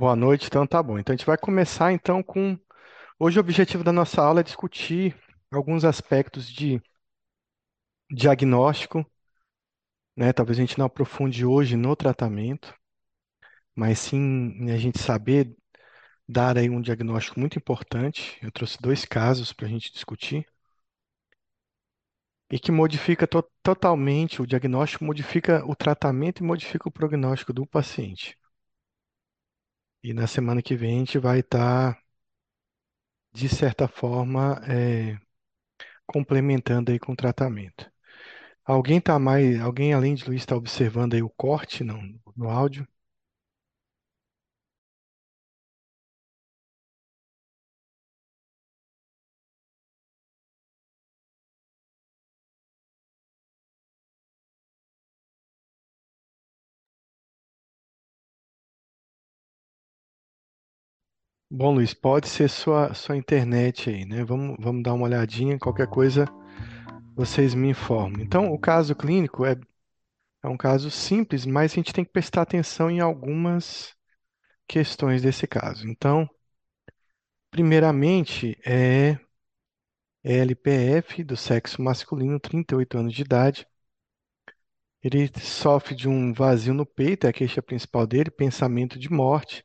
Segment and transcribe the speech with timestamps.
[0.00, 0.98] Boa noite, então tá bom.
[0.98, 2.58] Então a gente vai começar então com.
[3.18, 5.14] Hoje o objetivo da nossa aula é discutir
[5.52, 6.80] alguns aspectos de
[8.10, 9.04] diagnóstico,
[10.16, 10.32] né?
[10.32, 12.72] Talvez a gente não aprofunde hoje no tratamento,
[13.74, 15.54] mas sim a gente saber
[16.28, 18.38] dar aí um diagnóstico muito importante.
[18.42, 20.46] Eu trouxe dois casos para a gente discutir.
[22.50, 27.66] E que modifica to totalmente o diagnóstico, modifica o tratamento e modifica o prognóstico do
[27.66, 28.36] paciente.
[30.02, 31.98] E na semana que vem a gente vai estar,
[33.32, 35.18] de certa forma, é,
[36.06, 37.90] complementando aí com o tratamento.
[38.64, 41.98] Alguém tá mais, alguém além de Luiz está observando aí o corte no,
[42.36, 42.88] no áudio?
[61.52, 64.24] Bom, Luiz, pode ser sua, sua internet aí, né?
[64.24, 66.24] Vamos, vamos dar uma olhadinha, qualquer coisa
[67.16, 68.22] vocês me informam.
[68.22, 69.56] Então, o caso clínico é,
[70.42, 73.94] é um caso simples, mas a gente tem que prestar atenção em algumas
[74.68, 75.88] questões desse caso.
[75.88, 76.28] Então,
[77.50, 79.18] primeiramente, é
[80.24, 83.66] LPF do sexo masculino, 38 anos de idade.
[85.02, 89.62] Ele sofre de um vazio no peito, é a queixa principal dele, pensamento de morte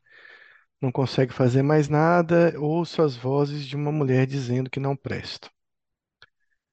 [0.81, 5.49] não consegue fazer mais nada, ouço as vozes de uma mulher dizendo que não presto.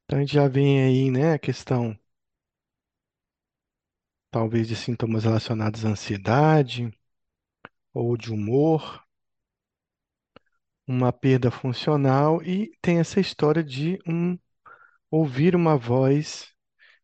[0.04, 1.98] Então a gente já vem aí, né, a questão
[4.32, 6.92] talvez de sintomas relacionados à ansiedade
[7.94, 9.02] ou de humor,
[10.86, 14.38] uma perda funcional e tem essa história de um
[15.10, 16.52] ouvir uma voz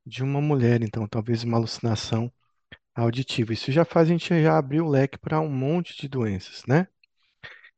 [0.07, 2.33] de uma mulher, então talvez uma alucinação
[3.03, 3.53] auditiva.
[3.53, 6.87] Isso já faz a gente já abrir o leque para um monte de doenças, né?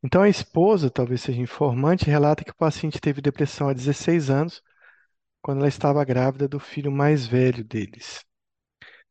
[0.03, 4.63] Então, a esposa, talvez seja informante, relata que o paciente teve depressão há 16 anos,
[5.43, 8.25] quando ela estava grávida do filho mais velho deles.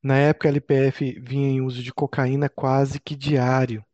[0.03, 3.86] Na época, a LPF vinha em uso de cocaína quase que diário.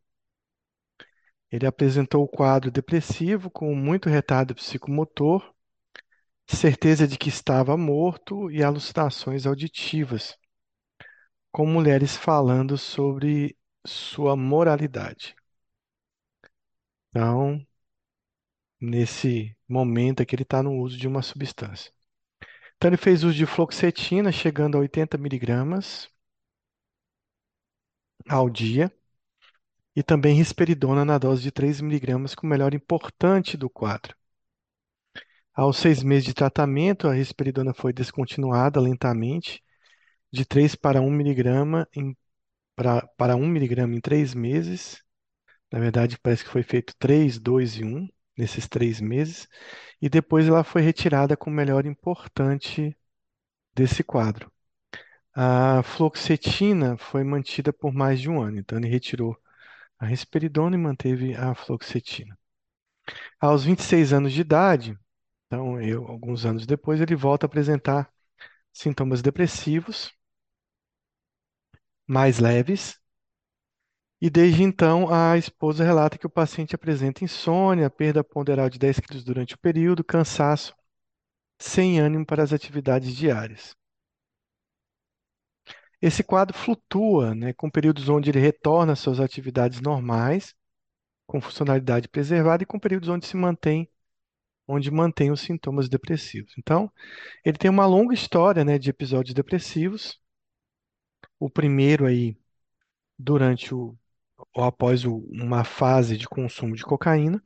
[1.50, 5.52] Ele apresentou o quadro depressivo com muito retardo psicomotor,
[6.46, 10.36] certeza de que estava morto e alucinações auditivas,
[11.56, 13.56] com mulheres falando sobre
[13.86, 15.34] sua moralidade.
[17.10, 17.66] Então,
[18.80, 21.92] nesse momento aqui, ele está no uso de uma substância.
[22.76, 26.10] Então, ele fez uso de fluoxetina, chegando a 80 miligramas
[28.28, 28.92] ao dia,
[29.96, 34.14] e também risperidona na dose de 3 miligramas, com o melhor importante do quadro.
[35.52, 39.60] Aos seis meses de tratamento, a risperidona foi descontinuada lentamente,
[40.32, 42.16] de 3 para 1 miligrama em,
[42.76, 45.02] pra, para 1 miligrama em 3 meses,
[45.72, 49.48] na verdade, parece que foi feito 3, 2 e 1 nesses três meses.
[50.00, 52.96] E depois ela foi retirada com o melhor importante
[53.74, 54.52] desse quadro.
[55.34, 58.58] A fluoxetina foi mantida por mais de um ano.
[58.58, 59.36] Então, ele retirou
[59.98, 62.38] a risperidona e manteve a fluoxetina.
[63.40, 64.98] Aos 26 anos de idade,
[65.46, 68.10] então, eu, alguns anos depois, ele volta a apresentar
[68.78, 70.12] sintomas depressivos
[72.06, 72.98] mais leves
[74.20, 78.98] e desde então, a esposa relata que o paciente apresenta insônia, perda ponderal de 10
[79.00, 80.74] quilos durante o período, cansaço,
[81.58, 83.76] sem ânimo para as atividades diárias.
[86.00, 90.54] Esse quadro flutua, né, com períodos onde ele retorna às suas atividades normais,
[91.26, 93.90] com funcionalidade preservada, e com períodos onde se mantém,
[94.66, 96.54] onde mantém os sintomas depressivos.
[96.58, 96.90] Então,
[97.44, 100.20] ele tem uma longa história, né, de episódios depressivos.
[101.38, 102.36] O primeiro aí
[103.18, 103.96] durante o
[104.54, 107.42] ou após uma fase de consumo de cocaína,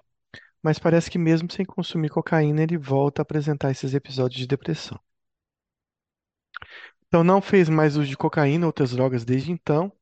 [0.62, 4.98] mas parece que mesmo sem consumir cocaína, ele volta a apresentar esses episódios de depressão.
[7.06, 9.92] Então, não fez mais uso de cocaína ou outras drogas desde então.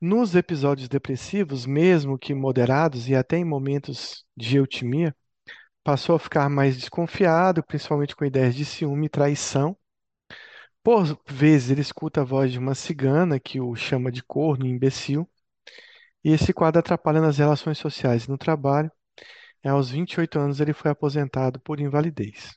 [0.00, 5.14] Nos episódios depressivos, mesmo que moderados e até em momentos de eutimia,
[5.84, 9.76] passou a ficar mais desconfiado, principalmente com ideias de ciúme e traição.
[10.82, 14.70] Por vezes, ele escuta a voz de uma cigana que o chama de corno e
[14.70, 15.28] imbecil.
[16.24, 18.90] E esse quadro atrapalha nas relações sociais e no trabalho.
[19.64, 22.56] E aos 28 anos, ele foi aposentado por invalidez.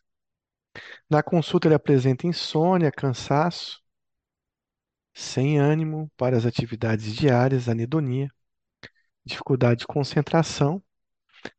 [1.10, 3.82] Na consulta, ele apresenta insônia, cansaço,
[5.14, 8.30] sem ânimo para as atividades diárias, anedonia,
[9.26, 10.84] dificuldade de concentração.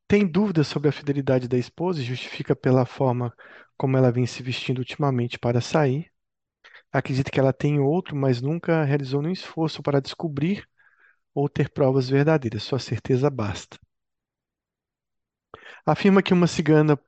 [0.06, 3.34] Tem dúvidas sobre a fidelidade da esposa e justifica pela forma
[3.76, 6.10] como ela vem se vestindo ultimamente para sair.
[6.92, 10.68] Acredita que ela tem outro, mas nunca realizou nenhum esforço para descobrir
[11.34, 13.78] ou ter provas verdadeiras, sua certeza basta.
[15.86, 16.98] Afirma que uma cigana,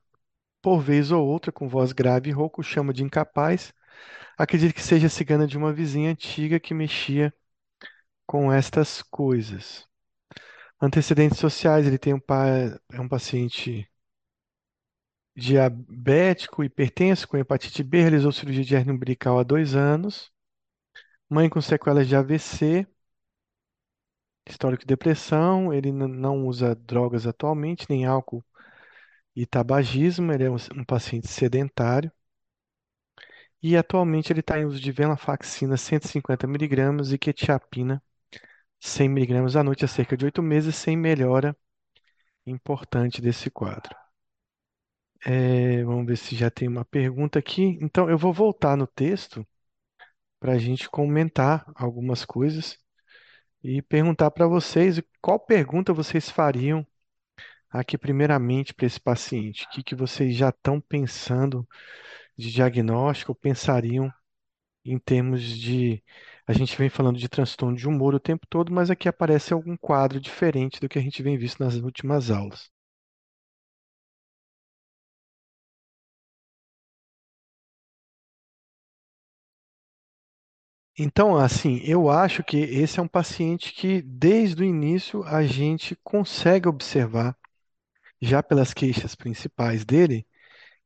[0.61, 3.73] por vez ou outra, com voz grave e rouco, chama de incapaz.
[4.37, 7.33] Acredita que seja cigana de uma vizinha antiga que mexia
[8.27, 9.87] com estas coisas.
[10.81, 13.89] Antecedentes sociais, ele tem um pai, é um paciente
[15.35, 20.29] diabético, hipertenso, com hepatite B, realizou cirurgia de hernia umbilical há dois anos.
[21.29, 22.87] Mãe com sequelas de AVC,
[24.47, 28.43] histórico de depressão, ele não usa drogas atualmente, nem álcool
[29.35, 32.11] e tabagismo, ele é um, um paciente sedentário.
[33.61, 38.01] E atualmente ele está em uso de venlafaxina 150mg e quetiapina
[38.81, 41.55] 100mg à noite há cerca de oito meses, sem melhora
[42.45, 43.95] importante desse quadro.
[45.25, 47.77] É, vamos ver se já tem uma pergunta aqui.
[47.81, 49.45] Então, eu vou voltar no texto
[50.39, 52.77] para a gente comentar algumas coisas
[53.63, 56.85] e perguntar para vocês qual pergunta vocês fariam
[57.69, 59.65] aqui, primeiramente, para esse paciente.
[59.65, 61.67] O que, que vocês já estão pensando
[62.37, 64.11] de diagnóstico, pensariam
[64.85, 66.03] em termos de.
[66.47, 69.77] A gente vem falando de transtorno de humor o tempo todo, mas aqui aparece algum
[69.77, 72.71] quadro diferente do que a gente vem visto nas últimas aulas.
[80.97, 85.95] Então, assim, eu acho que esse é um paciente que, desde o início, a gente
[86.03, 87.37] consegue observar,
[88.21, 90.27] já pelas queixas principais dele,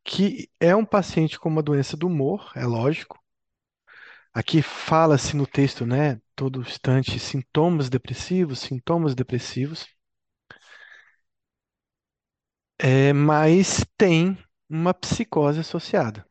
[0.05, 3.18] que é um paciente com uma doença do humor, é lógico.
[4.39, 9.85] Aqui fala-se no texto, né, todo instante, sintomas depressivos, sintomas depressivos.
[12.77, 14.37] É, mas tem
[14.69, 16.25] uma psicose associada.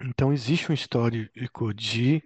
[0.00, 2.22] Então, existe um histórico de,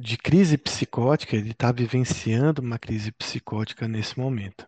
[0.00, 4.66] de crise psicótica, ele está vivenciando uma crise psicótica nesse momento.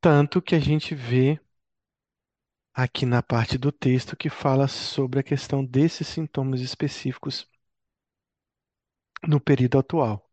[0.00, 1.40] Tanto que a gente vê
[2.74, 7.48] aqui na parte do texto que fala sobre a questão desses sintomas específicos
[9.26, 10.30] no período atual.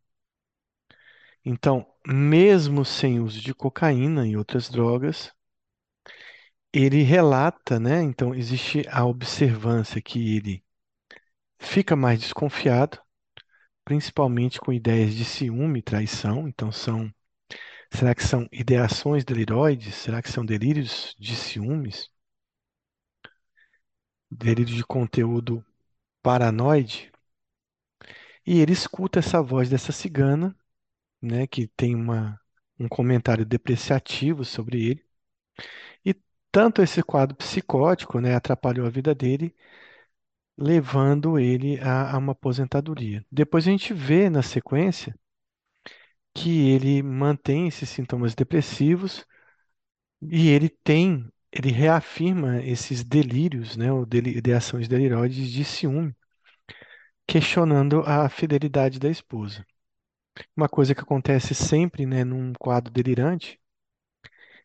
[1.45, 5.31] Então, mesmo sem uso de cocaína e outras drogas,
[6.73, 8.01] ele relata, né?
[8.01, 10.63] Então, existe a observância que ele
[11.59, 12.99] fica mais desconfiado,
[13.85, 16.47] principalmente com ideias de ciúme e traição.
[16.49, 17.11] Então, são.
[17.94, 19.95] Será que são ideações deliroides?
[19.95, 22.10] Será que são delírios de ciúmes?
[24.31, 25.63] Delírio de conteúdo
[26.24, 27.12] paranoide?
[28.45, 30.56] E ele escuta essa voz dessa cigana,
[31.22, 32.39] né, que tem uma,
[32.80, 35.06] um comentário depreciativo sobre ele.
[36.06, 36.16] E
[36.51, 39.56] tanto esse quadro psicótico, né, atrapalhou a vida dele,
[40.57, 43.25] levando ele a, a uma aposentadoria.
[43.31, 45.13] Depois a gente vê na sequência
[46.33, 49.25] que ele mantém esses sintomas depressivos
[50.22, 56.15] e ele tem, ele reafirma esses delírios, né, ou ideações deliroides de ciúme,
[57.27, 59.65] questionando a fidelidade da esposa.
[60.56, 63.59] Uma coisa que acontece sempre, né, num quadro delirante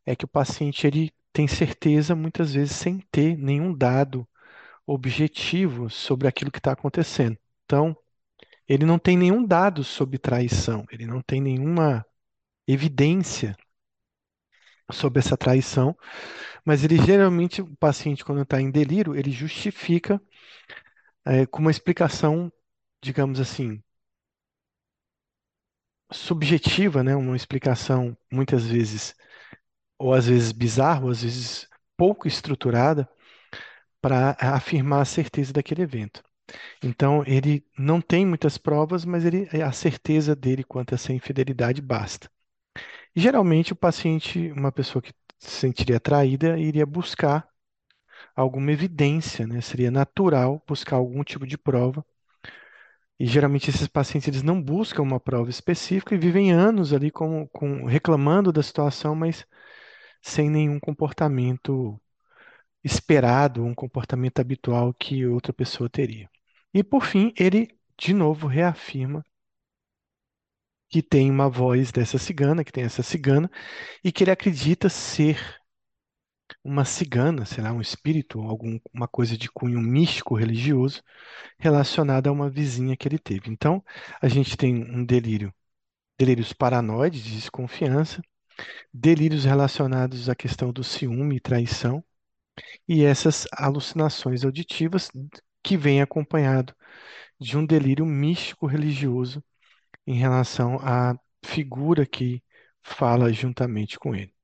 [0.05, 4.27] é que o paciente ele tem certeza, muitas vezes, sem ter nenhum dado
[4.87, 7.37] objetivo sobre aquilo que está acontecendo.
[7.65, 7.97] Então,
[8.69, 12.07] ele não tem nenhum dado sobre traição, ele não tem nenhuma
[12.67, 13.57] evidência
[14.93, 15.97] sobre essa traição,
[16.65, 20.21] mas ele geralmente, o paciente, quando está em delírio, ele justifica
[21.25, 22.53] é, com uma explicação,
[23.03, 23.83] digamos assim,
[26.13, 27.15] subjetiva, né?
[27.17, 29.15] Uma explicação muitas vezes,
[29.99, 33.09] ou às vezes bizarra, ou às vezes pouco estruturada,
[34.01, 36.23] para afirmar a certeza daquele evento.
[36.83, 41.83] Então, ele não tem muitas provas, mas ele, a certeza dele quanto a essa infidelidade
[41.83, 42.31] basta.
[43.15, 47.49] Geralmente, o paciente, uma pessoa que se sentiria atraída, iria buscar
[48.35, 49.61] alguma evidência, né?
[49.61, 52.05] Seria natural buscar algum tipo de prova.
[53.19, 57.47] E geralmente esses pacientes eles não buscam uma prova específica e vivem anos ali com,
[57.49, 59.47] com reclamando da situação, mas
[60.23, 62.01] sem nenhum comportamento
[62.85, 66.29] esperado, um comportamento habitual que outra pessoa teria.
[66.75, 67.69] E por fim, ele
[67.99, 69.25] de novo reafirma
[70.89, 73.51] que tem uma voz dessa cigana, que tem essa cigana,
[74.05, 75.39] e que ele acredita ser
[76.63, 81.03] uma cigana, será um espírito, alguma coisa de cunho místico religioso
[81.59, 83.51] relacionada a uma vizinha que ele teve.
[83.51, 83.83] Então,
[84.21, 85.53] a gente tem um delírio,
[86.19, 88.23] delírios paranoides, de desconfiança,
[88.93, 92.05] delírios relacionados à questão do ciúme e traição,
[92.89, 95.11] e essas alucinações auditivas
[95.63, 96.75] que vêm acompanhado
[97.41, 99.45] de um delírio místico religioso
[100.07, 102.43] em relação à figura que
[102.83, 104.35] fala juntamente com ele.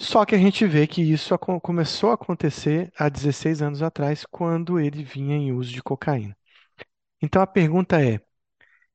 [0.00, 4.78] Só que a gente vê que isso começou a acontecer há 16 anos atrás, quando
[4.78, 6.36] ele vinha em uso de cocaína.
[7.22, 8.20] Então a pergunta é: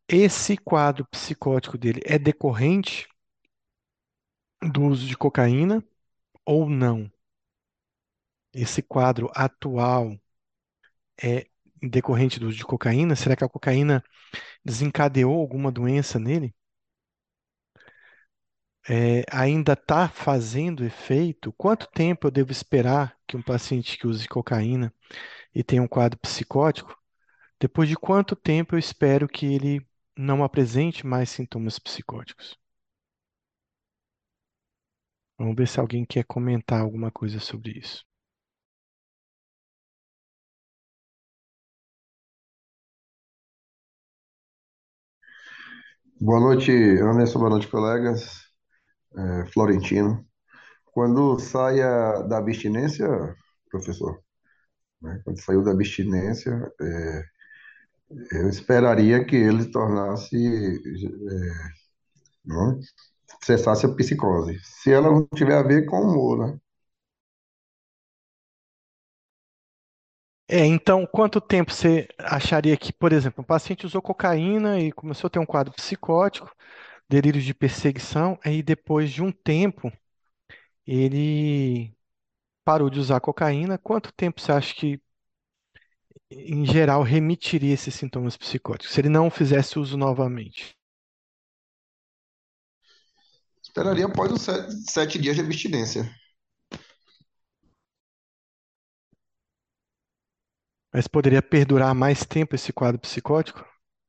[0.08, 3.08] esse quadro psicótico dele é decorrente
[4.62, 5.84] do uso de cocaína
[6.46, 7.12] ou não?
[8.54, 10.18] Esse quadro atual
[11.22, 11.48] é
[11.90, 13.16] decorrente do uso de cocaína?
[13.16, 14.04] Será que a cocaína
[14.66, 16.54] desencadeou alguma doença nele?
[18.90, 21.54] É, ainda está fazendo efeito?
[21.54, 24.94] Quanto tempo eu devo esperar que um paciente que use cocaína
[25.56, 26.98] e tenha um quadro psicótico?
[27.60, 29.86] Depois de quanto tempo eu espero que ele
[30.18, 32.58] não apresente mais sintomas psicóticos?
[35.38, 38.04] Vamos ver se alguém quer comentar alguma coisa sobre isso.
[46.26, 47.38] Boa noite, Anderson.
[47.40, 48.44] Boa noite, colegas.
[49.18, 50.26] É, Florentino.
[50.94, 53.08] Quando saia da abstinência,
[53.70, 54.22] professor,
[55.02, 57.24] né, quando saiu da abstinência, é,
[58.34, 61.70] eu esperaria que ele tornasse, é,
[62.46, 62.80] não,
[63.44, 64.60] cessasse a psicose.
[64.64, 66.60] Se ela não tiver a ver com o humor, né?
[70.48, 75.28] É, então, quanto tempo você acharia que, por exemplo, um paciente usou cocaína e começou
[75.28, 76.54] a ter um quadro psicótico,
[77.10, 79.92] delírios de perseguição, aí depois de um tempo
[80.88, 81.96] ele
[82.66, 85.02] parou de usar cocaína, quanto tempo você acha que,
[86.30, 90.76] em geral, remitiria esses sintomas psicóticos, se ele não fizesse uso novamente?
[93.62, 96.10] Esperaria após os sete, sete dias de abstinência.
[100.94, 103.66] Mas poderia perdurar mais tempo esse quadro psicótico?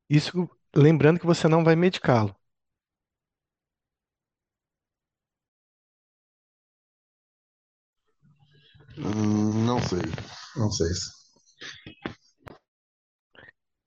[0.08, 2.34] Isso lembrando que você não vai medicá-lo.
[8.98, 10.00] Hum, não sei,
[10.56, 10.88] não sei.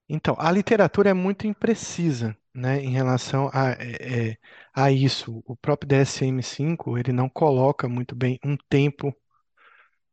[0.08, 4.36] Então, a literatura é muito imprecisa, né, em relação a, é, é,
[4.74, 5.42] a isso.
[5.46, 9.14] O próprio DSM-5, ele não coloca muito bem um tempo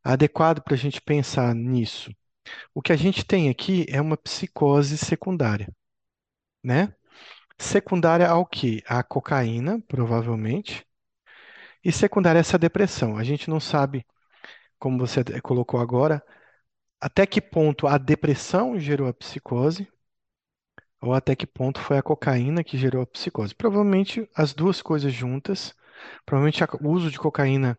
[0.02, 2.10] adequado para a gente pensar nisso.
[2.74, 5.68] O que a gente tem aqui é uma psicose secundária,
[6.64, 6.94] né?
[7.58, 8.82] Secundária ao quê?
[8.86, 10.84] À cocaína, provavelmente,
[11.84, 13.16] e secundária a essa depressão.
[13.16, 14.06] A gente não sabe,
[14.78, 16.22] como você colocou agora,
[17.00, 19.88] até que ponto a depressão gerou a psicose,
[21.00, 23.54] ou até que ponto foi a cocaína que gerou a psicose.
[23.54, 25.74] Provavelmente as duas coisas juntas.
[26.24, 27.78] Provavelmente a- o uso de cocaína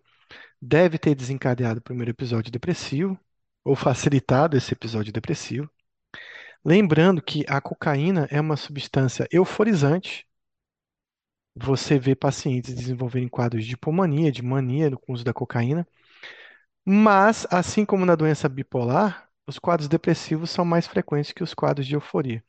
[0.61, 3.19] deve ter desencadeado o primeiro episódio depressivo,
[3.67, 5.69] ou facilitado esse episódio depressivo.
[6.63, 10.25] Lembrando que a cocaína é uma substância euforizante.
[11.55, 15.85] Você vê pacientes desenvolverem quadros de hipomania, de mania com o uso da cocaína.
[16.85, 21.85] Mas, assim como na doença bipolar, os quadros depressivos são mais frequentes que os quadros
[21.85, 22.43] de euforia.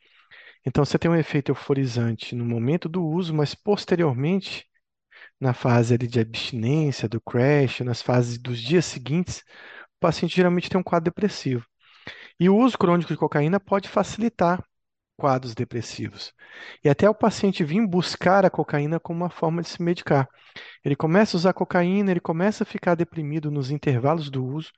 [0.64, 4.66] Então, você tem um efeito euforizante no momento do uso, mas posteriormente,
[5.40, 9.44] na fase de abstinência, do crash, nas fases dos dias seguintes,
[9.98, 11.66] o paciente geralmente tem um quadro depressivo.
[12.40, 14.64] E o uso crônico de cocaína pode facilitar
[15.16, 16.32] quadros depressivos.
[16.84, 20.28] E até o paciente vir buscar a cocaína como uma forma de se medicar.
[20.84, 24.70] Ele começa a usar cocaína, ele começa a ficar deprimido nos intervalos do uso,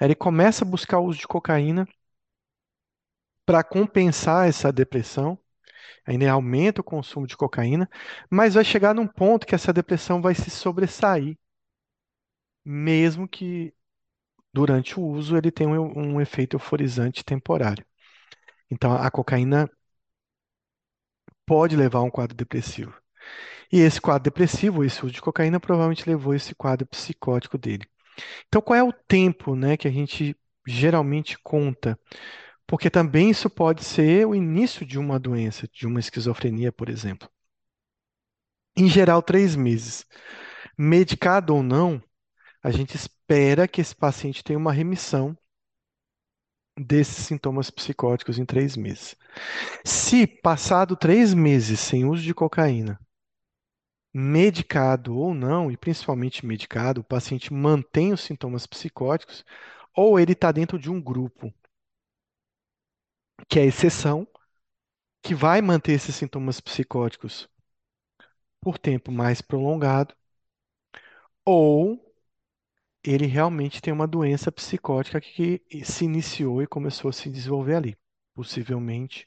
[0.00, 1.86] ele começa a buscar o uso de cocaína
[3.46, 5.38] para compensar essa depressão,
[6.04, 7.88] ainda aumenta o consumo de cocaína,
[8.30, 11.38] mas vai chegar num ponto que essa depressão vai se sobressair,
[12.64, 13.72] mesmo que
[14.56, 17.84] durante o uso ele tenha um, um efeito euforizante temporário.
[18.70, 19.70] Então a cocaína
[21.44, 22.94] pode levar a um quadro depressivo.
[23.70, 27.84] E esse quadro depressivo, esse uso de cocaína, provavelmente levou esse quadro psicótico dele.
[28.48, 30.34] Então, qual é o tempo, né, que a gente
[30.66, 31.98] geralmente conta?
[32.66, 37.28] Porque também isso pode ser o início de uma doença, de uma esquizofrenia, por exemplo.
[38.76, 40.06] Em geral, três meses.
[40.78, 42.02] Medicado ou não,
[42.62, 45.36] a gente espera que esse paciente tenha uma remissão
[46.78, 49.16] desses sintomas psicóticos em três meses.
[49.84, 53.00] Se passado três meses sem uso de cocaína,
[54.14, 59.44] medicado ou não, e principalmente medicado, o paciente mantém os sintomas psicóticos,
[59.94, 61.52] ou ele está dentro de um grupo
[63.48, 64.26] que é exceção,
[65.20, 67.48] que vai manter esses sintomas psicóticos
[68.60, 70.14] por tempo mais prolongado,
[71.44, 72.05] ou
[73.06, 77.98] ele realmente tem uma doença psicótica que se iniciou e começou a se desenvolver ali.
[78.34, 79.26] Possivelmente,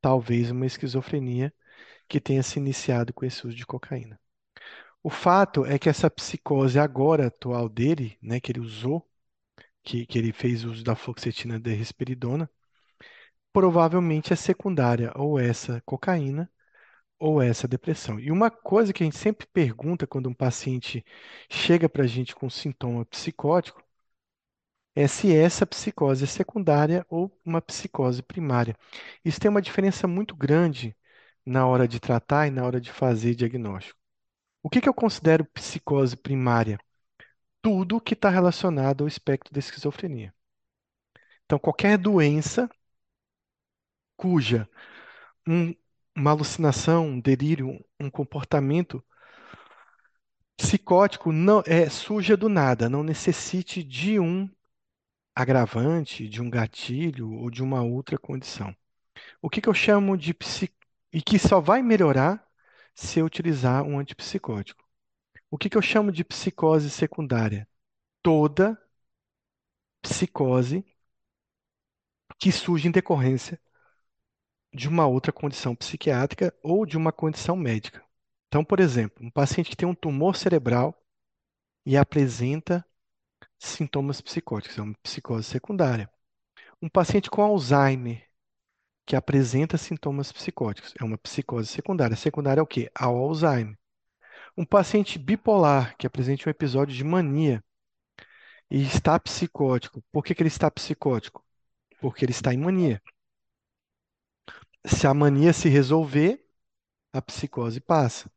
[0.00, 1.52] talvez uma esquizofrenia
[2.08, 4.20] que tenha se iniciado com esse uso de cocaína.
[5.02, 9.08] O fato é que essa psicose agora atual dele, né, que ele usou,
[9.82, 12.50] que, que ele fez uso da fluoxetina de risperidona,
[13.52, 16.50] provavelmente é secundária ou essa cocaína
[17.22, 18.18] ou essa depressão.
[18.18, 21.04] E uma coisa que a gente sempre pergunta quando um paciente
[21.48, 23.80] chega para a gente com sintoma psicótico
[24.94, 28.76] é se essa psicose é secundária ou uma psicose primária.
[29.24, 30.96] Isso tem uma diferença muito grande
[31.46, 33.98] na hora de tratar e na hora de fazer diagnóstico.
[34.62, 36.78] O que, que eu considero psicose primária?
[37.62, 40.34] Tudo que está relacionado ao espectro da esquizofrenia.
[41.46, 42.68] Então, qualquer doença
[44.16, 44.68] cuja
[45.46, 45.74] um,
[46.16, 49.04] uma alucinação, um delírio, um comportamento
[50.56, 54.48] psicótico não é suja do nada, não necessite de um
[55.34, 58.74] agravante, de um gatilho ou de uma outra condição.
[59.42, 60.74] O que, que eu chamo de psic...
[61.12, 62.46] e que só vai melhorar
[62.94, 64.84] se eu utilizar um antipsicótico.
[65.50, 67.68] O que, que eu chamo de psicose secundária?
[68.22, 68.78] Toda
[70.00, 70.84] psicose
[72.38, 73.58] que surge em decorrência
[74.72, 78.02] de uma outra condição psiquiátrica ou de uma condição médica.
[78.48, 80.94] Então, por exemplo, um paciente que tem um tumor cerebral
[81.84, 82.84] e apresenta
[83.58, 86.10] sintomas psicóticos, é uma psicose secundária.
[86.80, 88.28] Um paciente com Alzheimer
[89.06, 92.16] que apresenta sintomas psicóticos, é uma psicose secundária.
[92.16, 92.90] Secundária é o quê?
[92.94, 93.76] Ao Alzheimer.
[94.56, 97.62] Um paciente bipolar que apresente um episódio de mania
[98.70, 100.02] e está psicótico.
[100.12, 101.44] Por que, que ele está psicótico?
[102.00, 103.02] Porque ele está em mania.
[104.86, 106.44] Se a mania se resolver,
[107.12, 108.30] a psicose passa.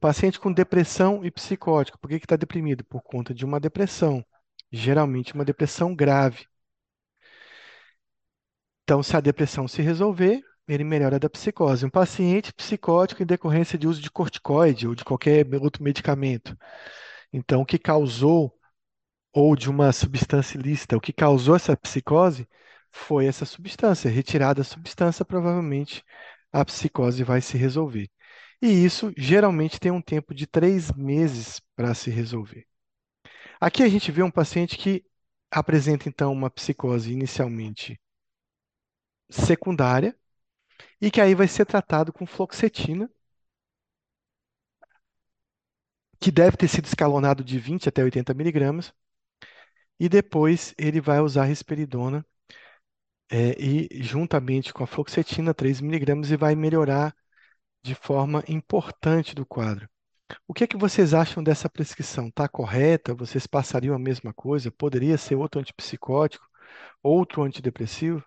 [0.00, 2.84] Paciente com depressão e psicótico, por que está deprimido?
[2.84, 4.24] Por conta de uma depressão,
[4.70, 6.46] geralmente uma depressão grave.
[8.84, 11.84] Então, se a depressão se resolver, ele melhora da psicose.
[11.84, 16.56] Um paciente psicótico em decorrência de uso de corticoide ou de qualquer outro medicamento.
[17.32, 18.54] Então, o que causou,
[19.32, 22.48] ou de uma substância ilícita, o que causou essa psicose
[22.90, 24.10] foi essa substância.
[24.10, 26.04] Retirada a substância, provavelmente
[26.52, 28.10] a psicose vai se resolver.
[28.60, 32.66] E isso geralmente tem um tempo de três meses para se resolver.
[33.60, 35.04] Aqui a gente vê um paciente que
[35.50, 38.00] apresenta então uma psicose inicialmente
[39.30, 40.16] secundária
[41.00, 43.10] e que aí vai ser tratado com fluoxetina,
[46.20, 48.92] que deve ter sido escalonado de 20 até 80 miligramas,
[49.98, 52.24] e depois ele vai usar risperidona
[53.30, 57.14] é, e juntamente com a fluoxetina, 3 miligramas, e vai melhorar
[57.82, 59.88] de forma importante do quadro.
[60.48, 62.28] O que é que vocês acham dessa prescrição?
[62.28, 63.14] Está correta?
[63.14, 64.70] Vocês passariam a mesma coisa?
[64.70, 66.46] Poderia ser outro antipsicótico,
[67.02, 68.24] outro antidepressivo?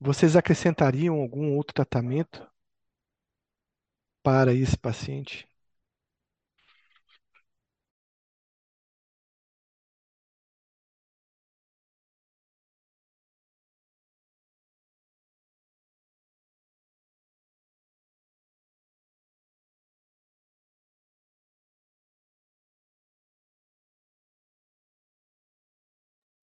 [0.00, 2.44] Vocês acrescentariam algum outro tratamento
[4.22, 5.48] para esse paciente?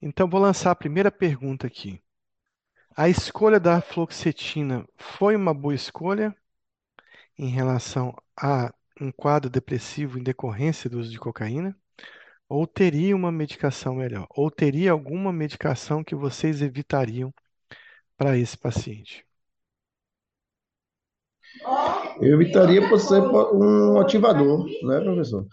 [0.08, 2.00] Então, vou lançar a primeira pergunta aqui.
[2.96, 6.36] A escolha da fluoxetina foi uma boa escolha
[7.36, 11.76] em relação a um quadro depressivo em decorrência do uso de cocaína?
[12.48, 14.28] Ou teria uma medicação melhor?
[14.30, 17.34] Ou teria alguma medicação que vocês evitariam
[18.16, 19.25] para esse paciente?
[22.22, 25.46] Eu evitaria por ser um ativador, né, professor?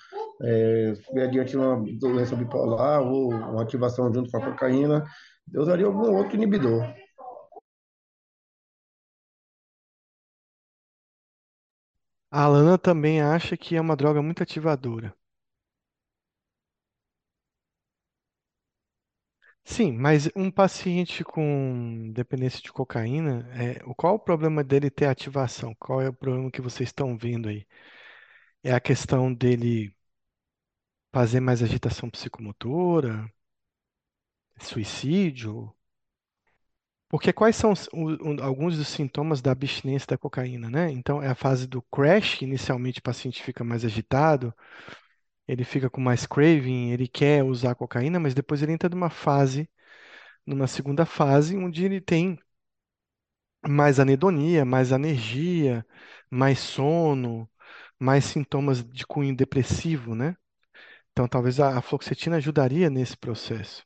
[0.42, 5.04] É, adiante uma doença bipolar ou uma ativação junto com a cocaína,
[5.52, 6.82] eu usaria algum outro inibidor.
[12.30, 15.14] A Alana também acha que é uma droga muito ativadora.
[19.64, 25.74] Sim, mas um paciente com dependência de cocaína, é, qual o problema dele ter ativação?
[25.78, 27.66] Qual é o problema que vocês estão vendo aí?
[28.64, 29.94] É a questão dele
[31.10, 33.26] fazer mais agitação psicomotora,
[34.58, 35.74] suicídio?
[37.08, 40.90] Porque quais são os- o- alguns dos sintomas da abstinência da cocaína, né?
[40.90, 44.54] Então, é a fase do crash, inicialmente o paciente fica mais agitado,
[45.48, 49.68] ele fica com mais craving, ele quer usar cocaína, mas depois ele entra numa fase,
[50.46, 52.38] numa segunda fase, onde ele tem
[53.68, 55.86] mais anedonia, mais anergia,
[56.30, 57.48] mais sono,
[57.98, 60.36] mais sintomas de cunho depressivo, né?
[61.12, 63.84] Então, talvez a, a fluoxetina ajudaria nesse processo.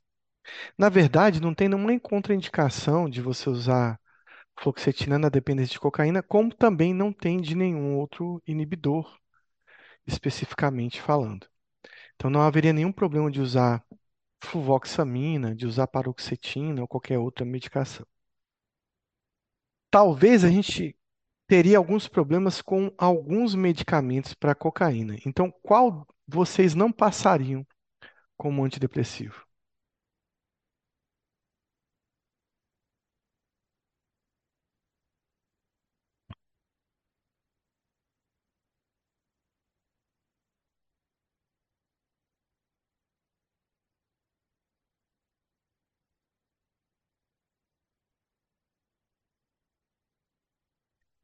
[0.78, 4.00] Na verdade, não tem nenhuma contraindicação de você usar
[4.60, 9.18] fluoxetina na dependência de cocaína, como também não tem de nenhum outro inibidor,
[10.06, 11.46] especificamente falando.
[12.14, 13.84] Então, não haveria nenhum problema de usar
[14.42, 18.06] fluvoxamina, de usar paroxetina ou qualquer outra medicação.
[19.90, 20.96] Talvez a gente
[21.46, 25.16] teria alguns problemas com alguns medicamentos para cocaína.
[25.24, 27.66] Então, qual vocês não passariam
[28.36, 29.45] como antidepressivo?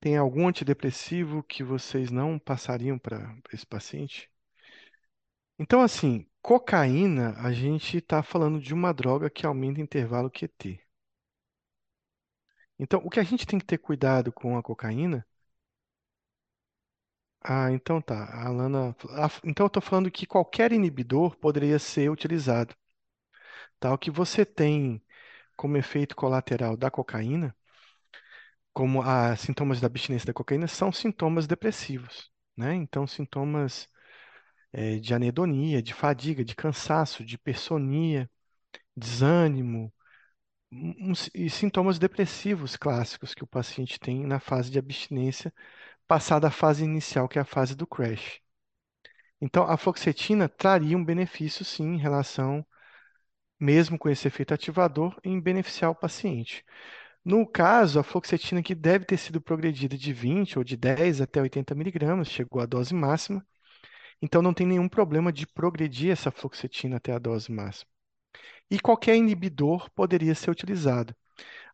[0.03, 4.29] Tem algum antidepressivo que vocês não passariam para esse paciente?
[5.59, 10.79] Então, assim, cocaína, a gente está falando de uma droga que aumenta o intervalo QT.
[12.79, 15.27] Então, o que a gente tem que ter cuidado com a cocaína.
[17.41, 18.25] Ah, então tá.
[18.25, 18.97] A Alana.
[19.45, 22.75] Então, eu estou falando que qualquer inibidor poderia ser utilizado.
[23.79, 23.93] Tá?
[23.93, 25.03] O que você tem
[25.57, 27.55] como efeito colateral da cocaína,
[28.73, 32.31] como a sintomas da abstinência da cocaína, são sintomas depressivos.
[32.57, 32.75] Né?
[32.75, 33.89] Então, sintomas
[34.73, 38.31] eh, de anedonia, de fadiga, de cansaço, de hipersonia,
[38.97, 39.93] desânimo,
[40.73, 45.53] um- e sintomas depressivos clássicos que o paciente tem na fase de abstinência,
[46.09, 48.41] passada a fase inicial, que é a fase do crash.
[49.41, 52.65] Então, a fluoxetina traria um benefício, sim, em relação,
[53.61, 56.65] mesmo com esse efeito ativador, em beneficiar o paciente.
[57.25, 61.41] No caso, a fluoxetina que deve ter sido progredida de 20 ou de 10 até
[61.41, 63.47] 80 miligramas, chegou à dose máxima,
[64.21, 67.91] então não tem nenhum problema de progredir essa fluoxetina até a dose máxima.
[68.71, 71.15] E qualquer inibidor poderia ser utilizado.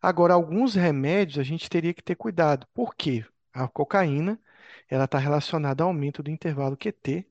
[0.01, 2.67] Agora, alguns remédios a gente teria que ter cuidado.
[2.73, 3.25] Por quê?
[3.53, 4.39] A cocaína,
[4.89, 7.27] ela está relacionada ao aumento do intervalo QT,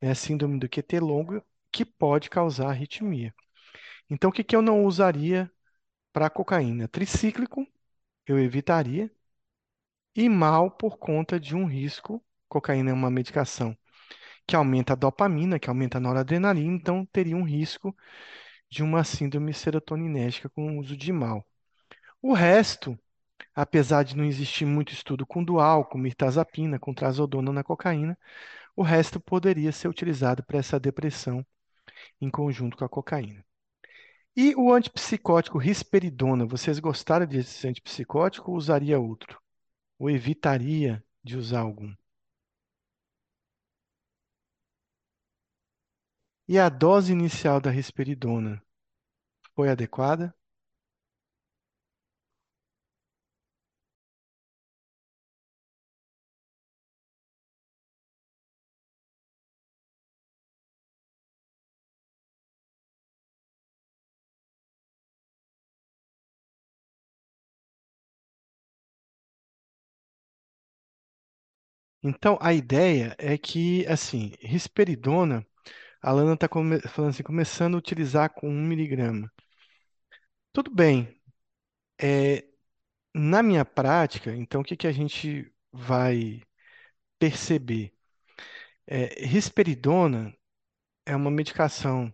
[0.00, 3.34] né, síndrome do QT longo, que pode causar arritmia.
[4.10, 5.50] Então, o que que eu não usaria
[6.12, 6.88] para cocaína?
[6.88, 7.66] Tricíclico,
[8.26, 9.10] eu evitaria.
[10.14, 12.22] E mal por conta de um risco.
[12.48, 13.76] Cocaína é uma medicação
[14.46, 17.96] que aumenta a dopamina, que aumenta a noradrenalina, então teria um risco
[18.70, 21.46] de uma síndrome serotoninérgica com o uso de mal.
[22.22, 22.98] O resto,
[23.54, 28.18] apesar de não existir muito estudo com dual, com mirtazapina, com trazodona na cocaína,
[28.76, 31.46] o resto poderia ser utilizado para essa depressão
[32.20, 33.44] em conjunto com a cocaína.
[34.36, 39.40] E o antipsicótico risperidona, vocês gostaram desse antipsicótico ou usaria outro?
[39.98, 41.94] Ou evitaria de usar algum?
[46.48, 48.62] E a dose inicial da risperidona
[49.54, 50.34] foi adequada?
[72.02, 75.46] Então, a ideia é que, assim, risperidona,
[76.02, 79.32] a Lana está falando assim, começando a utilizar com 1 miligrama.
[80.52, 81.20] Tudo bem.
[82.00, 82.44] É,
[83.14, 86.42] na minha prática, então, o que que a gente vai
[87.18, 87.94] perceber?
[88.86, 90.34] É, risperidona
[91.06, 92.12] é uma medicação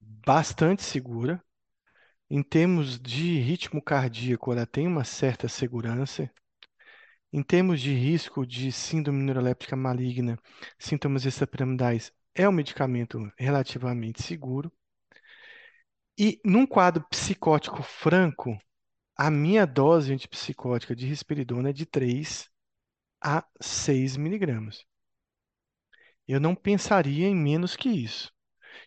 [0.00, 1.42] bastante segura.
[2.30, 6.30] Em termos de ritmo cardíaco, ela tem uma certa segurança.
[7.32, 10.38] Em termos de risco de síndrome neuroléptica maligna,
[10.78, 14.72] sintomas extrapiramidais, é um medicamento relativamente seguro.
[16.18, 18.58] E num quadro psicótico franco,
[19.16, 22.48] a minha dose antipsicótica de risperidona é de 3
[23.20, 24.84] a 6 miligramas.
[26.26, 28.32] Eu não pensaria em menos que isso.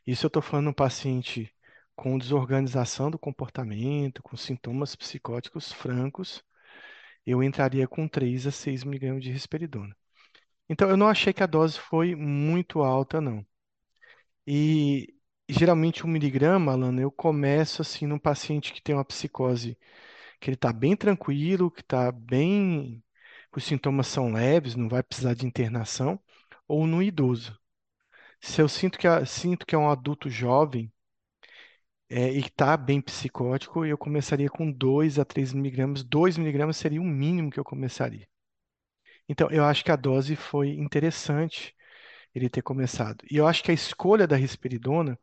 [0.05, 1.53] Isso eu estou falando um paciente
[1.95, 6.43] com desorganização do comportamento, com sintomas psicóticos francos,
[7.25, 9.95] eu entraria com 3 a 6 miligramas de risperidona.
[10.69, 13.45] Então, eu não achei que a dose foi muito alta, não.
[14.45, 15.13] E
[15.49, 19.77] geralmente um miligrama, Alana, eu começo assim num paciente que tem uma psicose
[20.39, 23.03] que ele está bem tranquilo, que está bem,
[23.55, 26.19] os sintomas são leves, não vai precisar de internação,
[26.67, 27.59] ou no idoso.
[28.41, 30.91] Se eu sinto que, sinto que é um adulto jovem
[32.11, 36.03] é, e está bem psicótico, eu começaria com 2 a 3 miligramas.
[36.03, 38.27] 2 miligramas seria o mínimo que eu começaria.
[39.29, 41.73] Então, eu acho que a dose foi interessante
[42.35, 43.23] ele ter começado.
[43.31, 45.17] E eu acho que a escolha da risperidona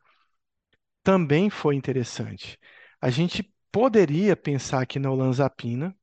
[1.03, 2.59] também foi interessante.
[3.01, 5.95] A gente poderia pensar aqui na olanzapina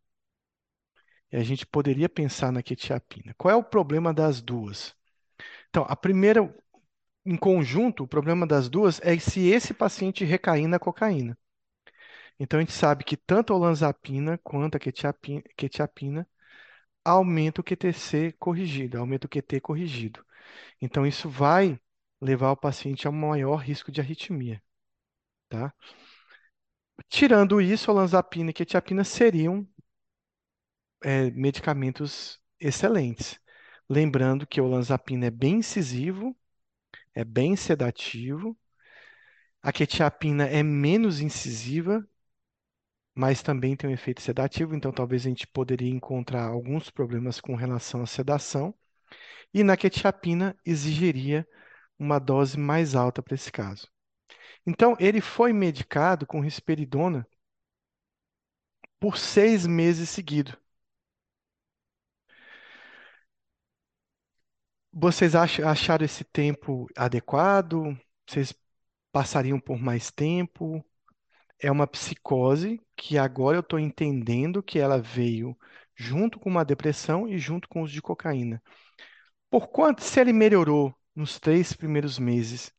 [1.31, 3.33] e a gente poderia pensar na quetiapina.
[3.37, 4.95] Qual é o problema das duas?
[5.69, 6.41] Então, a primeira,
[7.25, 11.37] em conjunto, o problema das duas é se esse paciente recair na cocaína.
[12.39, 16.27] Então, a gente sabe que tanto a olanzapina quanto a quetiapina, quetiapina
[17.05, 20.25] aumenta o QTC corrigido, aumenta o QT corrigido.
[20.81, 21.79] Então, isso vai
[22.21, 24.61] levar o paciente a um maior risco de arritmia,
[25.49, 25.73] tá?
[27.09, 29.67] Tirando isso, olanzapina e quetiapina seriam
[31.03, 33.39] é, medicamentos excelentes.
[33.89, 36.35] Lembrando que o olanzapina é bem incisivo,
[37.15, 38.57] é bem sedativo.
[39.63, 42.07] A quetiapina é menos incisiva,
[43.15, 47.55] mas também tem um efeito sedativo, então talvez a gente poderia encontrar alguns problemas com
[47.55, 48.75] relação à sedação.
[49.53, 51.47] E na quetiapina exigiria
[51.97, 53.87] uma dose mais alta para esse caso.
[54.67, 57.27] Então, ele foi medicado com risperidona
[58.99, 60.55] por seis meses seguidos.
[64.97, 67.99] Vocês acharam esse tempo adequado?
[68.25, 68.55] Vocês
[69.11, 70.81] passariam por mais tempo?
[71.59, 75.53] É uma psicose que agora eu estou entendendo que ela veio
[75.93, 78.63] junto com uma depressão e junto com o uso de cocaína.
[79.49, 82.73] Por quanto, se ele melhorou nos três primeiros meses,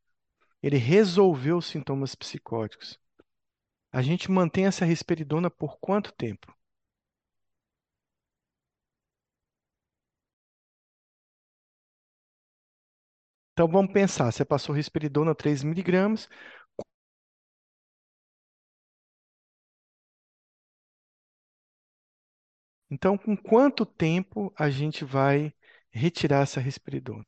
[0.62, 2.98] ele resolveu os sintomas psicóticos.
[3.92, 6.55] A gente mantém essa risperidona por quanto tempo?
[13.56, 16.28] Então vamos pensar, você passou risperidona 3 miligramas,
[22.90, 25.54] então com quanto tempo a gente vai
[25.92, 27.24] retirar essa risperidona?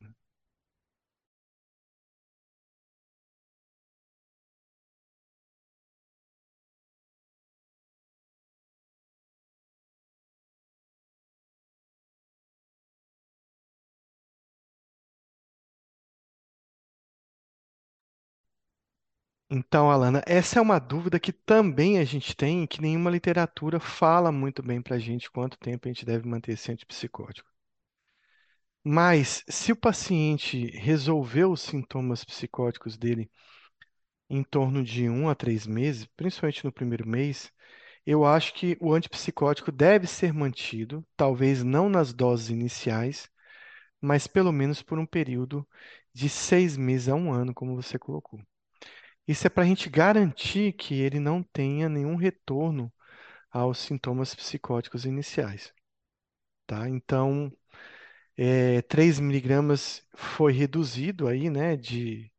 [19.50, 24.32] Então, Alana, essa é uma dúvida que também a gente tem, que nenhuma literatura fala
[24.32, 27.46] muito bem para a gente quanto tempo a gente deve manter esse antipsicótico.
[28.82, 33.30] Mas, se o paciente resolveu os sintomas psicóticos dele
[34.30, 37.52] em torno de um a três meses, principalmente no primeiro mês,
[38.06, 43.30] eu acho que o antipsicótico deve ser mantido, talvez não nas doses iniciais,
[44.00, 45.68] mas pelo menos por um período
[46.14, 48.40] de seis meses a um ano, como você colocou.
[49.28, 52.92] Isso é para a gente garantir que ele não tenha nenhum retorno
[53.50, 55.72] aos sintomas psicóticos iniciais.
[56.66, 56.88] Tá?
[56.88, 57.52] Então,
[58.36, 62.30] é, 3 miligramas foi reduzido aí, né, de,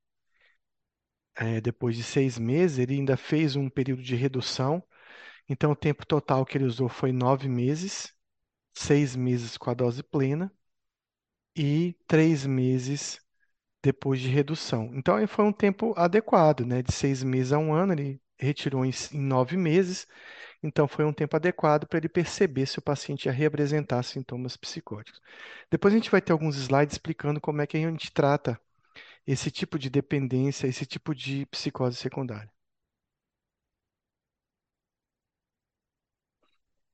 [1.36, 4.84] é, depois de seis meses, ele ainda fez um período de redução,
[5.49, 8.13] então o tempo total que ele usou foi nove meses,
[8.73, 10.52] seis meses com a dose plena
[11.56, 13.19] e três meses
[13.84, 14.92] depois de redução.
[14.94, 16.82] Então, aí foi um tempo adequado, né?
[16.82, 20.08] De seis meses a um ano, ele retirou em, em nove meses,
[20.63, 25.22] então foi um tempo adequado para ele perceber se o paciente ia reapresentar sintomas psicóticos.
[25.72, 28.60] Depois a gente vai ter alguns slides explicando como é que a gente trata
[29.28, 32.52] esse tipo de dependência, esse tipo de psicose secundária.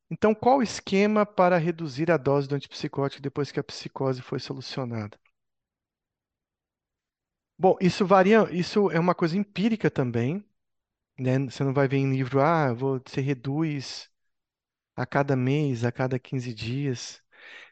[0.10, 4.39] Então, qual o esquema para reduzir a dose do antipsicótico depois que a psicose foi
[4.39, 5.15] solucionada?
[7.57, 10.43] Bom, isso varia, isso é uma coisa empírica também,
[11.19, 11.39] né?
[11.39, 14.09] Você não vai ver em livro, ah, você reduz
[14.95, 17.21] a cada mês, a cada 15 dias.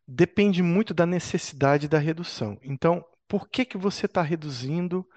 [0.08, 2.60] Depende muito da necessidade da redução.
[2.64, 5.08] Então, por que que você está reduzindo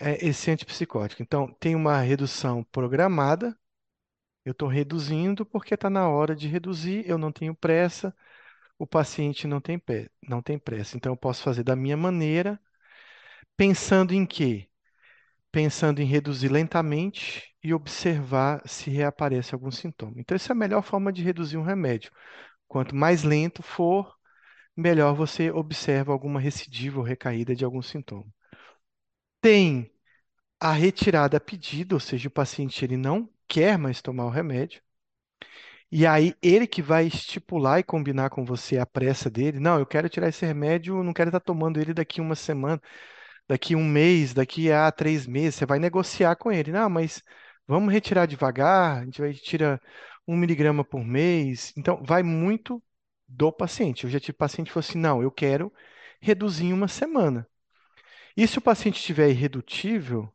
[0.00, 1.22] é, esse antipsicótico?
[1.22, 3.56] Então, tem uma redução programada,
[4.44, 8.14] eu estou reduzindo porque está na hora de reduzir, eu não tenho pressa,
[8.78, 9.82] o paciente não tem,
[10.28, 10.96] não tem pressa.
[10.96, 12.60] Então, eu posso fazer da minha maneira,
[13.56, 14.68] pensando em quê?
[15.52, 20.14] Pensando em reduzir lentamente e observar se reaparece algum sintoma.
[20.18, 22.12] Então, essa é a melhor forma de reduzir um remédio.
[22.68, 24.14] Quanto mais lento for,
[24.76, 28.26] melhor você observa alguma recidiva ou recaída de algum sintoma.
[29.40, 29.90] Tem
[30.60, 34.82] a retirada a pedido, ou seja, o paciente ele não quer mais tomar o remédio.
[35.90, 39.60] E aí ele que vai estipular e combinar com você a pressa dele.
[39.60, 42.80] Não, eu quero tirar esse remédio, não quero estar tomando ele daqui uma semana,
[43.48, 45.56] daqui um mês, daqui a três meses.
[45.56, 46.72] Você vai negociar com ele.
[46.72, 47.22] Não, mas
[47.66, 49.80] vamos retirar devagar, a gente vai tirar
[50.26, 51.72] um miligrama por mês.
[51.76, 52.82] Então, vai muito
[53.28, 54.04] do paciente.
[54.04, 55.72] Eu já tive paciente que falou assim: não, eu quero
[56.20, 57.46] reduzir em uma semana.
[58.36, 60.32] E se o paciente estiver irredutível,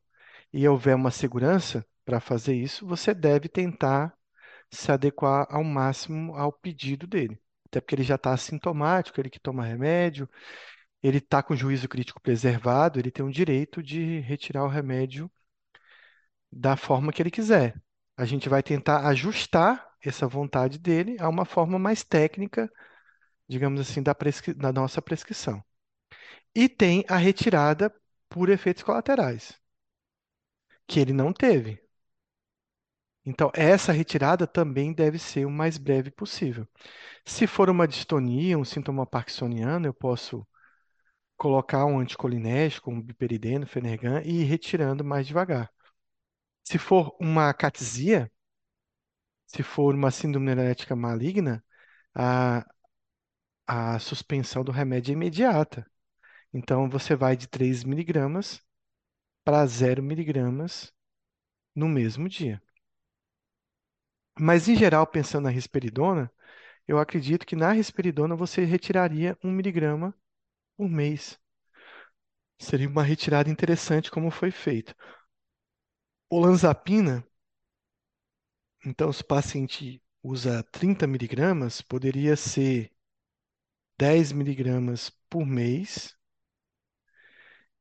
[0.54, 4.14] e houver uma segurança para fazer isso, você deve tentar
[4.70, 7.40] se adequar ao máximo ao pedido dele.
[7.68, 10.30] Até porque ele já está assintomático, ele que toma remédio,
[11.04, 15.32] ele está com o juízo crítico preservado, ele tem o direito de retirar o remédio
[16.52, 17.82] da forma que ele quiser.
[18.18, 22.72] A gente vai tentar ajustar essa vontade dele a uma forma mais técnica,
[23.48, 25.64] digamos assim, da, prescri da nossa prescrição.
[26.56, 27.94] E tem a retirada
[28.30, 29.60] por efeitos colaterais,
[30.88, 31.82] que ele não teve.
[33.26, 36.68] Então, essa retirada também deve ser o mais breve possível.
[37.26, 40.46] Se for uma distonia, um sintoma parkinsoniano, eu posso
[41.42, 45.72] colocar um anticolinérgico, um biperideno, Fenergan e ir retirando mais devagar.
[46.64, 48.32] Se for uma catisia,
[49.48, 51.64] se for uma síndrome neurolética maligna,
[52.14, 52.64] a,
[53.66, 55.84] a suspensão do remédio é imediata.
[56.54, 58.62] Então, você vai de 3 miligramas
[59.44, 60.94] para 0 miligramas
[61.76, 62.62] no mesmo dia.
[64.40, 66.32] Mas, em geral, pensando na risperidona,
[66.88, 70.16] eu acredito que na risperidona você retiraria 1 miligrama
[70.78, 71.40] por mês.
[72.58, 74.96] Seria uma retirada interessante como foi feito.
[76.36, 77.24] Olanzapina,
[78.86, 82.92] então, se o paciente usa 30 miligramas, poderia ser
[83.98, 86.14] 10 miligramas por mês.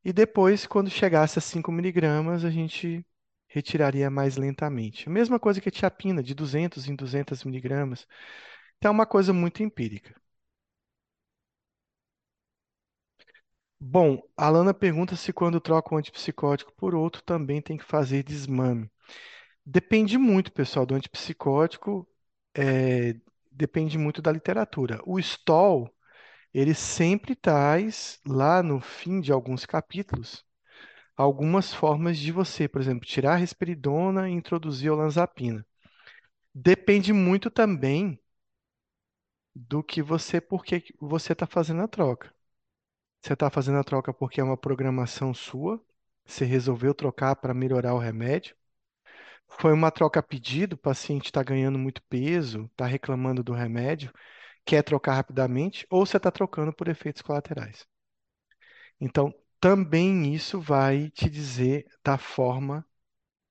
[0.05, 3.05] E depois, quando chegasse a 5 miligramas, a gente
[3.49, 5.09] retiraria mais lentamente.
[5.09, 8.07] A mesma coisa que a tiapina, de 200 em 200 miligramas.
[8.79, 10.20] Então, é uma coisa muito empírica.
[13.83, 18.23] Bom, a Alana pergunta se quando troca um antipsicótico por outro também tem que fazer
[18.23, 18.91] desmame.
[19.67, 22.09] Depende muito, pessoal, do antipsicótico,
[22.55, 23.17] é,
[23.53, 25.01] depende muito da literatura.
[25.07, 25.91] O Stoll,
[26.55, 30.45] ele sempre traz, lá no fim de alguns capítulos,
[31.17, 35.67] algumas formas de você, por exemplo, tirar a risperidona e introduzir olanzapina.
[36.55, 38.21] Depende muito também
[39.55, 42.35] do que você, por que você está fazendo a troca.
[43.23, 45.83] Você está fazendo a troca porque é uma programação sua,
[46.25, 48.57] você resolveu trocar para melhorar o remédio.
[49.49, 54.13] Foi uma troca a pedido, o paciente está ganhando muito peso, está reclamando do remédio,
[54.65, 57.87] quer trocar rapidamente, ou você está trocando por efeitos colaterais.
[59.01, 62.87] Então, também isso vai te dizer da forma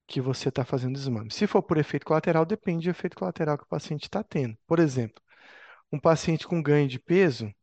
[0.07, 1.31] que você está fazendo o exame.
[1.31, 4.57] Se for por efeito colateral, depende do efeito colateral que o paciente está tendo.
[4.67, 5.21] Por exemplo,
[5.91, 7.53] um paciente com ganho de peso,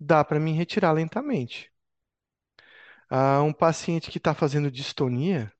[0.00, 1.70] dá para mim retirar lentamente.
[3.08, 5.52] Ah, um paciente que está fazendo distonia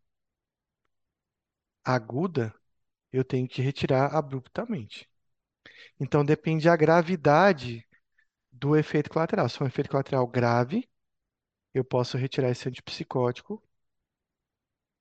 [1.85, 2.55] aguda,
[3.13, 5.09] eu tenho que retirar abruptamente.
[6.01, 7.87] Então, depende da gravidade
[8.53, 9.49] do efeito colateral.
[9.49, 10.89] Se for um efeito colateral grave,
[11.75, 13.63] eu posso retirar esse antipsicótico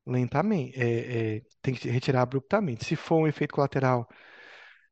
[0.05, 0.79] lentamente.
[0.79, 2.85] É, é, tem que retirar abruptamente.
[2.85, 4.07] Se for um efeito colateral,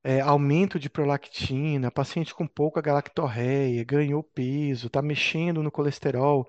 [0.03, 6.47] é, aumento de prolactina, paciente com pouca galactorreia, ganhou peso, está mexendo no colesterol,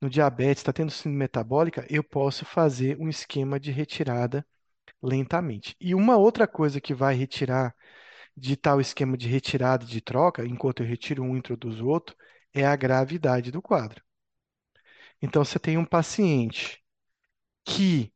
[0.00, 4.46] no diabetes, está tendo síndrome metabólica, eu posso fazer um esquema de retirada
[5.02, 5.76] lentamente.
[5.80, 7.74] E uma outra coisa que vai retirar
[8.36, 12.16] de tal esquema de retirada de troca, enquanto eu retiro um e introduzo outro,
[12.54, 14.02] é a gravidade do quadro.
[15.20, 16.82] Então, você tem um paciente
[17.64, 18.12] que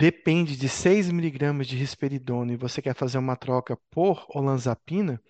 [0.00, 5.22] depende de 6 miligramas de risperidona e você quer fazer uma troca por olanzapina,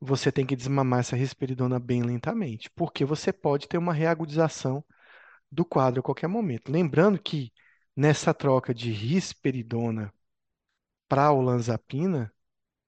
[0.00, 4.84] você tem que desmamar essa risperidona bem lentamente, porque você pode ter uma reagudização
[5.50, 6.72] do quadro a qualquer momento.
[6.72, 7.52] Lembrando que
[7.96, 10.12] nessa troca de risperidona
[11.08, 12.32] para olanzapina,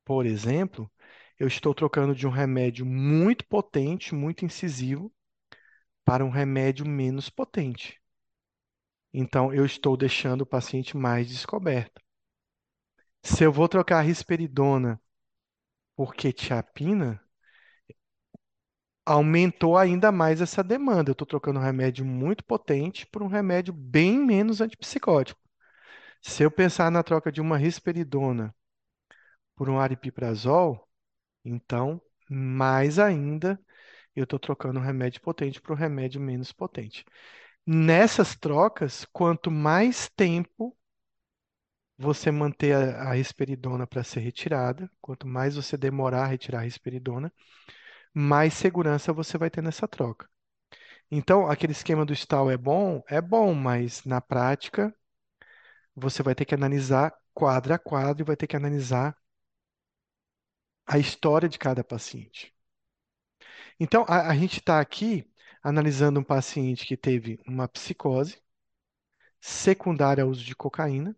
[0.04, 0.90] por exemplo,
[1.38, 5.12] eu estou trocando de um remédio muito potente, muito incisivo,
[6.04, 8.00] para um remédio menos potente.
[9.14, 12.02] Então, eu estou deixando o paciente mais descoberto.
[13.24, 15.00] Se eu vou trocar risperidona
[15.96, 17.20] por quetiapina,
[19.06, 21.10] aumentou ainda mais essa demanda.
[21.10, 25.40] Eu estou trocando um remédio muito potente por um remédio bem menos antipsicótico.
[26.22, 28.54] Se eu pensar na troca de uma risperidona
[29.56, 30.88] por um aripiprazol,
[31.44, 33.60] então, mais ainda,
[34.16, 37.04] eu estou trocando um remédio potente por um remédio menos potente.
[37.66, 40.74] Nessas trocas, quanto mais tempo
[41.98, 46.62] você manter a, a risperidona para ser retirada, quanto mais você demorar a retirar a
[46.62, 47.32] risperidona,
[48.14, 50.28] mais segurança você vai ter nessa troca.
[51.10, 53.02] Então, aquele esquema do stall é bom?
[53.08, 54.94] É bom, mas na prática
[55.94, 59.16] você vai ter que analisar quadro a quadro e vai ter que analisar
[60.86, 62.54] a história de cada paciente.
[63.78, 65.28] Então, a, a gente está aqui
[65.64, 68.40] analisando um paciente que teve uma psicose,
[69.40, 71.16] secundária ao uso de cocaína,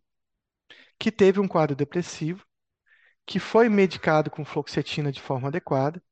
[0.98, 2.44] que teve um quadro depressivo,
[3.26, 6.02] que foi medicado com fluoxetina de forma adequada,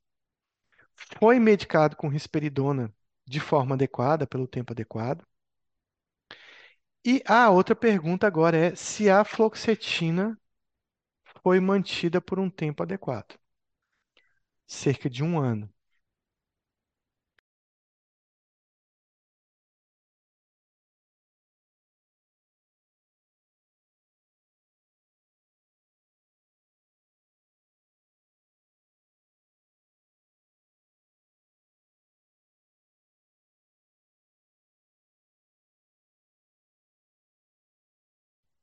[1.18, 2.92] foi medicado com risperidona
[3.26, 5.24] de forma adequada, pelo tempo adequado.
[7.04, 10.38] E a outra pergunta agora é se a fluoxetina
[11.42, 13.38] foi mantida por um tempo adequado
[14.66, 15.72] cerca de um ano.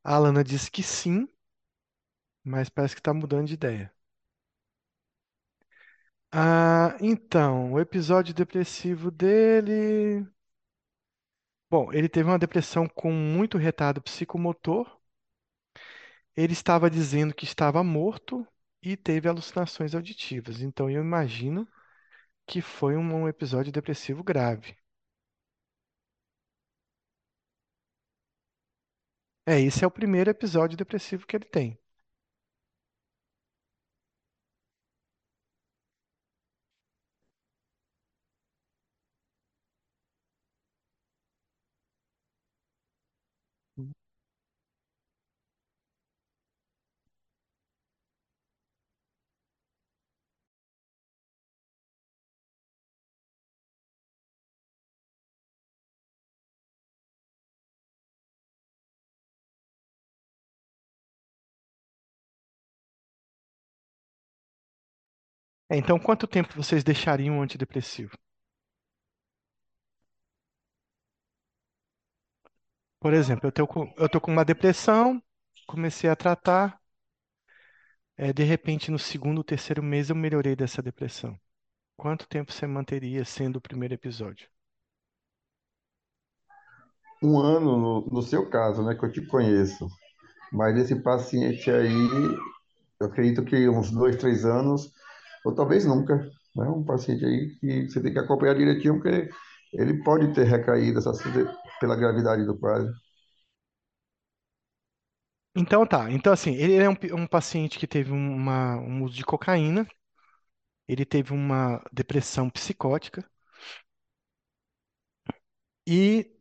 [0.04, 1.28] A Alana disse que sim,
[2.44, 3.92] mas parece que está mudando de ideia.
[6.34, 10.26] Ah, então, o episódio depressivo dele.
[11.72, 14.88] Bom, ele teve uma depressão com muito retardo psicomotor.
[16.36, 18.46] Ele estava dizendo que estava morto
[18.84, 20.62] e teve alucinações auditivas.
[20.62, 21.66] Então, eu imagino
[22.48, 24.76] que foi um, um episódio depressivo grave.
[29.52, 31.78] É, esse é o primeiro episódio depressivo que ele tem.
[65.72, 68.12] É, então, quanto tempo vocês deixariam um antidepressivo?
[73.00, 75.22] Por exemplo, eu tô com, eu tô com uma depressão,
[75.68, 76.80] comecei a tratar,
[78.18, 81.38] é, de repente no segundo, terceiro mês eu melhorei dessa depressão.
[81.98, 84.50] Quanto tempo você manteria sendo o primeiro episódio?
[87.24, 89.88] Um ano, no, no seu caso, né, que eu te conheço.
[90.52, 92.38] Mas esse paciente aí,
[93.00, 94.92] eu acredito que uns dois, três anos,
[95.46, 96.18] ou talvez nunca,
[96.56, 96.66] né?
[96.70, 99.30] Um paciente aí que você tem que acompanhar direitinho, porque
[99.74, 101.12] ele pode ter recaído essa,
[101.80, 102.94] pela gravidade do quadro.
[105.56, 109.26] Então tá, então assim, ele é um, um paciente que teve uma, um uso de
[109.26, 109.86] cocaína,
[110.88, 113.26] ele teve uma depressão psicótica
[115.88, 116.32] e,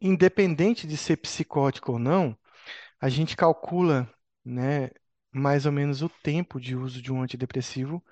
[0.00, 2.38] independente de ser psicótico ou não,
[3.00, 4.10] a gente calcula,
[4.44, 4.90] né,
[5.32, 8.04] mais ou menos o tempo de uso de um antidepressivo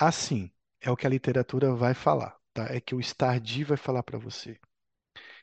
[0.00, 0.50] assim.
[0.80, 2.64] É o que a literatura vai falar, tá?
[2.74, 4.58] É que o Stardi vai falar para você.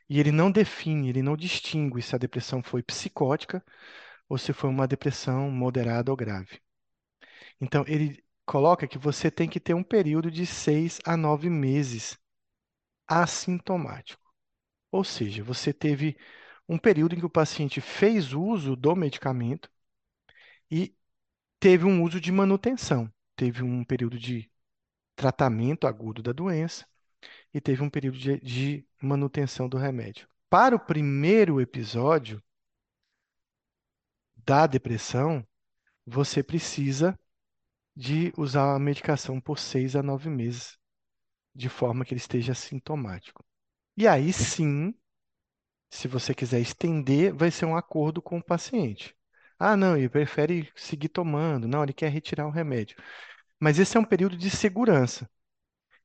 [0.08, 3.64] E ele não define, ele não distingue se a depressão foi psicótica
[4.28, 6.60] ou se foi uma depressão moderada ou grave.
[7.60, 12.18] Então, ele coloca que você tem que ter um período de seis a nove meses
[13.08, 14.22] assintomático.
[14.92, 16.16] Ou seja, você teve
[16.68, 19.70] um período em que o paciente fez uso do medicamento
[20.70, 20.94] e
[21.60, 23.12] teve um uso de manutenção.
[23.38, 24.50] Teve um período de
[25.14, 26.84] tratamento agudo da doença
[27.54, 30.28] e teve um período de, de manutenção do remédio.
[30.50, 32.42] Para o primeiro episódio
[34.36, 35.46] da depressão,
[36.04, 37.16] você precisa
[37.94, 40.76] de usar a medicação por seis a nove meses,
[41.54, 43.44] de forma que ele esteja sintomático.
[43.96, 44.92] E aí sim,
[45.88, 49.16] se você quiser estender, vai ser um acordo com o paciente.
[49.58, 52.96] Ah, não, ele prefere seguir tomando, não, ele quer retirar o remédio.
[53.60, 55.28] Mas esse é um período de segurança.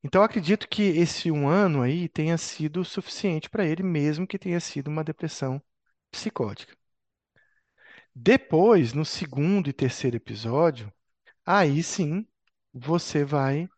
[0.03, 4.39] Então, eu acredito que esse um ano aí tenha sido suficiente para ele, mesmo que
[4.39, 5.61] tenha sido uma depressão
[6.11, 6.75] psicótica.
[8.15, 10.91] Depois, no segundo e terceiro episódio,
[11.45, 12.27] aí sim
[12.73, 13.69] você vai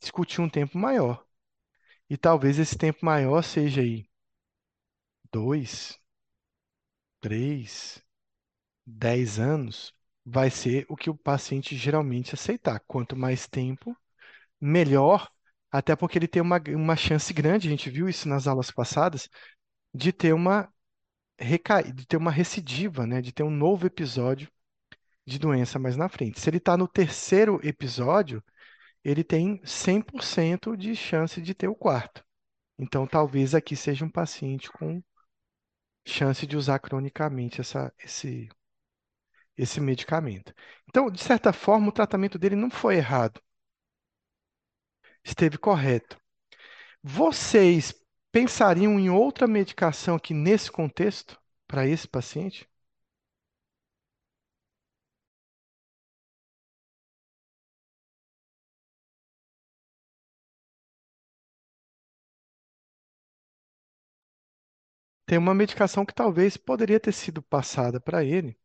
[0.00, 1.24] discutir um tempo maior.
[2.10, 4.08] E talvez esse tempo maior seja aí
[5.32, 6.00] dois,
[7.20, 8.02] três,
[8.86, 9.92] dez anos,
[10.24, 12.80] vai ser o que o paciente geralmente aceitar.
[12.86, 13.96] Quanto mais tempo,
[14.60, 15.30] melhor,
[15.70, 19.28] até porque ele tem uma, uma chance grande, a gente viu isso nas aulas passadas,
[19.94, 20.72] de ter uma
[21.38, 23.20] recaída, de ter uma recidiva, né?
[23.22, 24.50] De ter um novo episódio
[25.26, 26.40] de doença mais na frente.
[26.40, 28.42] Se ele está no terceiro episódio,
[29.04, 32.24] ele tem 100% de chance de ter o quarto.
[32.78, 35.02] Então, talvez aqui seja um paciente com
[36.06, 38.48] chance de usar cronicamente essa, esse,
[39.56, 40.52] esse medicamento.
[40.88, 43.40] Então, de certa forma, o tratamento dele não foi errado.
[45.24, 46.16] Esteve correto.
[47.02, 47.94] Vocês
[48.32, 51.38] pensariam em outra medicação aqui nesse contexto?
[51.66, 52.68] para esse paciente?
[65.24, 68.56] Tem uma medicação que talvez poderia ter sido passada para ele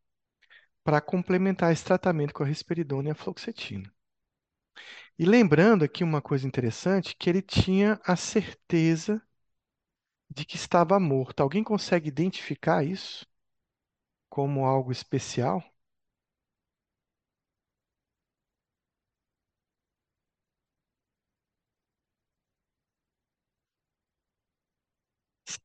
[0.84, 3.91] para complementar esse tratamento com a risperidona e a fluoxetina.
[5.17, 9.21] E lembrando aqui uma coisa interessante, que ele tinha a certeza
[10.29, 11.41] de que estava morto.
[11.41, 13.25] Alguém consegue identificar isso
[14.29, 15.63] como algo especial?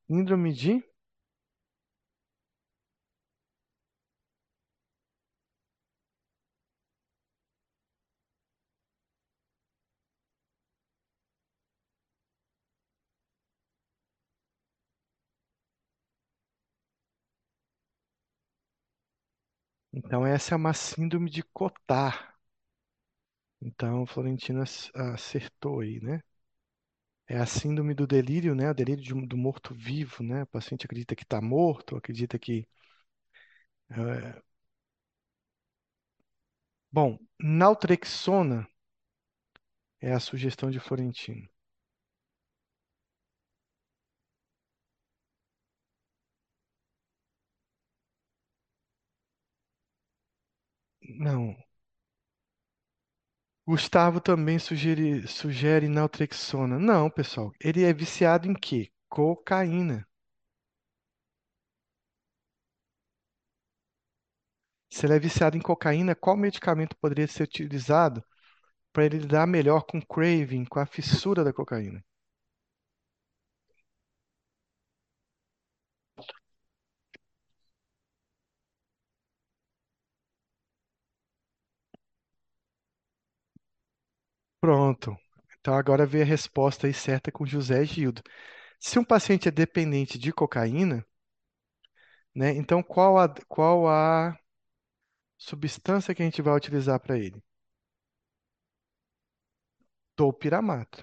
[0.07, 0.83] Síndrome de?
[19.97, 22.17] Então, essa é uma síndrome de Cotard.
[23.61, 26.21] Então, Florentino ac- acertou aí, né?
[27.25, 28.69] É a síndrome do delírio, né?
[28.69, 30.43] O delírio de- do morto-vivo, né?
[30.43, 32.67] O paciente acredita que está morto, acredita que.
[33.89, 34.41] é,
[36.91, 38.67] Bom, naltrexona
[40.01, 41.47] é a sugestão de Florentino.
[51.07, 51.55] Não.
[53.67, 56.79] Gustavo também sugere, sugere naltrexona.
[56.79, 57.53] Não, pessoal.
[57.63, 58.89] Ele é viciado em quê?
[59.07, 60.07] Cocaína.
[64.89, 68.21] Se ele é viciado em cocaína, qual medicamento poderia ser utilizado
[68.93, 72.03] para ele lidar melhor com o craving, com a fissura da cocaína?
[84.67, 85.17] Pronto.
[85.61, 88.21] Então agora vem a resposta aí certa com José Gildo.
[88.79, 91.05] Se um paciente é dependente de cocaína,
[92.35, 94.37] né, então qual a, qual a
[95.37, 97.41] substância que a gente vai utilizar para ele?
[100.17, 101.01] Topiramato.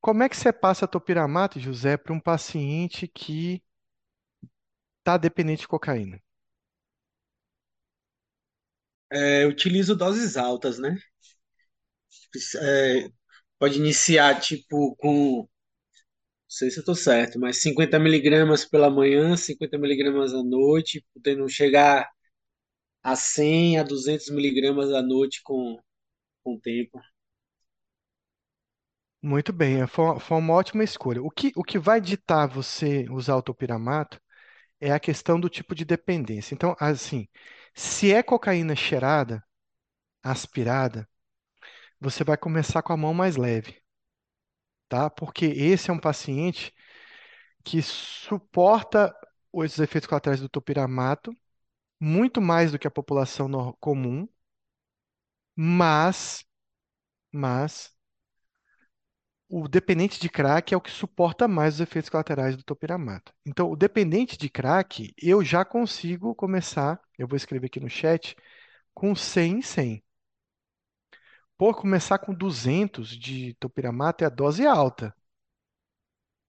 [0.00, 3.62] Como é que você passa topiramato, José, para um paciente que
[5.00, 6.22] está dependente de cocaína?
[9.12, 10.96] É, eu utilizo doses altas, né?
[12.60, 13.08] É,
[13.58, 15.48] pode iniciar, tipo, com, não
[16.48, 21.48] sei se eu tô certo, mas 50 miligramas pela manhã, 50 miligramas à noite, podendo
[21.48, 22.08] chegar
[23.02, 25.78] a 100 a 200 miligramas à noite com,
[26.44, 27.00] com o tempo.
[29.22, 31.22] Muito bem, é, foi, foi uma ótima escolha.
[31.22, 34.20] O que, o que vai ditar você usar o topiramato
[34.80, 36.54] é a questão do tipo de dependência.
[36.54, 37.28] Então, assim,
[37.78, 39.42] se é cocaína cheirada,
[40.22, 41.08] aspirada,
[42.00, 43.82] você vai começar com a mão mais leve,
[44.88, 45.10] tá?
[45.10, 46.72] Porque esse é um paciente
[47.64, 49.14] que suporta
[49.52, 51.32] os efeitos colaterais do topiramato
[52.00, 53.50] muito mais do que a população
[53.80, 54.28] comum,
[55.54, 56.44] mas,
[57.32, 57.96] mas
[59.48, 63.32] o dependente de crack é o que suporta mais os efeitos colaterais do topiramato.
[63.46, 68.36] Então, o dependente de crack, eu já consigo começar, eu vou escrever aqui no chat,
[68.94, 70.04] com 100 em 100.
[71.58, 75.14] Por começar com 200 de topiramato é a dose alta.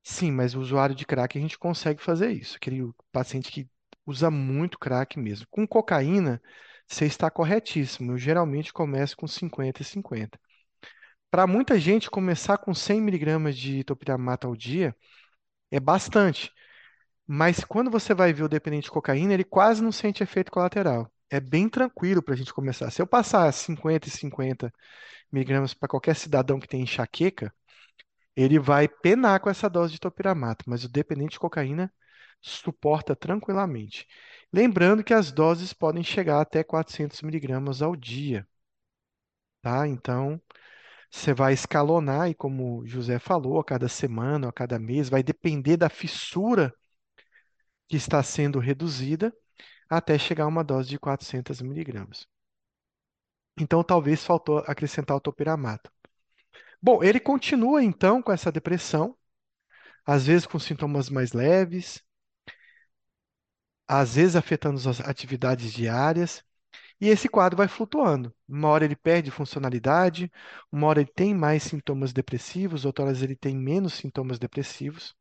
[0.03, 2.57] Sim, mas o usuário de crack a gente consegue fazer isso.
[2.57, 3.69] Aquele paciente que
[4.05, 5.47] usa muito crack mesmo.
[5.49, 6.41] Com cocaína,
[6.87, 8.13] você está corretíssimo.
[8.13, 10.39] Eu geralmente começo com 50 e 50.
[11.31, 14.95] Para muita gente, começar com 100 miligramas de topiramato ao dia
[15.71, 16.51] é bastante.
[17.27, 21.11] Mas quando você vai ver o dependente de cocaína, ele quase não sente efeito colateral.
[21.29, 22.91] É bem tranquilo para a gente começar.
[22.91, 24.73] Se eu passar 50 e 50
[25.31, 27.53] miligramas para qualquer cidadão que tem enxaqueca,
[28.35, 31.93] ele vai penar com essa dose de topiramato, mas o dependente de cocaína
[32.41, 34.07] suporta tranquilamente.
[34.53, 38.47] Lembrando que as doses podem chegar até 400 miligramas ao dia,
[39.61, 39.87] tá?
[39.87, 40.41] Então,
[41.11, 45.77] você vai escalonar e como José falou, a cada semana, a cada mês, vai depender
[45.77, 46.73] da fissura
[47.87, 49.33] que está sendo reduzida
[49.89, 52.27] até chegar a uma dose de 400 miligramas.
[53.59, 55.91] Então, talvez faltou acrescentar o topiramato.
[56.81, 59.17] Bom, ele continua então com essa depressão,
[60.05, 62.01] às vezes com sintomas mais leves,
[63.87, 66.43] às vezes afetando as atividades diárias,
[67.01, 68.33] e esse quadro vai flutuando.
[68.47, 70.31] Uma hora ele perde funcionalidade,
[70.71, 75.15] uma hora ele tem mais sintomas depressivos, outras ele tem menos sintomas depressivos.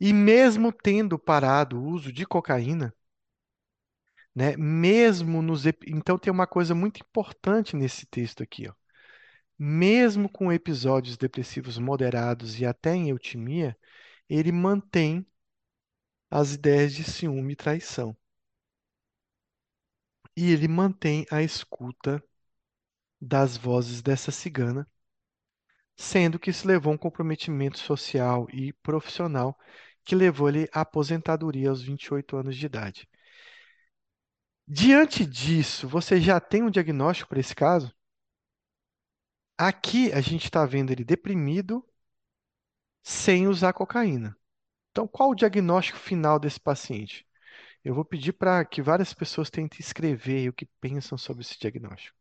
[0.00, 2.92] E mesmo tendo parado o uso de cocaína,
[4.34, 8.74] né, mesmo nos então tem uma coisa muito importante nesse texto aqui, ó.
[9.58, 13.76] Mesmo com episódios depressivos moderados e até em eutimia,
[14.28, 15.26] ele mantém
[16.30, 18.16] as ideias de ciúme e traição.
[20.36, 22.20] E ele mantém a escuta
[23.20, 24.88] das vozes dessa cigana,
[25.96, 29.56] sendo que isso levou a um comprometimento social e profissional
[30.04, 33.08] que levou ele à aposentadoria aos 28 anos de idade.
[34.66, 37.92] Diante disso, você já tem um diagnóstico para esse caso?
[39.56, 41.86] Aqui a gente está vendo ele deprimido
[43.02, 44.34] sem usar cocaína.
[44.92, 47.26] Então, qual o diagnóstico final desse paciente?
[47.84, 52.18] Eu vou pedir para que várias pessoas tentem escrever o que pensam sobre esse diagnóstico.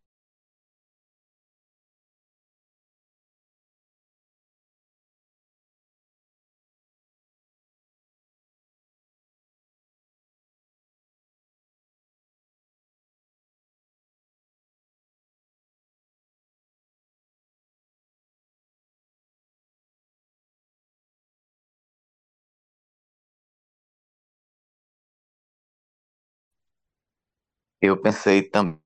[27.82, 28.80] Eu pensei também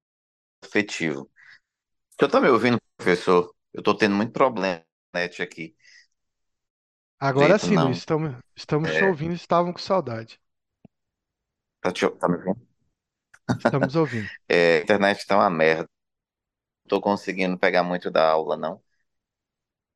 [0.63, 1.31] afetivo.
[2.17, 3.53] Tá me ouvindo, professor?
[3.73, 4.83] Eu tô tendo muito problema
[5.13, 5.75] na net aqui.
[7.19, 7.97] Agora Jeito sim, Luiz, não.
[7.97, 10.39] estamos, estamos te É, ouvindo, estavam com saudade.
[11.81, 12.67] tá, te- tá me ouvindo?
[13.57, 14.29] Estamos ouvindo.
[14.47, 15.83] É, a internet tá uma merda.
[16.85, 18.81] Não tô conseguindo pegar muito da aula, não.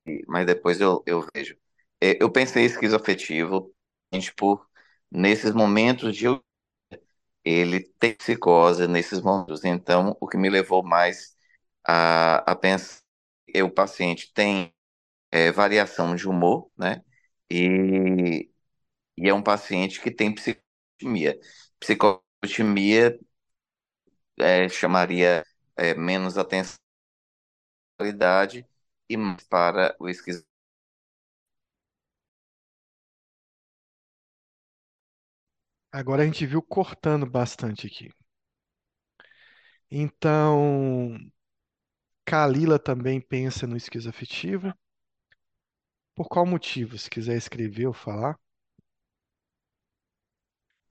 [0.05, 1.57] E- Mas depois eu, eu vejo.
[2.01, 3.73] É, eu pensei esquizoafetivo,
[4.13, 4.67] gente, por
[5.11, 6.43] nesses momentos de eu-
[7.47, 9.63] ele tem psicose nesses momentos.
[9.65, 11.35] Então, o que me levou mais
[11.87, 13.01] a, a pensar
[13.53, 14.73] é o paciente tem
[15.31, 17.03] é, variação de humor, né?
[17.51, 18.49] E,
[19.17, 21.39] e é um paciente que tem psicotimia.
[21.79, 23.19] Psicotimia
[24.39, 25.43] é, chamaria
[25.75, 26.77] é, menos atenção
[27.99, 28.65] à qualidade
[29.09, 30.46] e mais para o esquizofrenia.
[35.97, 38.11] Agora a gente viu cortando bastante aqui.
[39.89, 41.17] Então,
[42.23, 44.71] Kalila também pensa no esquizoafetivo.
[46.13, 46.99] Por qual motivo?
[46.99, 48.37] Se quiser escrever ou falar.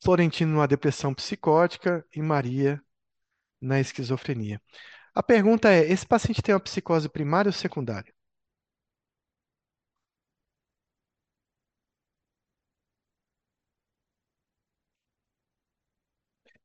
[0.02, 2.82] Florentino numa depressão psicótica e Maria
[3.60, 4.60] na esquizofrenia.
[5.14, 8.12] A pergunta é: esse paciente tem uma psicose primária ou secundária?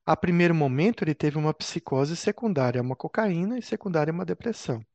[0.06, 4.86] A primeiro momento, ele teve uma psicose secundária, uma cocaína, e secundária, uma depressão.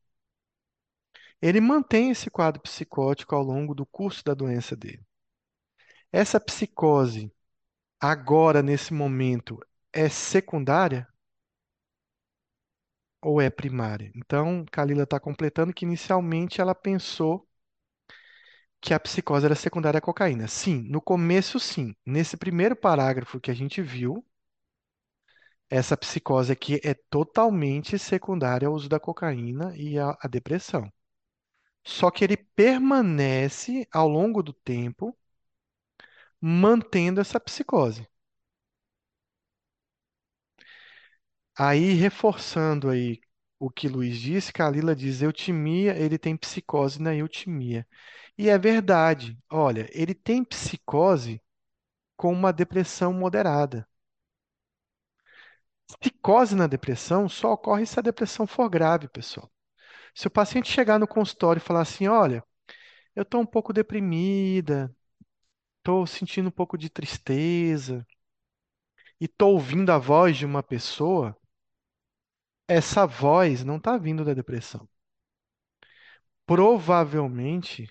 [1.41, 5.03] Ele mantém esse quadro psicótico ao longo do curso da doença dele.
[6.11, 7.31] Essa psicose,
[7.99, 9.59] agora, nesse momento,
[9.93, 11.07] é secundária
[13.21, 14.11] ou é primária?
[14.15, 17.47] Então, Kalila está completando que inicialmente ela pensou
[18.81, 20.47] que a psicose era secundária à cocaína.
[20.47, 21.95] Sim, no começo, sim.
[22.05, 24.25] Nesse primeiro parágrafo que a gente viu,
[25.69, 30.91] essa psicose aqui é totalmente secundária ao uso da cocaína e à, depressão.
[31.83, 35.17] Só que ele permanece ao longo do tempo
[36.41, 38.07] mantendo essa psicose.
[41.57, 43.19] Aí, reforçando aí
[43.59, 47.87] o que Luiz disse, Kalila diz eutimia, ele tem psicose na eutimia.
[48.37, 49.37] E é verdade.
[49.49, 51.41] Olha, ele tem psicose
[52.17, 53.87] com uma depressão moderada.
[55.95, 59.49] Psicose na depressão só ocorre se a depressão for grave, pessoal.
[60.13, 62.43] Se o paciente chegar no consultório e falar assim, olha,
[63.15, 64.93] eu estou um pouco deprimida,
[65.77, 68.05] estou sentindo um pouco de tristeza
[69.19, 71.35] e estou ouvindo a voz de uma pessoa,
[72.67, 74.87] essa voz não está vindo da depressão.
[76.45, 77.89] Provavelmente,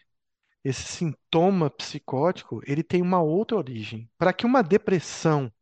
[0.65, 4.11] esse sintoma psicótico, ele tem uma outra origem.
[4.19, 5.53] Para que uma depressão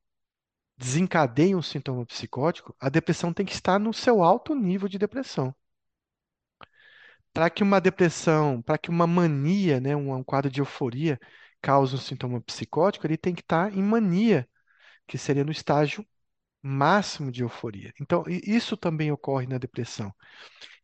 [0.77, 5.55] desencadeie um sintoma psicótico, a depressão tem que estar no seu alto nível de depressão.
[7.33, 11.19] Para que uma depressão, para que uma mania, né, um, quadro de euforia
[11.61, 14.49] cause um sintoma psicótico, ele tem que estar em mania,
[15.07, 16.07] que seria no estágio
[16.63, 17.93] máximo de euforia.
[18.01, 20.15] Então, isso também ocorre na depressão.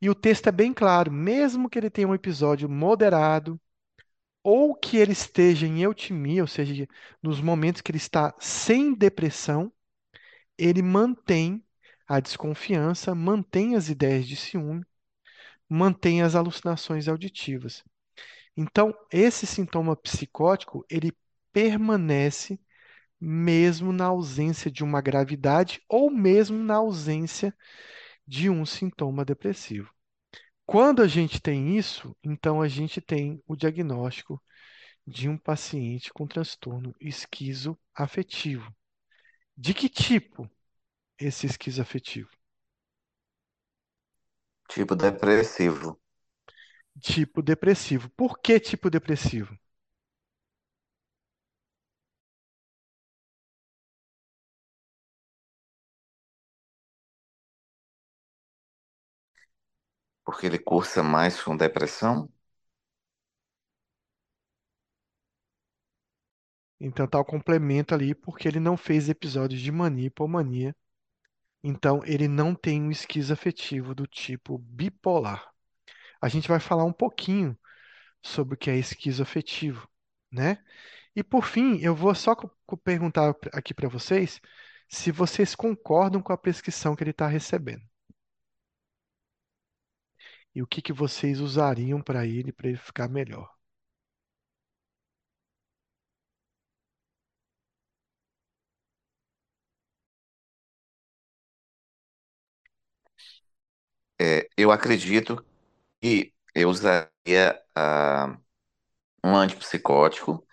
[0.01, 3.61] E o texto é bem claro, mesmo que ele tenha um episódio moderado,
[4.43, 6.86] ou que ele esteja em eutimia, ou seja,
[7.22, 9.72] nos momentos que ele está sem depressão,
[10.61, 11.65] ele mantém
[12.07, 14.85] a desconfiança, mantém as ideias de ciúme,
[15.69, 17.83] mantém as alucinações auditivas.
[18.57, 21.13] Então, esse sintoma psicótico, ele
[21.53, 22.61] permanece
[23.21, 27.57] mesmo na ausência de uma gravidade ou mesmo na ausência
[28.27, 29.91] de um sintoma depressivo.
[30.67, 34.43] Quando a gente tem isso, então a gente tem o diagnóstico
[35.07, 38.73] de um paciente com transtorno esquizoafetivo.
[39.61, 40.51] De que tipo
[41.19, 42.31] esse esquizoafetivo?
[44.71, 46.01] Tipo depressivo.
[47.01, 48.09] Tipo depressivo.
[48.11, 49.57] Por que tipo depressivo?
[60.25, 62.27] Porque ele cursa mais com depressão?
[66.81, 70.74] Então tá o complemento ali, porque ele não fez episódios de mania hipomania.
[71.62, 75.51] Então ele não tem um esquizoafetivo do tipo bipolar.
[76.20, 77.59] A gente vai falar um pouquinho
[78.22, 79.89] sobre o que é esquizoafetivo,
[80.33, 80.64] né?
[81.16, 82.35] E por fim, eu vou só
[82.85, 84.41] perguntar aqui para vocês
[84.89, 87.83] se vocês concordam com a prescrição que ele está recebendo.
[90.55, 93.53] E o que que vocês usariam para ele, para ele ficar melhor.
[104.21, 105.45] É, eu acredito
[106.03, 108.39] que eu usaria ah,
[109.25, 110.47] um antipsicótico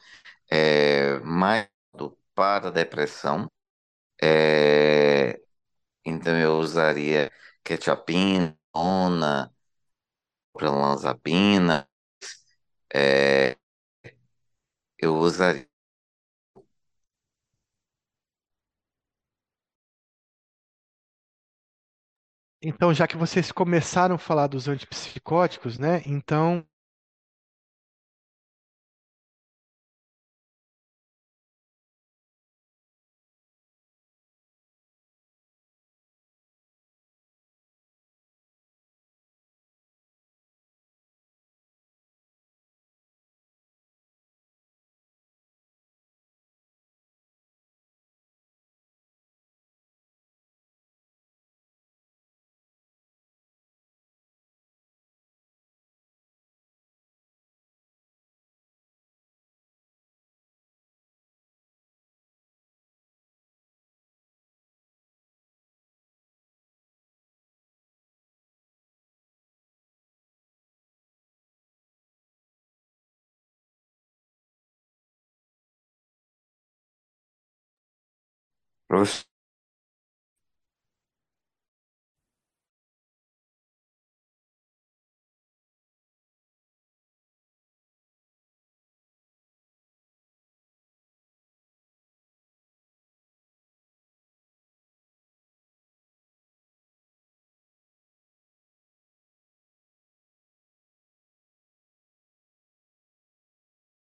[0.52, 1.70] é, mais
[2.36, 3.50] para depressão.
[4.22, 5.40] É,
[6.06, 7.32] então eu usaria
[7.64, 9.54] quetiapina, ona,
[10.54, 11.78] olanzapina.
[12.94, 13.58] É,
[15.00, 15.68] eu usaria.
[22.62, 26.02] Então, já que vocês começaram a falar dos antipsicóticos, né?
[26.06, 26.66] Então,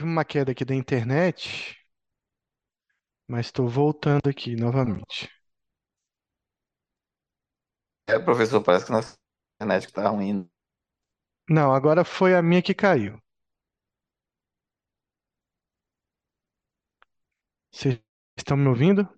[0.00, 1.76] Uma queda aqui da internet,
[3.28, 5.28] mas estou voltando aqui novamente.
[8.06, 9.16] é, professor, parece que nossa
[9.60, 10.48] internet está ruim.
[11.46, 13.20] Não, agora foi a minha que caiu.
[17.72, 17.98] Vocês
[18.36, 19.08] estão me ouvindo?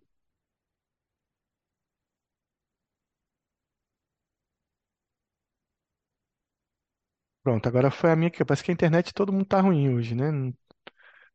[7.42, 10.14] Pronto, agora foi a minha que parece que a internet todo mundo tá ruim hoje,
[10.14, 10.30] né?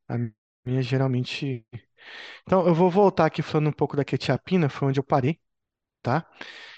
[0.09, 0.17] A
[0.65, 1.65] minha geralmente.
[2.43, 5.39] Então, eu vou voltar aqui falando um pouco da quetiapina, foi onde eu parei,
[6.01, 6.25] tá?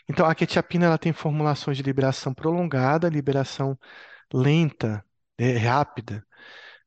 [0.09, 3.77] Então, a quetiapina ela tem formulações de liberação prolongada, liberação
[4.33, 5.03] lenta,
[5.37, 6.25] é, rápida,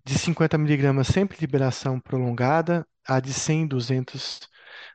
[0.05, 4.41] de 50 miligramas sempre liberação prolongada, a de 100, 200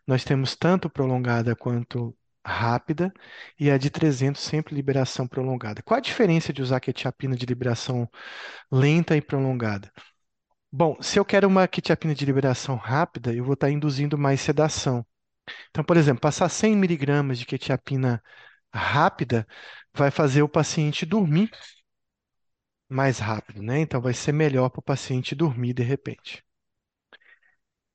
[0.07, 2.15] nós temos tanto prolongada quanto
[2.45, 3.11] rápida
[3.59, 5.81] e a de 300 sempre liberação prolongada.
[5.81, 8.09] Qual a diferença de usar quetiapina de liberação
[8.71, 9.91] lenta e prolongada?
[10.77, 15.05] Bom, se eu quero uma quetiapina de liberação rápida, eu vou estar induzindo mais sedação.
[15.71, 18.23] Então, por exemplo, passar 100 miligramas de quetiapina
[18.73, 19.47] rápida
[19.93, 21.51] vai fazer o paciente dormir
[22.89, 23.79] mais rápido, né?
[23.79, 26.43] Então, vai ser melhor para o paciente dormir de repente.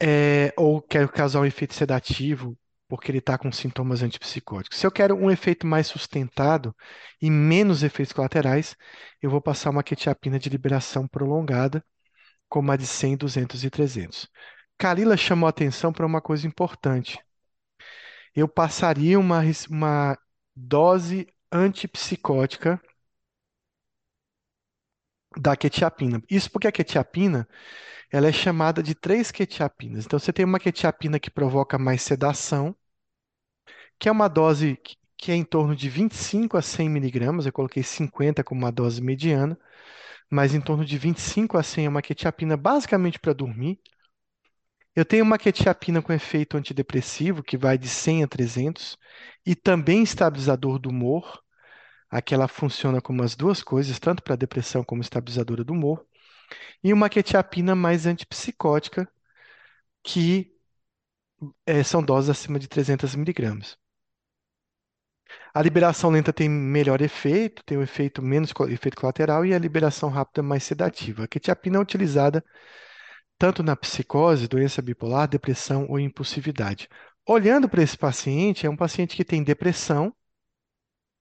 [0.02, 2.56] É, ou quero causar um efeito sedativo
[2.88, 4.78] porque ele está com sintomas antipsicóticos.
[4.78, 6.74] Se eu quero um efeito mais sustentado
[7.22, 8.76] e menos efeitos colaterais,
[9.22, 11.84] eu vou passar uma quetiapina de liberação prolongada,
[12.50, 14.28] como a de 100, 200 e 300.
[14.78, 17.18] Kalila chamou atenção para uma coisa importante.
[18.34, 19.40] Eu passaria uma,
[19.70, 20.18] uma
[20.54, 22.80] dose antipsicótica
[25.36, 26.22] da quetiapina.
[26.30, 27.48] Isso porque a quetiapina
[28.12, 30.06] ela é chamada de três quetiapinas.
[30.06, 32.76] Então, você tem uma quetiapina que provoca mais sedação,
[33.98, 34.78] que é uma dose
[35.16, 37.46] que é em torno de 25 a 100 miligramas.
[37.46, 39.58] Eu coloquei 50 como uma dose mediana,
[40.30, 43.80] mas em torno de 25 a 100 é uma quetiapina basicamente para dormir.
[44.94, 48.98] Eu tenho uma quetiapina com efeito antidepressivo, que vai de 100 a 300,
[49.46, 51.42] e também estabilizador do humor.
[52.10, 56.06] Aqui ela funciona como as duas coisas, tanto para depressão como estabilizadora do humor.
[56.84, 59.08] E uma quetiapina mais antipsicótica,
[60.04, 60.52] que
[61.66, 63.76] eh, são doses acima de 300 miligramas.
[65.54, 70.08] A liberação lenta tem melhor efeito, tem um efeito menos efeito colateral, e a liberação
[70.08, 71.24] rápida mais sedativa.
[71.24, 72.44] A quetiapina é utilizada
[73.38, 76.88] tanto na psicose, doença bipolar, depressão ou impulsividade.
[77.26, 80.14] Olhando para esse paciente, é um paciente que tem depressão,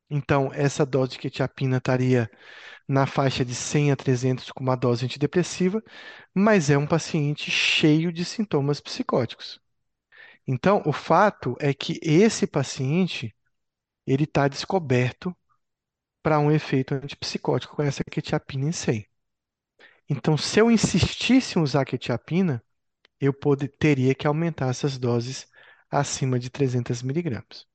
[0.09, 2.29] então essa dose de quetiapina estaria
[2.87, 5.81] na faixa de 100 a 300 com uma dose antidepressiva,
[6.33, 9.59] mas é um paciente cheio de sintomas psicóticos.
[10.47, 13.35] Então, o fato é que esse paciente
[14.11, 15.35] ele está descoberto
[16.23, 19.07] para um efeito antipsicótico com essa quetiapina em 100.
[20.09, 22.63] Então, se eu insistisse em usar quetiapina,
[23.21, 25.47] eu pode- teria que aumentar essas doses
[25.91, 27.67] acima de 300 miligramas.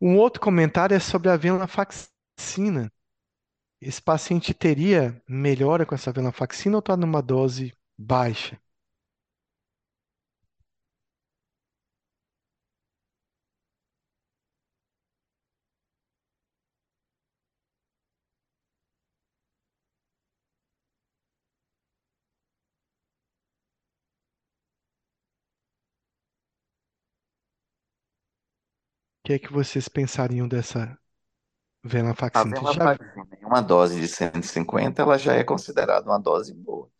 [0.00, 2.92] Um outro comentário é sobre a venlafaxina.
[3.80, 8.60] Esse paciente teria melhora com essa venlafaxina ou está numa dose baixa?
[29.24, 30.96] Que é que vocês pensariam dessa
[32.32, 32.64] A venlafaxina?
[32.64, 36.90] Já venlafaxina em uma dose de 150, ela já é considerada uma dose boa,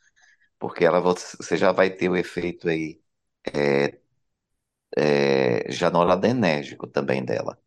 [0.59, 3.01] porque ela você já vai ter o efeito aí
[4.97, 7.59] é, já noradrenérgico também dela.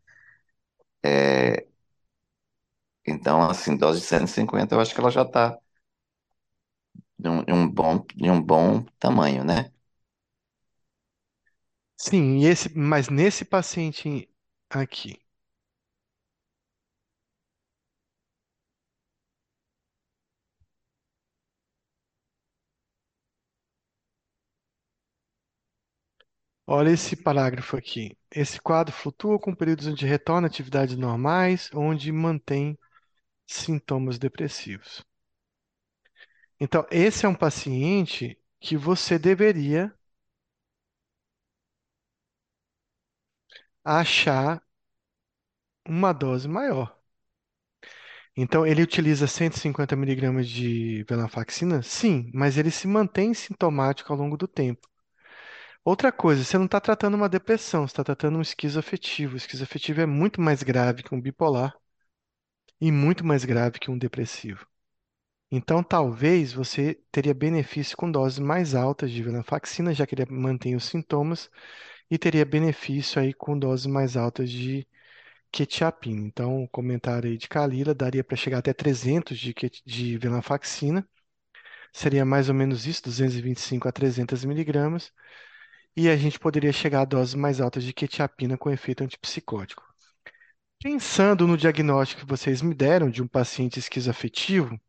[1.03, 1.68] É,
[3.05, 5.58] então, assim, dose de 150, eu acho que ela já está
[7.18, 9.72] de um, de um bom, de um bom tamanho, né?
[11.97, 14.28] Sim, e esse, mas nesse paciente
[14.70, 15.20] aqui,
[26.65, 28.18] olha esse parágrafo aqui.
[28.32, 32.78] Esse quadro flutua com períodos onde retorna atividades normais, onde mantém
[33.47, 35.03] sintomas depressivos.
[36.59, 39.93] Então, esse é um paciente que você deveria
[43.88, 44.61] achar
[45.88, 46.95] uma dose maior.
[48.35, 51.81] Então, ele utiliza 150 miligramas de venlafaxina?
[51.81, 54.88] Sim, mas ele se mantém sintomático ao longo do tempo.
[55.83, 59.33] Outra coisa, você não está tratando uma depressão, você está tratando um esquizoafetivo.
[59.33, 61.75] O esquizoafetivo é muito mais grave que um bipolar
[62.81, 64.65] e muito mais grave que um depressivo.
[65.51, 70.75] Então, talvez você teria benefício com doses mais altas de venlafaxina, já que ele mantém
[70.75, 71.49] os sintomas,
[72.10, 74.88] e teria benefício aí com doses mais altas de
[75.51, 76.22] quetiapina.
[76.28, 79.53] Então, o comentário aí de Kalila daria para chegar até 300 de,
[79.86, 81.08] de venlafaxina,
[81.93, 85.12] seria mais ou menos isso, 225 a 300 miligramas,
[85.95, 89.84] e a gente poderia chegar a doses mais altas de quetiapina com efeito antipsicótico.
[90.82, 94.80] Pensando no diagnóstico que vocês me deram de um paciente esquizoafetivo,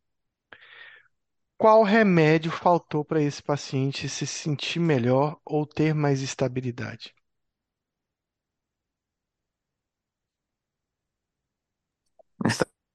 [1.58, 7.14] qual remédio faltou para esse paciente se sentir melhor ou ter mais estabilidade?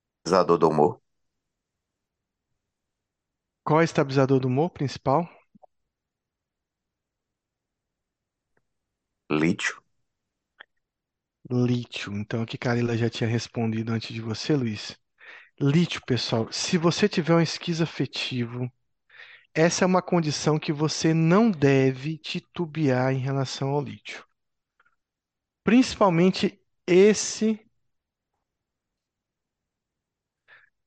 [0.06, 1.02] Estabilizador do humor,
[3.66, 5.28] Qual é o estabilizador do humor principal?
[9.30, 9.82] lítio.
[11.50, 12.12] Lítio.
[12.18, 14.98] Então, aqui Carila já tinha respondido antes de você, Luiz.
[15.60, 18.72] Lítio, pessoal, se você tiver um esquizoafetivo,
[19.54, 24.26] essa é uma condição que você não deve titubear em relação ao lítio.
[25.64, 27.60] Principalmente esse,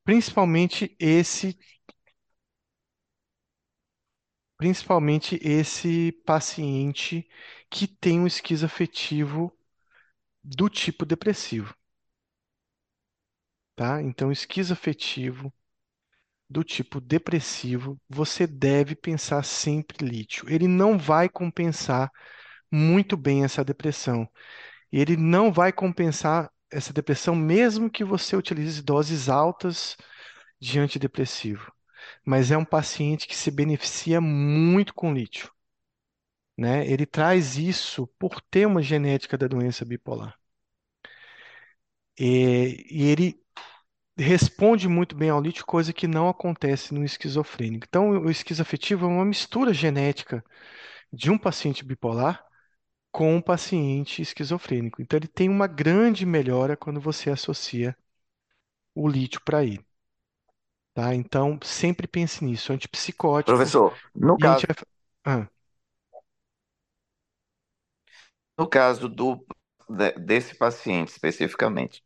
[0.04, 1.58] principalmente esse,
[4.56, 7.28] principalmente esse paciente
[7.70, 9.52] que tem um esquizoafetivo
[10.44, 11.74] do tipo depressivo,
[13.76, 14.02] tá?
[14.02, 15.52] Então, esquizoafetivo
[16.48, 20.48] do tipo depressivo, você deve pensar sempre lítio.
[20.48, 22.10] Ele não vai compensar
[22.70, 24.28] muito bem essa depressão.
[24.92, 29.96] Ele não vai compensar essa depressão mesmo que você utilize doses altas
[30.60, 31.72] de antidepressivo,
[32.24, 35.50] mas é um paciente que se beneficia muito com lítio,
[36.56, 36.86] né?
[36.86, 40.34] Ele traz isso por ter uma genética da doença bipolar.
[42.18, 43.40] E, e ele
[44.18, 47.86] responde muito bem ao lítio, coisa que não acontece no esquizofrênico.
[47.88, 50.44] Então, o esquizoafetivo é uma mistura genética
[51.12, 52.44] de um paciente bipolar
[53.12, 55.02] com um paciente esquizofrênico.
[55.02, 57.96] Então, ele tem uma grande melhora quando você associa
[58.94, 59.84] o lítio para ele.
[60.94, 61.14] Tá?
[61.14, 62.72] Então, sempre pense nisso.
[62.72, 64.66] Antipsicóticos Professor, no caso, anti...
[65.24, 65.48] Ah,
[68.58, 69.44] no caso do,
[69.88, 72.02] de- desse paciente especificamente,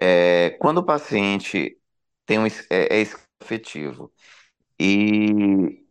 [0.00, 1.78] é, quando o paciente
[2.26, 3.06] tem um, é, é
[3.42, 4.12] afetivo
[4.80, 5.84] e,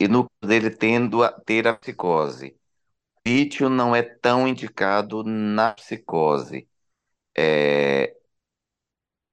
[0.00, 2.56] e no dele tendo a ter a psicose,
[3.26, 6.68] o lítio não é tão indicado na psicose.
[7.36, 8.16] É,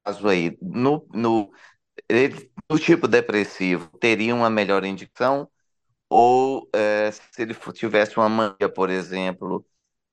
[0.04, 1.52] caso aí, no, no,
[2.10, 5.50] ele, no tipo depressivo, teria uma melhor indicação?
[6.10, 9.66] Ou é, se ele tivesse uma mania, por exemplo,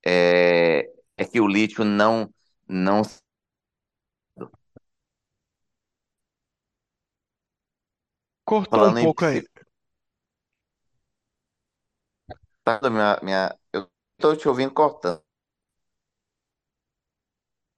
[0.07, 2.33] é, é que o lítio não,
[2.69, 3.03] não
[8.53, 9.43] cortou um falando em pouco aí.
[12.65, 13.89] tá, minha, minha, eu
[14.19, 15.23] estou te ouvindo cortando.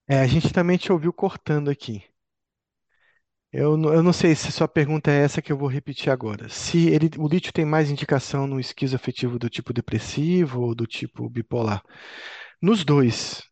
[0.06, 2.04] É, a gente também te ouviu cortando aqui.
[3.52, 6.48] Eu, não- eu não sei se sua pergunta é essa que eu vou repetir agora.
[6.48, 11.28] Se ele, o lítio tem mais indicação no esquizoafetivo do tipo depressivo ou do tipo
[11.28, 11.82] bipolar?
[12.62, 13.42] Nos dois.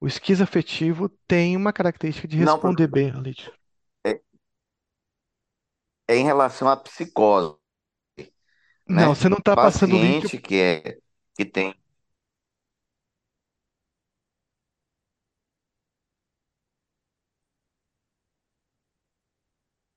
[0.00, 3.52] O esquizoafetivo tem uma característica de Não, responder bem ao lítio.
[6.08, 7.56] É, em relação à psicose,
[8.88, 9.14] Não, né?
[9.14, 10.30] você não está passando lítio.
[10.30, 10.98] Paciente que é
[11.36, 11.74] que tem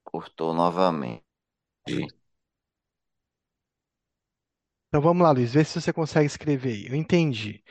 [0.04, 1.24] cortou novamente.
[4.88, 6.88] Então vamos lá, Luiz, vê se você consegue escrever aí.
[6.88, 7.64] Eu entendi.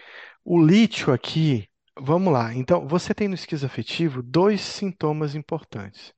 [0.44, 1.68] O lítio aqui,
[2.00, 2.54] vamos lá.
[2.54, 6.14] Então, você tem no esquizoafetivo dois sintomas importantes.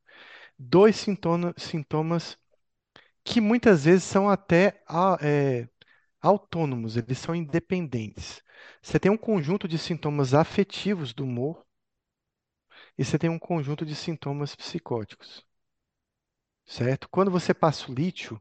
[0.59, 2.37] Dois sintoma- sintomas
[3.25, 4.83] que muitas vezes são até
[5.23, 5.69] é,
[6.23, 8.43] autônomos, eles são independentes.
[8.83, 11.65] Você tem um conjunto de sintomas afetivos do humor
[12.99, 15.43] e você tem um conjunto de sintomas psicóticos,
[16.67, 17.09] certo?
[17.09, 18.39] Quando você passa o lítio,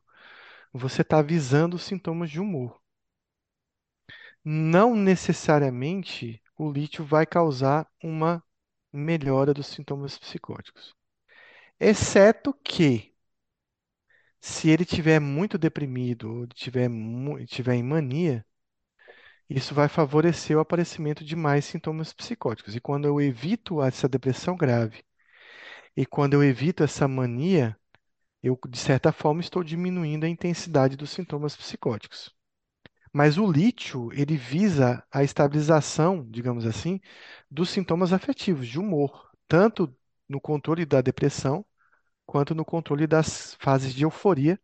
[0.73, 2.81] você está visando os sintomas de humor.
[4.45, 8.41] Não necessariamente o lítio vai causar uma
[8.93, 10.95] melhora dos sintomas psicóticos.
[11.79, 13.15] Exceto que,
[14.39, 16.89] se ele tiver muito deprimido ou tiver,
[17.47, 18.45] tiver em mania,
[19.49, 22.75] isso vai favorecer o aparecimento de mais sintomas psicóticos.
[22.75, 25.03] E quando eu evito essa depressão grave
[25.95, 27.77] e quando eu evito essa mania,
[28.43, 32.31] eu, de certa forma, estou diminuindo a intensidade dos sintomas psicóticos.
[33.13, 36.99] Mas o lítio, ele visa a estabilização, digamos assim,
[37.51, 39.93] dos sintomas afetivos, de humor, tanto
[40.29, 41.65] no controle da depressão,
[42.25, 44.59] quanto no controle das fases de euforia,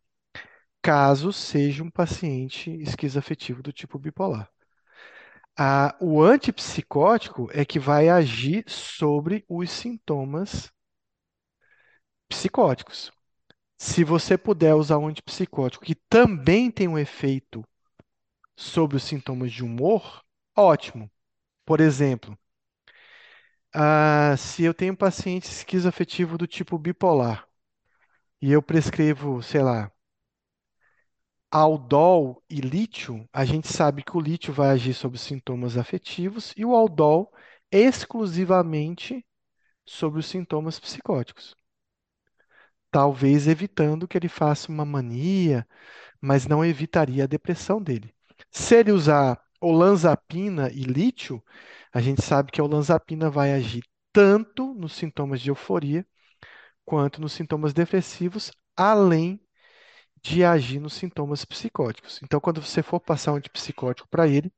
[0.82, 4.50] caso seja um paciente esquizoafetivo do tipo bipolar.
[6.00, 10.70] O antipsicótico é que vai agir sobre os sintomas
[12.28, 13.10] psicóticos.
[13.78, 17.64] Se você puder usar um antipsicótico que também tem um efeito
[18.56, 20.22] sobre os sintomas de humor,
[20.56, 21.10] ótimo.
[21.66, 22.38] Por exemplo,
[23.74, 27.46] ah, se eu tenho paciente esquizoafetivo do tipo bipolar
[28.42, 29.90] e eu prescrevo, sei lá,
[31.52, 36.52] aldol e lítio, a gente sabe que o lítio vai agir sobre os sintomas afetivos
[36.56, 37.32] e o aldol
[37.70, 39.24] exclusivamente
[39.86, 41.56] sobre os sintomas psicóticos.
[42.90, 45.66] Talvez evitando que ele faça uma mania,
[46.20, 48.14] mas não evitaria a depressão dele.
[48.50, 51.42] Se ele usar olanzapina e lítio,
[51.92, 53.82] a gente sabe que a olanzapina vai agir
[54.12, 56.06] tanto nos sintomas de euforia
[56.84, 59.40] quanto nos sintomas depressivos, além
[60.22, 62.20] de agir nos sintomas psicóticos.
[62.22, 64.52] Então, quando você for passar um antipsicótico para ele,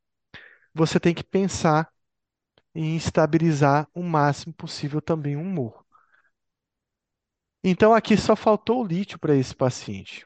[0.74, 1.90] você tem que pensar
[2.74, 5.84] em estabilizar o máximo possível também o humor.
[7.64, 10.24] Então, aqui só faltou o lítio para esse paciente.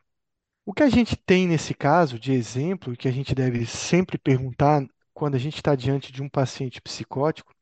[0.68, 4.18] O que a gente tem nesse caso de exemplo, e que a gente deve sempre
[4.18, 7.54] perguntar quando a gente está diante de um paciente psicótico,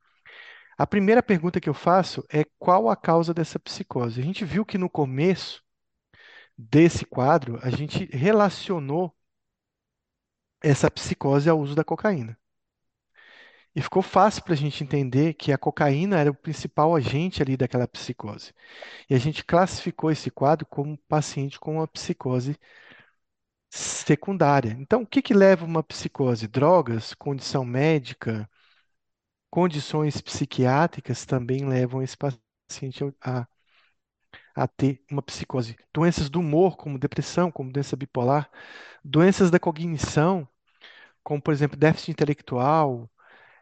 [0.77, 4.21] a primeira pergunta que eu faço é qual a causa dessa psicose.
[4.21, 5.63] A gente viu que no começo
[6.59, 9.15] desse quadro, a gente relacionou
[10.61, 12.37] essa psicose ao uso da cocaína.
[13.77, 17.57] E ficou fácil para a gente entender que a cocaína era o principal agente ali
[17.57, 18.53] daquela psicose.
[19.11, 22.59] E a gente classificou esse quadro como paciente com uma psicose
[23.71, 24.77] secundária.
[24.81, 26.49] Então, o que que leva uma psicose?
[26.49, 28.49] Drogas, condição médica,
[29.51, 33.47] condições psiquiátricas também levam esse paciente a,
[34.55, 35.77] a ter uma psicose.
[35.93, 38.51] Doenças do humor, como depressão, como doença bipolar,
[39.05, 40.49] doenças da cognição,
[41.23, 43.11] como, por exemplo, déficit intelectual,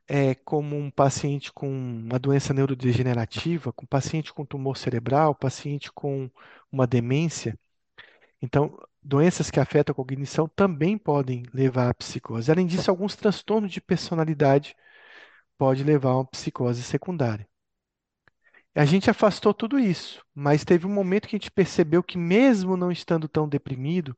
[0.08, 6.30] é, como um paciente com uma doença neurodegenerativa, com paciente com tumor cerebral, paciente com
[6.70, 7.58] uma demência.
[8.42, 12.50] Então, doenças que afetam a cognição também podem levar à psicose.
[12.50, 14.76] Além disso, alguns transtornos de personalidade
[15.58, 17.48] podem levar a uma psicose secundária.
[18.74, 22.76] A gente afastou tudo isso, mas teve um momento que a gente percebeu que, mesmo
[22.76, 24.16] não estando tão deprimido,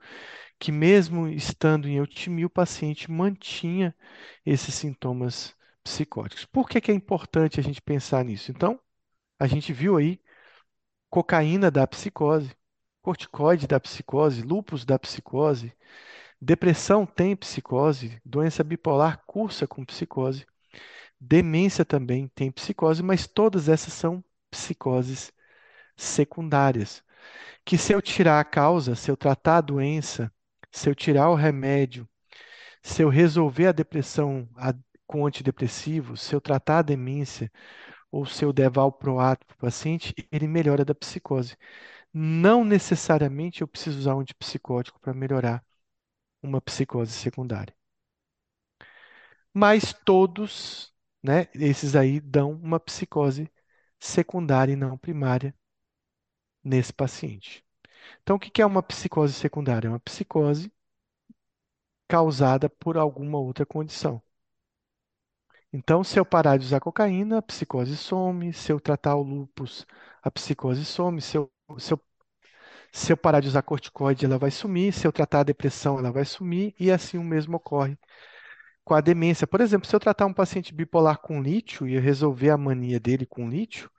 [0.58, 3.94] que mesmo estando em eutimia, o paciente mantinha
[4.46, 5.54] esses sintomas
[5.86, 6.44] psicóticos.
[6.44, 8.50] Por que que é importante a gente pensar nisso?
[8.50, 8.80] Então,
[9.38, 10.20] a gente viu aí
[11.08, 12.50] cocaína da psicose,
[13.02, 15.72] corticoide da psicose, lúpus da psicose,
[16.40, 20.44] depressão tem psicose, doença bipolar cursa com psicose,
[21.20, 25.32] demência também tem psicose, mas todas essas são psicoses
[25.96, 27.02] secundárias.
[27.64, 30.32] Que se eu tirar a causa, se eu tratar a doença,
[30.72, 32.08] se eu tirar o remédio,
[32.82, 34.48] se eu resolver a depressão
[35.06, 37.50] com antidepressivos, se eu tratar a demência,
[38.10, 41.56] ou se eu der valproato para o paciente, ele melhora da psicose.
[42.12, 45.64] Não necessariamente eu preciso usar um antipsicótico para melhorar
[46.42, 47.74] uma psicose secundária.
[49.52, 50.92] Mas todos,
[51.22, 53.50] né, esses aí dão uma psicose
[53.98, 55.54] secundária e não primária
[56.62, 57.64] nesse paciente.
[58.22, 59.88] Então, o que é uma psicose secundária?
[59.88, 60.72] É uma psicose
[62.08, 64.20] causada por alguma outra condição.
[65.78, 68.50] Então, se eu parar de usar cocaína, a psicose some.
[68.52, 69.86] Se eu tratar o lúpus,
[70.22, 71.20] a psicose some.
[71.20, 72.00] Se eu, se eu,
[72.92, 74.92] se eu parar de usar corticoide, ela vai sumir.
[74.92, 76.74] Se eu tratar a depressão, ela vai sumir.
[76.80, 77.98] E assim o mesmo ocorre
[78.84, 79.46] com a demência.
[79.46, 83.26] Por exemplo, se eu tratar um paciente bipolar com lítio e resolver a mania dele
[83.26, 83.90] com lítio,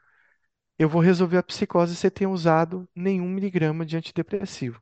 [0.79, 4.81] eu vou resolver a psicose sem ter usado nenhum miligrama de antidepressivo,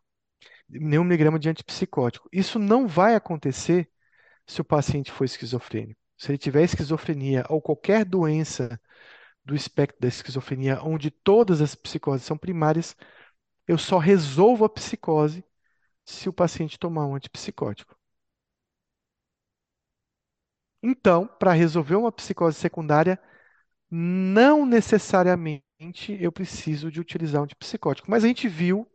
[0.70, 2.30] nenhum miligrama de antipsicótico.
[2.34, 3.89] Isso não vai acontecer
[4.48, 6.05] se o paciente for esquizofrênico.
[6.18, 8.80] Se ele tiver esquizofrenia ou qualquer doença
[9.45, 12.95] do espectro da esquizofrenia, onde todas as psicoses são primárias,
[13.68, 15.45] eu só resolvo a psicose
[16.05, 17.97] se o paciente tomar um antipsicótico.
[20.82, 23.20] Então, para resolver uma psicose secundária,
[23.91, 25.63] não necessariamente
[26.20, 28.09] eu preciso de utilizar um antipsicótico.
[28.11, 28.88] Mas a gente viu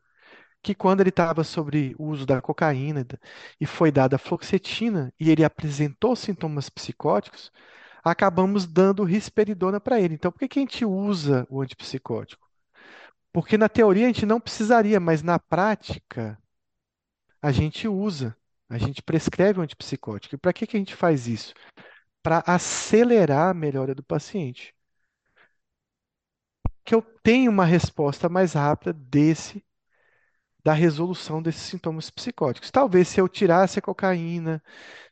[0.63, 3.07] que quando ele estava sobre o uso da cocaína
[3.61, 7.51] e foi dada a fluoxetina e ele apresentou sintomas psicóticos,
[8.05, 10.15] acabamos dando risperidona para ele.
[10.15, 12.49] Então, por que, que a gente usa o antipsicótico?
[13.33, 16.39] Porque na teoria a gente não precisaria, mas na prática
[17.43, 18.37] a gente usa,
[18.69, 20.35] a gente prescreve o antipsicótico.
[20.35, 21.55] E para que, que a gente faz isso?
[22.23, 24.75] Para acelerar a melhora do paciente
[26.85, 29.65] que eu tenha uma resposta mais rápida desse
[30.65, 32.71] da resolução desses sintomas psicóticos.
[32.71, 34.63] Talvez se eu tirasse a cocaína,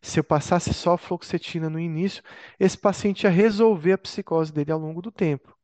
[0.02, 2.22] se eu passasse só fluoxetina no início,
[2.58, 5.56] esse paciente ia resolver a psicose dele ao longo do tempo.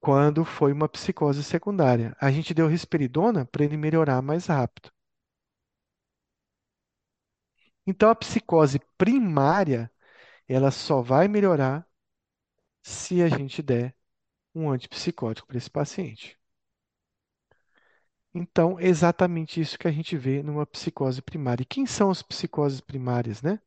[0.00, 4.90] Quando foi uma psicose secundária, a gente deu risperidona para ele melhorar mais rápido.
[7.86, 9.90] Então a psicose primária,
[10.48, 11.86] ela só vai melhorar
[12.82, 13.94] se a gente der
[14.54, 16.39] um antipsicótico para esse paciente.
[18.34, 21.62] Então, exatamente isso que a gente vê numa psicose primária.
[21.62, 23.60] E quem são as psicoses primárias, né?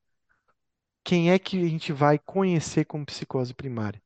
[1.03, 4.01] Quem é que a gente vai conhecer como psicose primária?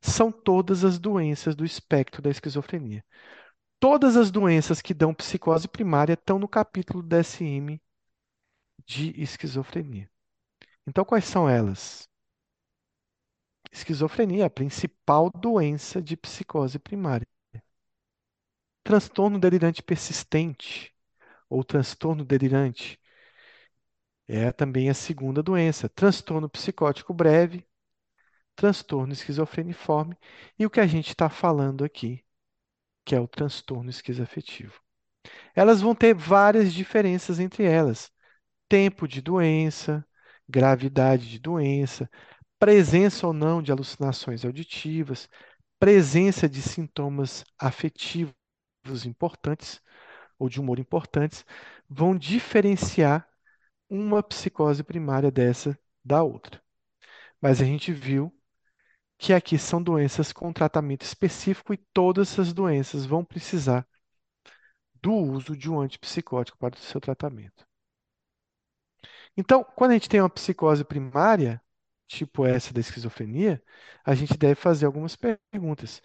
[0.00, 3.04] São todas as doenças do espectro da esquizofrenia.
[3.80, 7.80] Todas as doenças que dão psicose primária estão no capítulo DSM
[8.86, 10.10] de esquizofrenia.
[10.86, 12.08] Então, quais são elas?
[13.72, 17.26] Esquizofrenia é a principal doença de psicose primária.
[18.88, 20.94] Transtorno delirante persistente
[21.46, 22.98] ou transtorno delirante
[24.26, 25.90] é também a segunda doença.
[25.90, 27.68] Transtorno psicótico breve,
[28.56, 30.16] transtorno esquizofreniforme
[30.58, 32.24] e o que a gente está falando aqui,
[33.04, 34.80] que é o transtorno esquizoafetivo.
[35.54, 38.10] Elas vão ter várias diferenças entre elas:
[38.70, 40.02] tempo de doença,
[40.48, 42.10] gravidade de doença,
[42.58, 45.28] presença ou não de alucinações auditivas,
[45.78, 48.37] presença de sintomas afetivos
[49.06, 49.80] importantes
[50.38, 51.44] ou de humor importantes,
[51.88, 53.28] vão diferenciar
[53.88, 56.62] uma psicose primária dessa da outra.
[57.40, 58.32] Mas a gente viu
[59.18, 63.86] que aqui são doenças com tratamento específico e todas essas doenças vão precisar
[65.02, 67.66] do uso de um antipsicótico para o seu tratamento.
[69.36, 71.60] Então, quando a gente tem uma psicose primária,
[72.06, 73.62] tipo essa da esquizofrenia,
[74.04, 76.02] a gente deve fazer algumas perguntas.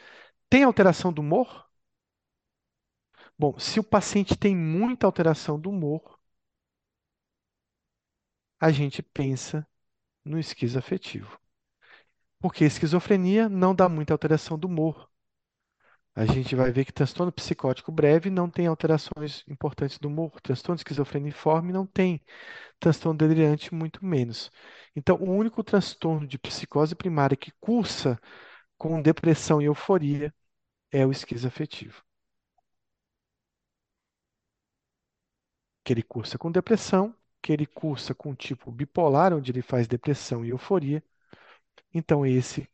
[0.50, 1.68] Tem alteração do humor?
[3.38, 6.20] Bom, se o paciente tem muita alteração do humor,
[8.60, 9.68] a gente pensa
[10.26, 11.40] no esquizoafetivo.
[12.40, 15.10] Porque esquizofrenia não dá muita alteração do humor.
[16.16, 20.40] A gente vai ver que transtorno psicótico breve não tem alterações importantes do humor.
[20.42, 22.22] Transtorno esquizofreniforme não tem.
[22.80, 24.52] Transtorno delirante, muito menos.
[24.96, 28.20] Então, o único transtorno de psicose primária que cursa
[28.78, 30.34] com depressão e euforia
[30.92, 32.04] é o esquizoafetivo.
[35.84, 40.46] Que ele cursa com depressão, que ele cursa com tipo bipolar, onde ele faz depressão
[40.46, 41.04] e euforia.
[41.94, 42.70] Então, esse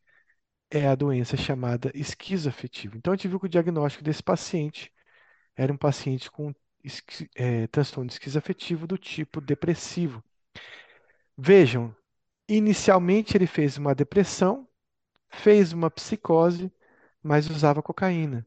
[0.71, 2.97] é a doença chamada esquizoafetivo.
[2.97, 4.91] Então, a gente viu que o diagnóstico desse paciente
[5.55, 6.53] era um paciente com
[7.35, 10.23] é, transtorno esquizoafetivo do tipo depressivo.
[11.37, 11.95] Vejam,
[12.47, 14.67] inicialmente ele fez uma depressão,
[15.29, 16.71] fez uma psicose,
[17.21, 18.45] mas usava cocaína.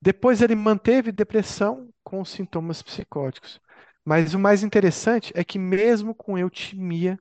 [0.00, 3.60] Depois ele manteve depressão com sintomas psicóticos.
[4.04, 7.18] Mas o mais interessante é que mesmo com eutimia,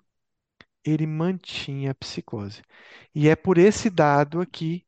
[0.83, 2.63] ele mantinha a psicose.
[3.15, 4.85] E é por esse dado aqui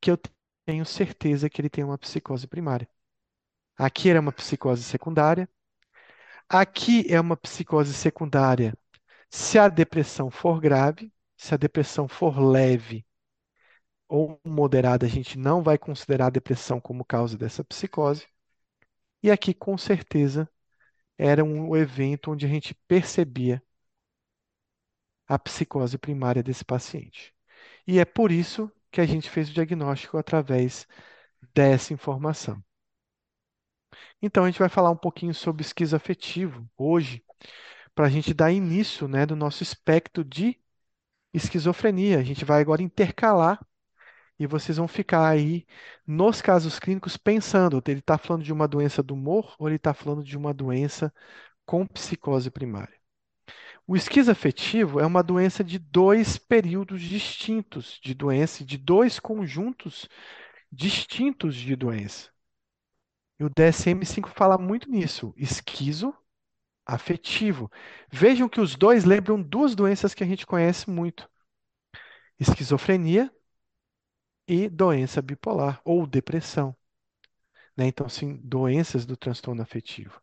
[0.00, 0.18] que eu
[0.66, 2.88] tenho certeza que ele tem uma psicose primária.
[3.78, 5.48] Aqui era uma psicose secundária.
[6.48, 8.74] Aqui é uma psicose secundária
[9.30, 13.06] se a depressão for grave, se a depressão for leve
[14.08, 18.26] ou moderada, a gente não vai considerar a depressão como causa dessa psicose.
[19.22, 20.48] E aqui, com certeza,
[21.18, 23.62] era um evento onde a gente percebia
[25.26, 27.34] a psicose primária desse paciente.
[27.86, 30.86] E é por isso que a gente fez o diagnóstico através
[31.54, 32.62] dessa informação.
[34.22, 37.24] Então, a gente vai falar um pouquinho sobre esquizoafetivo hoje,
[37.94, 40.58] para a gente dar início né, do nosso espectro de
[41.34, 42.18] esquizofrenia.
[42.18, 43.64] A gente vai agora intercalar
[44.38, 45.66] e vocês vão ficar aí
[46.06, 49.92] nos casos clínicos pensando: ele está falando de uma doença do humor ou ele está
[49.92, 51.12] falando de uma doença
[51.66, 52.96] com psicose primária?
[53.86, 60.06] O esquizoafetivo é uma doença de dois períodos distintos de doença, de dois conjuntos
[60.70, 62.28] distintos de doença.
[63.40, 67.70] E o DSM-5 fala muito nisso, esquizoafetivo.
[68.12, 71.26] Vejam que os dois lembram duas doenças que a gente conhece muito:
[72.38, 73.32] esquizofrenia
[74.48, 76.74] e doença bipolar ou depressão.
[77.76, 77.86] Né?
[77.86, 80.20] Então, sim, doenças do transtorno afetivo.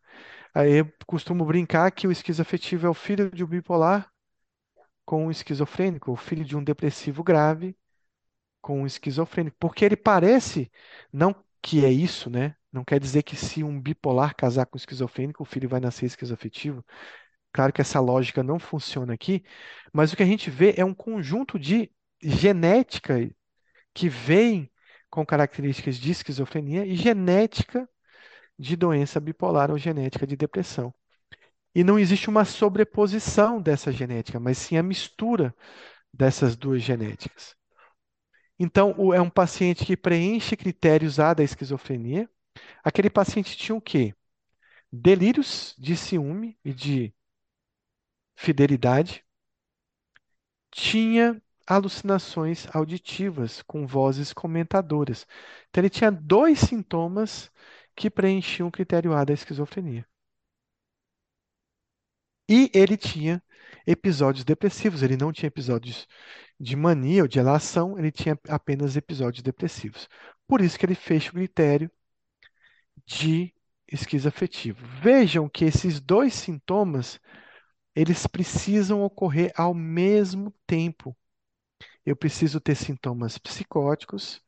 [0.54, 4.12] Aí eu costumo brincar que o esquizoafetivo é o filho de um bipolar
[5.06, 7.78] com um esquizofrênico, o filho de um depressivo grave
[8.62, 10.72] com um esquizofrênico, porque ele parece,
[11.14, 12.56] não que é isso, né?
[12.72, 16.06] Não quer dizer que se um bipolar casar com um esquizofrênico, o filho vai nascer
[16.08, 16.84] esquizoafetivo.
[17.54, 19.44] Claro que essa lógica não funciona aqui,
[19.94, 21.92] mas o que a gente vê é um conjunto de
[22.22, 23.30] genética
[23.96, 24.70] que vem
[25.10, 27.90] com características de esquizofrenia e genética
[28.60, 30.94] de doença bipolar ou genética de depressão.
[31.74, 35.56] E não existe uma sobreposição dessa genética, mas sim a mistura
[36.14, 37.56] dessas duas genéticas.
[38.60, 42.30] Então, é um paciente que preenche critérios A da esquizofrenia.
[42.84, 44.14] Aquele paciente tinha o quê?
[44.92, 47.14] Delírios de ciúme e de
[48.36, 49.26] fidelidade.
[50.72, 55.26] Tinha alucinações auditivas com vozes comentadoras.
[55.70, 57.52] Então, ele tinha dois sintomas
[57.96, 60.06] que preenchiam o critério A da esquizofrenia.
[62.50, 63.42] E ele tinha
[63.88, 66.08] episódios depressivos, ele não tinha episódios
[66.60, 70.08] de mania ou de elação, ele tinha apenas episódios depressivos.
[70.48, 71.90] Por isso que ele fecha o critério
[73.06, 73.54] de
[73.92, 74.86] esquizoafetivo.
[75.02, 77.20] Vejam que esses dois sintomas,
[77.96, 81.16] eles precisam ocorrer ao mesmo tempo.
[82.06, 84.42] Eu preciso ter sintomas psicóticos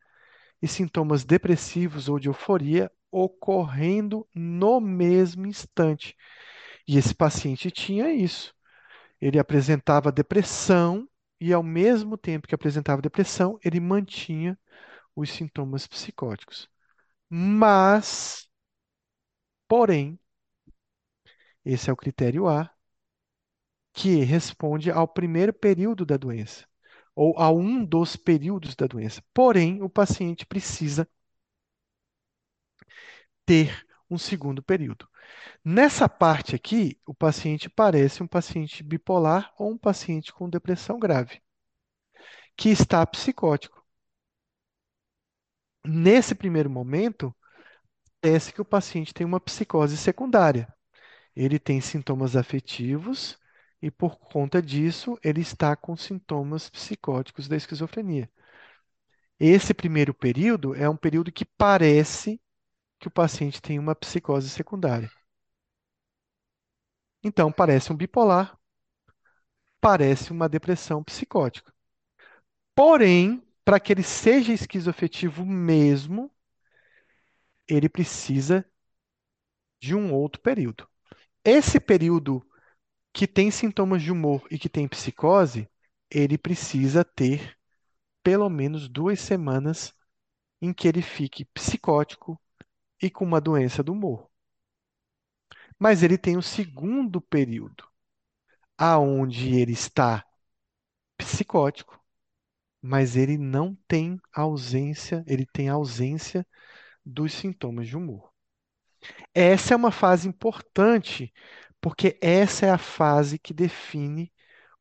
[0.62, 6.16] e sintomas depressivos ou de euforia ocorrendo no mesmo instante.
[6.88, 8.54] E esse paciente tinha isso.
[9.22, 11.10] Ele apresentava depressão
[11.40, 14.60] e, ao mesmo tempo que apresentava depressão, ele mantinha
[15.16, 16.70] os sintomas psicóticos.
[17.30, 18.50] Mas,
[19.68, 20.20] porém,
[21.64, 22.68] esse é o critério A,
[23.94, 26.66] que responde ao primeiro período da doença,
[27.18, 29.24] ou a um dos períodos da doença.
[29.34, 31.08] Porém, o paciente precisa
[33.46, 35.08] ter um segundo período.
[35.66, 41.42] Nessa parte aqui, o paciente parece um paciente bipolar ou um paciente com depressão grave.
[42.58, 43.82] que está psicótico.
[45.86, 47.36] Nesse primeiro momento,
[48.22, 50.74] parece que o paciente tem uma psicose secundária.
[51.36, 53.38] Ele tem sintomas afetivos
[53.82, 58.30] e, por conta disso, ele está com sintomas psicóticos da esquizofrenia.
[59.40, 62.42] Esse primeiro período é um período que parece
[63.00, 65.12] que o paciente tem uma psicose secundária.
[67.24, 68.58] Então, parece um bipolar,
[69.82, 71.74] parece uma depressão psicótica.
[72.74, 76.32] Porém, para que ele seja esquizoafetivo mesmo,
[77.68, 78.66] ele precisa
[79.80, 80.88] de um outro período.
[81.44, 82.47] Esse período
[83.18, 85.68] que tem sintomas de humor e que tem psicose,
[86.08, 87.58] ele precisa ter
[88.22, 89.92] pelo menos duas semanas
[90.62, 92.40] em que ele fique psicótico
[93.02, 94.30] e com uma doença do humor.
[95.80, 97.90] Mas ele tem o segundo período,
[98.78, 100.24] aonde ele está
[101.18, 102.00] psicótico,
[102.80, 106.46] mas ele não tem ausência, ele tem ausência
[107.04, 108.32] dos sintomas de humor.
[109.34, 111.34] Essa é uma fase importante,
[111.82, 114.32] porque essa é a fase que define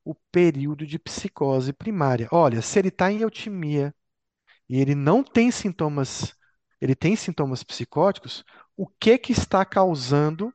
[0.04, 2.28] o período de psicose primária.
[2.32, 3.94] Olha, se ele está em eutimia
[4.68, 6.34] e ele não tem sintomas,
[6.80, 8.44] ele tem sintomas psicóticos,
[8.76, 10.52] o que que está causando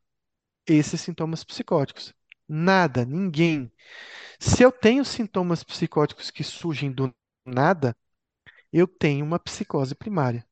[0.68, 2.14] esses sintomas psicóticos?
[2.48, 3.72] Nada, ninguém.
[4.40, 7.14] Se eu tenho sintomas psicóticos que surgem do
[7.46, 7.96] nada,
[8.72, 10.46] eu tenho uma psicose primária.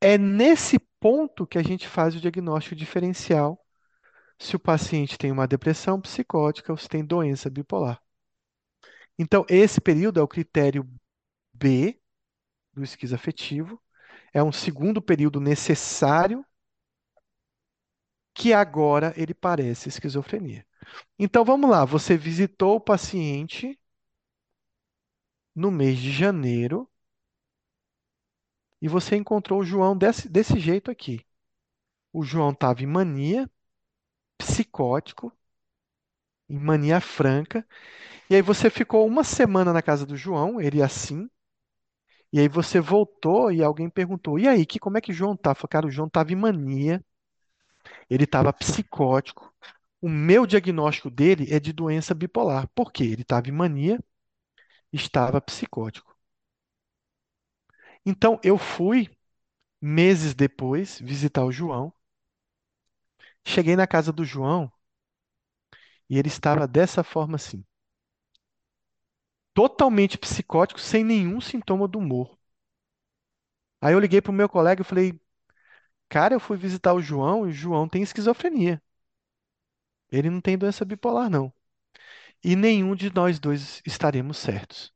[0.00, 3.63] É nesse ponto que a gente faz o diagnóstico diferencial
[4.38, 8.02] se o paciente tem uma depressão psicótica ou se tem doença bipolar.
[9.18, 10.88] Então, esse período é o critério
[11.52, 12.00] B
[12.74, 13.80] do esquizoafetivo,
[14.32, 16.44] é um segundo período necessário
[18.34, 20.66] que agora ele parece esquizofrenia.
[21.18, 23.78] Então vamos lá, você visitou o paciente
[25.54, 26.88] no mês de janeiro
[28.80, 31.24] e você encontrou o João desse, desse jeito aqui.
[32.12, 33.50] O João estava em mania,
[34.38, 35.32] psicótico,
[36.48, 37.66] em mania franca,
[38.30, 41.28] e aí você ficou uma semana na casa do João, ele assim,
[42.32, 45.34] e aí você voltou e alguém perguntou: "E aí, que como é que o João
[45.36, 47.02] tá?" Falei, cara, o João estava em mania,
[48.08, 49.52] ele estava psicótico.
[50.00, 52.68] O meu diagnóstico dele é de doença bipolar.
[52.74, 53.04] Por quê?
[53.04, 53.98] Ele estava em mania,
[54.92, 56.16] estava psicótico.
[58.04, 59.10] Então eu fui
[59.82, 61.93] meses depois visitar o João.
[63.46, 64.70] Cheguei na casa do João
[66.08, 67.62] e ele estava dessa forma assim.
[69.52, 72.38] Totalmente psicótico, sem nenhum sintoma do humor.
[73.80, 75.20] Aí eu liguei para o meu colega e falei:
[76.08, 78.82] Cara, eu fui visitar o João e o João tem esquizofrenia.
[80.10, 81.52] Ele não tem doença bipolar, não.
[82.44, 84.92] E nenhum de nós dois estaremos certos.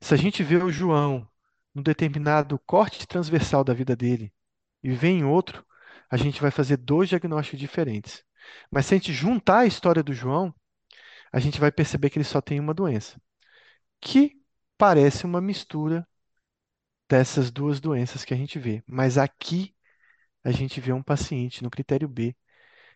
[0.00, 1.28] Se a gente vê o João
[1.74, 4.32] num determinado corte transversal da vida dele
[4.82, 5.66] e vê em outro,
[6.12, 8.22] a gente vai fazer dois diagnósticos diferentes.
[8.70, 10.54] Mas se a gente juntar a história do João,
[11.32, 13.18] a gente vai perceber que ele só tem uma doença,
[14.00, 14.38] que
[14.76, 16.06] parece uma mistura
[17.08, 18.84] dessas duas doenças que a gente vê.
[18.86, 19.74] Mas aqui
[20.44, 22.36] a gente vê um paciente no critério B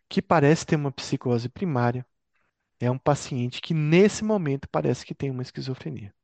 [0.08, 2.06] que parece ter uma psicose primária.
[2.78, 6.14] É um paciente que, nesse momento, parece que tem uma esquizofrenia.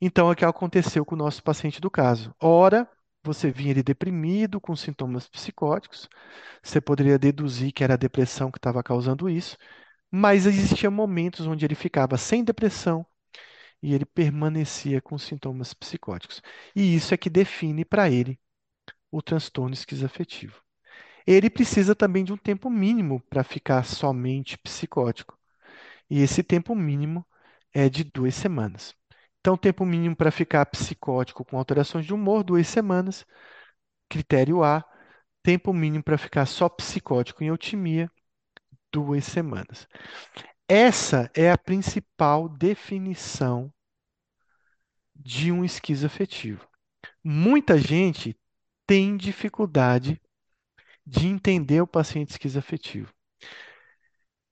[0.00, 2.34] Então, é o que aconteceu com o nosso paciente do caso.
[2.38, 2.86] Ora,
[3.24, 6.08] você vinha ele deprimido, com sintomas psicóticos,
[6.62, 9.56] você poderia deduzir que era a depressão que estava causando isso,
[10.10, 13.06] mas existiam momentos onde ele ficava sem depressão
[13.82, 16.42] e ele permanecia com sintomas psicóticos.
[16.74, 18.38] E isso é que define para ele
[19.10, 20.60] o transtorno esquizoafetivo.
[21.26, 25.38] Ele precisa também de um tempo mínimo para ficar somente psicótico.
[26.10, 27.26] E esse tempo mínimo
[27.74, 28.94] é de duas semanas.
[29.42, 33.26] Então, tempo mínimo para ficar psicótico com alterações de humor, duas semanas.
[34.08, 34.84] Critério A.
[35.42, 38.08] Tempo mínimo para ficar só psicótico em eutimia,
[38.92, 39.88] duas semanas.
[40.68, 43.74] Essa é a principal definição
[45.12, 46.64] de um esquizoafetivo.
[47.24, 48.38] Muita gente
[48.86, 50.22] tem dificuldade
[51.04, 53.12] de entender o paciente esquizoafetivo.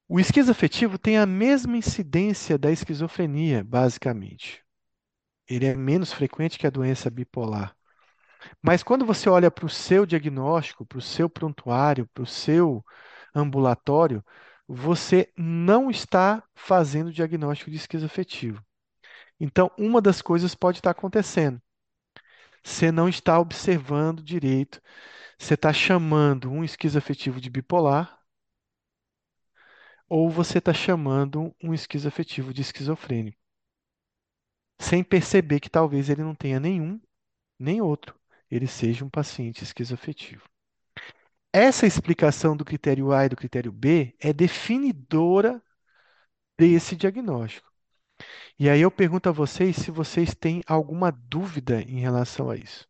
[0.08, 4.64] O esquizoafetivo tem a mesma incidência da esquizofrenia, basicamente.
[5.50, 7.76] Ele é menos frequente que a doença bipolar.
[8.62, 12.84] Mas quando você olha para o seu diagnóstico, para o seu prontuário, para o seu
[13.34, 14.24] ambulatório,
[14.68, 18.64] você não está fazendo diagnóstico de esquizoafetivo.
[19.40, 21.60] Então, uma das coisas pode estar acontecendo.
[22.62, 24.80] Você não está observando direito.
[25.38, 28.20] Você está chamando um esquizoafetivo de bipolar
[30.08, 33.39] ou você está chamando um esquizoafetivo de esquizofrênico.
[34.80, 37.00] Sem perceber que talvez ele não tenha nenhum
[37.58, 38.18] nem outro,
[38.50, 40.44] ele seja um paciente esquizoafetivo.
[41.52, 45.62] Essa explicação do critério A e do critério B é definidora
[46.58, 47.68] desse diagnóstico.
[48.58, 52.88] E aí eu pergunto a vocês se vocês têm alguma dúvida em relação a isso.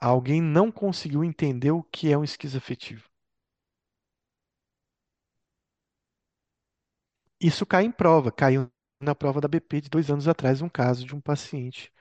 [0.00, 3.06] Alguém não conseguiu entender o que é um esquizoafetivo.
[7.40, 11.04] Isso cai em prova, caiu na prova da BP de dois anos atrás, um caso
[11.06, 11.92] de um paciente.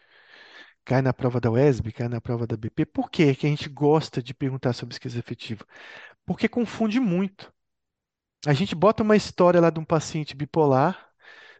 [0.85, 2.85] Cai na prova da UESB, cai na prova da BP.
[2.85, 5.65] Por que que a gente gosta de perguntar sobre esquizoafetivo?
[6.25, 7.53] Porque confunde muito.
[8.45, 11.09] A gente bota uma história lá de um paciente bipolar,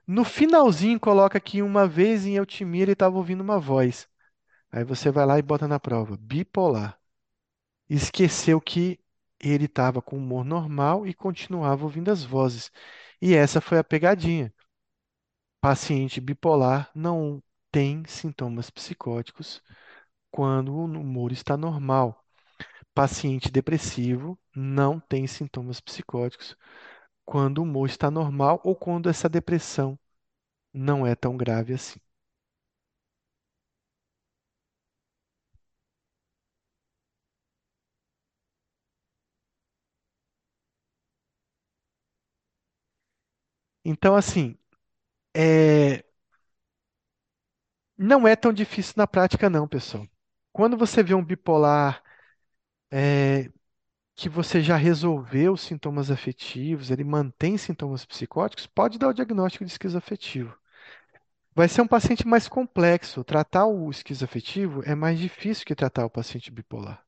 [0.08, 4.08] no finalzinho coloca que uma vez em Eutimia ele estava ouvindo uma voz.
[4.72, 7.00] Aí você vai lá e bota na prova, bipolar.
[7.90, 9.00] Esqueceu que
[9.40, 12.72] ele estava com humor normal e continuava ouvindo as vozes.
[13.26, 14.54] E essa foi a pegadinha.
[15.60, 19.62] Paciente bipolar não tem sintomas psicóticos
[20.32, 22.24] quando o humor está normal.
[22.94, 26.58] Paciente depressivo não tem sintomas psicóticos
[27.26, 30.00] quando o humor está normal ou quando essa depressão
[30.74, 32.00] não é tão grave assim.
[43.86, 44.58] Então, assim,
[45.36, 46.04] é,
[47.98, 50.08] não é tão difícil na prática, não, pessoal.
[50.52, 52.02] Quando você vê um bipolar
[52.92, 53.52] é,
[54.16, 59.66] que você já resolveu os sintomas afetivos, ele mantém sintomas psicóticos, pode dar o diagnóstico
[59.66, 60.58] de esquizoafetivo.
[61.56, 63.24] Vai ser um paciente mais complexo.
[63.24, 67.04] Tratar o esquizoafetivo é mais difícil que tratar o paciente bipolar.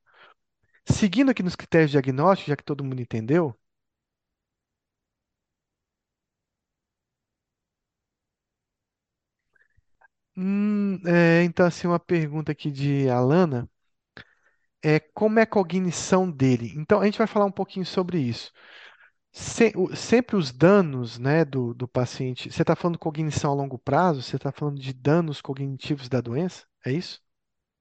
[0.86, 3.56] Seguindo aqui nos critérios diagnósticos, já que todo mundo entendeu,
[10.38, 13.68] hum, é, então, assim, uma pergunta aqui de Alana
[14.82, 16.72] é como é a cognição dele?
[16.76, 18.52] Então, a gente vai falar um pouquinho sobre isso.
[19.32, 22.50] Se- o- sempre os danos, né, do, do paciente.
[22.52, 24.22] Você está falando cognição a longo prazo?
[24.22, 26.66] Você está falando de danos cognitivos da doença?
[26.86, 27.20] É isso?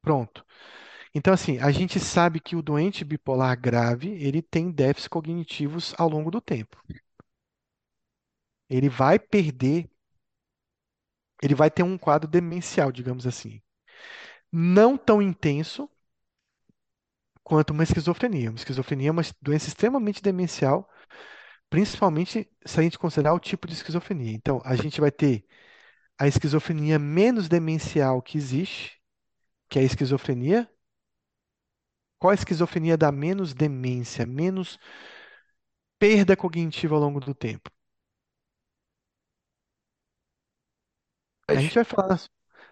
[0.02, 0.46] Pronto.
[1.16, 6.10] Então, assim, a gente sabe que o doente bipolar grave, ele tem déficits cognitivos ao
[6.10, 6.78] longo do tempo.
[8.70, 9.90] Ele vai perder,
[11.42, 13.62] ele vai ter um quadro demencial, digamos assim.
[14.52, 15.90] Não tão intenso
[17.44, 18.50] quanto uma esquizofrenia.
[18.50, 20.90] Uma esquizofrenia é uma doença extremamente demencial,
[21.70, 24.34] principalmente se a gente considerar o tipo de esquizofrenia.
[24.34, 25.46] Então, a gente vai ter
[26.20, 29.02] a esquizofrenia menos demencial que existe,
[29.70, 30.70] que é a esquizofrenia.
[32.20, 34.80] Qual a esquizofrenia dá menos demência, menos
[36.00, 37.70] perda cognitiva ao longo do tempo?
[41.50, 42.30] A gente vai falar nas,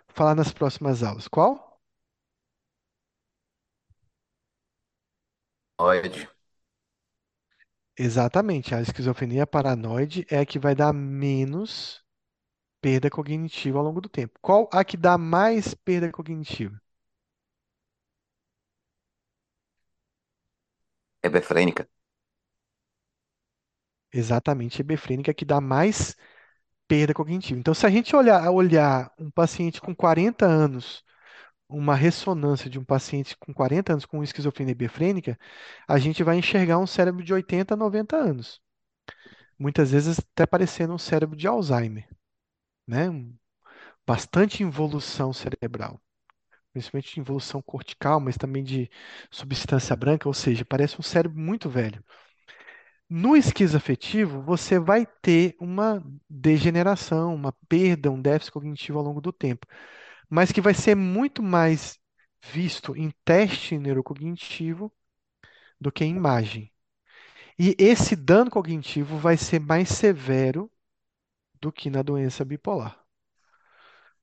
[0.10, 1.28] falar nas próximas aulas.
[1.28, 1.82] Qual?
[5.78, 6.28] Paranoide.
[7.98, 12.02] Exatamente, a esquizofrenia paranoide é a que vai dar menos
[12.82, 14.40] perda cognitiva ao longo do tempo.
[14.42, 16.80] Qual a que dá mais perda cognitiva?
[21.24, 21.90] Hebefrênica.
[24.12, 26.16] Exatamente, hebefrênica é que dá mais
[26.88, 27.60] perda cognitiva.
[27.60, 31.04] Então, se a gente olhar, olhar um paciente com 40 anos,
[31.70, 35.38] uma ressonância de um paciente com 40 anos com esquizofrenia hebefrênica,
[35.88, 38.62] a gente vai enxergar um cérebro de 80 a 90 anos.
[39.60, 42.08] Muitas vezes até parecendo um cérebro de Alzheimer,
[42.88, 43.08] né?
[44.06, 46.02] Bastante involução cerebral,
[46.74, 48.90] principalmente de involução cortical, mas também de
[49.32, 52.04] substância branca, ou seja, parece um cérebro muito velho.
[53.10, 59.32] No esquizoafetivo, você vai ter uma degeneração, uma perda, um déficit cognitivo ao longo do
[59.32, 59.68] tempo,
[60.30, 62.00] mas que vai ser muito mais
[62.54, 64.94] visto em teste neurocognitivo
[65.82, 66.72] do que em imagem.
[67.60, 70.72] E esse dano cognitivo vai ser mais severo
[71.62, 73.00] do que na doença bipolar,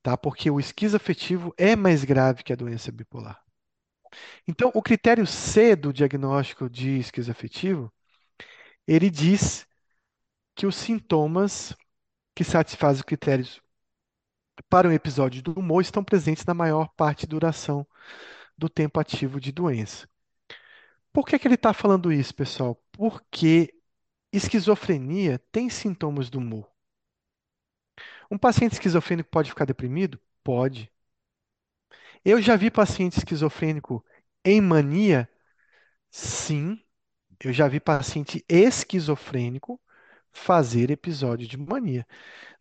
[0.02, 0.16] tá?
[0.16, 3.42] Porque o esquizoafetivo é mais grave que a doença bipolar.
[4.46, 7.92] Então, o critério C do diagnóstico de esquizoafetivo,
[8.86, 9.66] ele diz
[10.54, 11.74] que os sintomas
[12.34, 13.62] que satisfazem os critérios
[14.68, 17.86] para um episódio do humor estão presentes na maior parte da duração
[18.58, 20.08] do tempo ativo de doença.
[21.12, 22.74] Por que que ele está falando isso, pessoal?
[22.92, 23.74] Porque
[24.32, 26.68] esquizofrenia tem sintomas do humor.
[28.30, 30.18] Um paciente esquizofrênico pode ficar deprimido?
[30.42, 30.90] Pode.
[32.24, 34.04] Eu já vi paciente esquizofrênico
[34.44, 35.28] em mania?
[36.10, 36.80] Sim,
[37.44, 39.80] Eu já vi paciente esquizofrênico
[40.32, 42.06] fazer episódio de mania.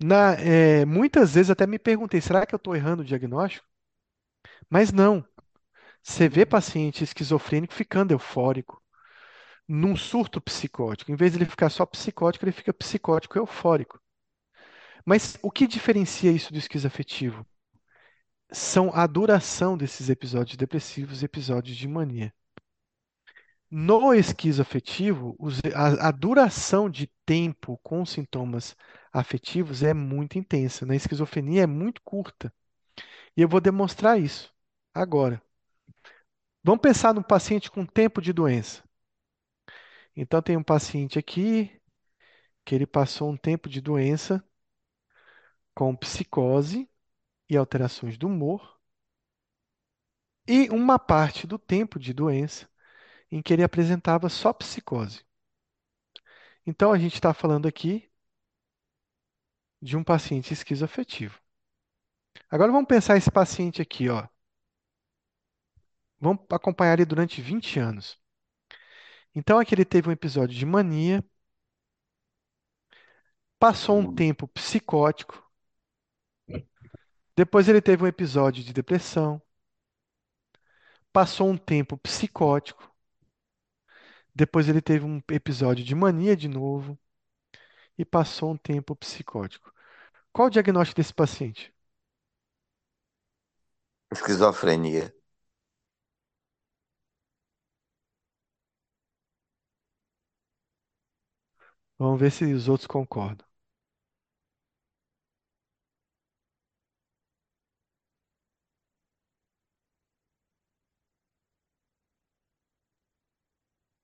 [0.01, 3.65] Na, é, muitas vezes até me perguntei, será que eu estou errando o diagnóstico?
[4.69, 5.23] Mas não.
[6.01, 8.81] Você vê paciente esquizofrênico ficando eufórico,
[9.67, 11.11] num surto psicótico.
[11.11, 14.01] Em vez de ele ficar só psicótico, ele fica psicótico eufórico.
[15.05, 17.45] Mas o que diferencia isso do esquizoafetivo?
[18.51, 22.33] São a duração desses episódios depressivos e episódios de mania.
[23.72, 25.38] No esquizoafetivo,
[25.73, 28.76] a, a duração de tempo com sintomas
[29.14, 30.85] afetivos é muito intensa.
[30.85, 32.53] Na esquizofrenia é muito curta.
[33.35, 34.53] E eu vou demonstrar isso
[34.93, 35.41] agora.
[36.64, 38.84] Vamos pensar no paciente com tempo de doença.
[40.15, 41.81] Então, tem um paciente aqui
[42.65, 44.43] que ele passou um tempo de doença
[45.73, 46.89] com psicose
[47.49, 48.77] e alterações do humor,
[50.48, 52.70] e uma parte do tempo de doença
[53.31, 55.25] em que ele apresentava só psicose.
[56.65, 58.09] Então, a gente está falando aqui
[59.81, 61.39] de um paciente esquizoafetivo.
[62.49, 64.27] Agora vamos pensar esse paciente aqui, ó.
[66.21, 68.17] Vamos acompanhar ele durante 20 anos.
[69.35, 71.23] Então aqui ele teve um episódio de mania,
[73.57, 75.41] passou um tempo psicótico,
[77.35, 79.41] depois ele teve um episódio de depressão,
[81.13, 82.90] passou um tempo psicótico,
[84.35, 86.97] depois ele teve um episódio de mania de novo
[87.97, 89.73] e passou um tempo psicótico.
[90.33, 91.73] Qual o diagnóstico desse paciente?
[94.13, 95.11] Esquizofrenia.
[101.97, 103.47] Vamos ver se os outros concordam.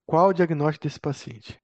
[0.08, 1.62] Qual o diagnóstico desse paciente?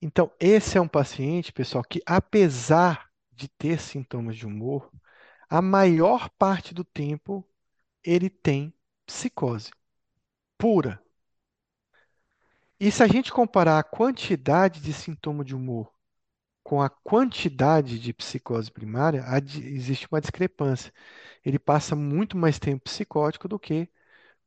[0.00, 4.90] Então, esse é um paciente, pessoal, que apesar de ter sintomas de humor,
[5.48, 7.46] a maior parte do tempo
[8.04, 8.74] ele tem
[9.06, 9.70] psicose
[10.58, 11.03] pura.
[12.78, 15.92] E se a gente comparar a quantidade de sintoma de humor
[16.64, 19.24] com a quantidade de psicose primária,
[19.64, 20.92] existe uma discrepância.
[21.44, 23.88] Ele passa muito mais tempo psicótico do que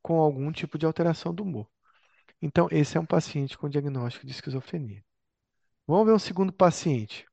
[0.02, 1.68] com algum tipo de alteração do humor.
[2.42, 5.04] Então, esse é um paciente com diagnóstico de esquizofrenia.
[5.86, 7.26] Vamos ver um segundo paciente.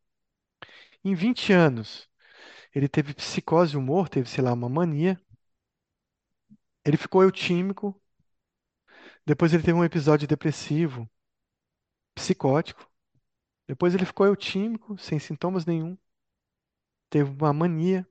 [1.03, 2.09] Em 20 anos,
[2.75, 5.19] ele teve psicose de humor, teve, sei lá, uma mania.
[6.85, 7.99] Ele ficou eutímico.
[9.25, 11.07] Depois ele teve um episódio depressivo,
[12.13, 12.89] psicótico.
[13.67, 15.97] Depois ele ficou eutímico, sem sintomas nenhum.
[17.09, 18.07] Teve uma mania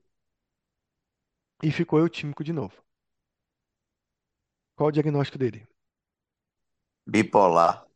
[1.61, 2.81] e ficou eutímico de novo.
[4.77, 5.67] Qual o diagnóstico dele?
[7.11, 7.87] Bipolar.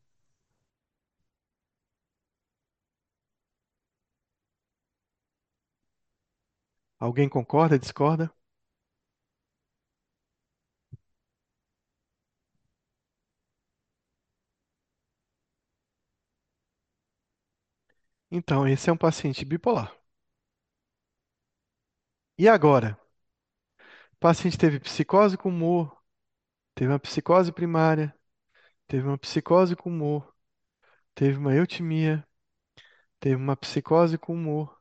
[6.97, 8.31] Alguém concorda, discorda?
[18.39, 19.93] Então, esse é um paciente bipolar.
[22.39, 22.97] E agora?
[24.13, 25.97] O paciente teve psicose com humor,
[26.75, 28.15] teve uma psicose primária,
[28.87, 30.33] teve uma psicose com humor,
[31.15, 32.27] teve uma eutimia,
[33.19, 34.77] teve uma psicose com humor,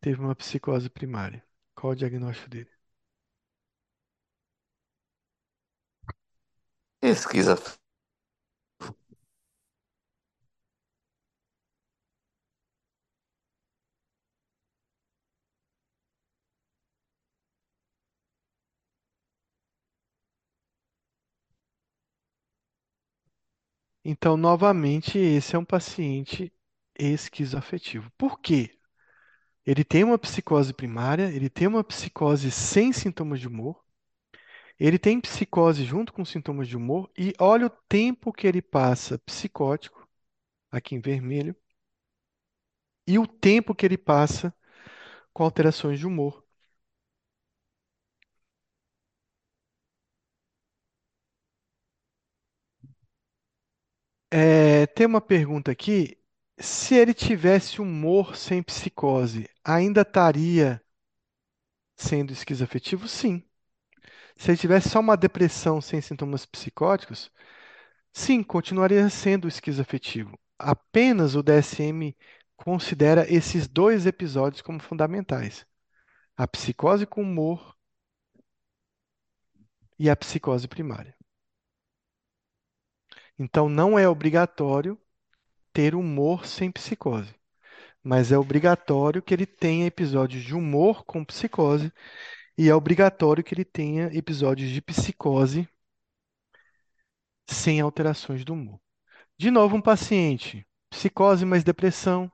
[0.00, 1.44] teve uma psicose primária.
[1.74, 2.70] Qual o diagnóstico dele?
[7.10, 7.81] Esquizofrenia.
[24.04, 26.52] Então, novamente, esse é um paciente
[26.98, 28.10] esquizoafetivo.
[28.18, 28.78] Por quê?
[29.66, 33.82] Ele tem uma psicose primária, ele tem uma psicose sem sintomas de humor,
[34.78, 39.18] ele tem psicose junto com sintomas de humor, e olha o tempo que ele passa
[39.20, 40.08] psicótico,
[40.72, 41.56] aqui em vermelho,
[43.06, 44.52] e o tempo que ele passa
[45.32, 46.41] com alterações de humor.
[54.34, 56.16] É, tem uma pergunta aqui.
[56.58, 60.82] Se ele tivesse humor sem psicose, ainda estaria
[61.96, 63.08] sendo esquizoafetivo?
[63.08, 63.42] Sim.
[64.36, 67.30] Se ele tivesse só uma depressão sem sintomas psicóticos,
[68.12, 70.38] sim, continuaria sendo esquizoafetivo.
[70.58, 72.16] Apenas o DSM
[72.56, 75.66] considera esses dois episódios como fundamentais:
[76.36, 77.76] a psicose com humor
[79.98, 81.14] e a psicose primária.
[83.38, 84.98] Então, não é obrigatório
[85.72, 87.34] ter humor sem psicose,
[88.04, 91.92] mas é obrigatório que ele tenha episódios de humor com psicose
[92.58, 95.68] e é obrigatório que ele tenha episódios de psicose
[97.48, 98.80] sem alterações do humor.
[99.38, 102.32] De novo, um paciente, psicose mais depressão,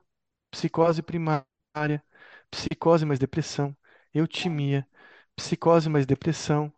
[0.51, 1.45] psicose primária,
[2.51, 3.75] psicose mais depressão,
[4.13, 4.87] eutimia,
[5.35, 6.73] psicose mais depressão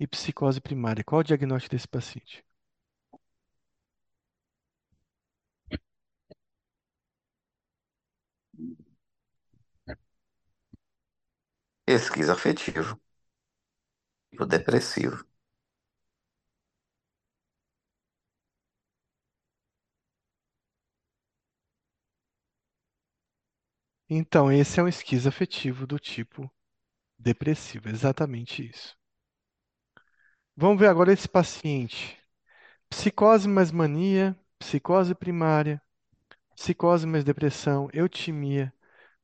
[0.00, 1.04] e psicose primária.
[1.04, 2.44] Qual o diagnóstico desse paciente?
[11.94, 12.98] Esquizoafetivo.
[14.30, 15.24] Tipo depressivo.
[24.10, 26.52] Então, esse é um esquizoafetivo do tipo
[27.18, 28.96] depressivo, exatamente isso.
[30.56, 32.16] Vamos ver agora esse paciente.
[32.90, 35.82] Psicose mais mania, psicose primária,
[36.56, 38.72] psicose mais depressão, eutimia,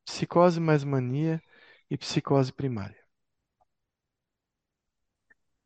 [0.05, 1.43] psicose mais mania
[1.90, 2.96] e psicose primária.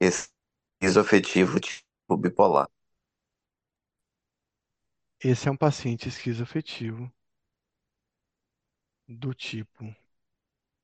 [0.00, 2.68] Esquizoafetivo tipo bipolar.
[5.24, 7.10] Esse é um paciente esquizoafetivo
[9.08, 9.94] do tipo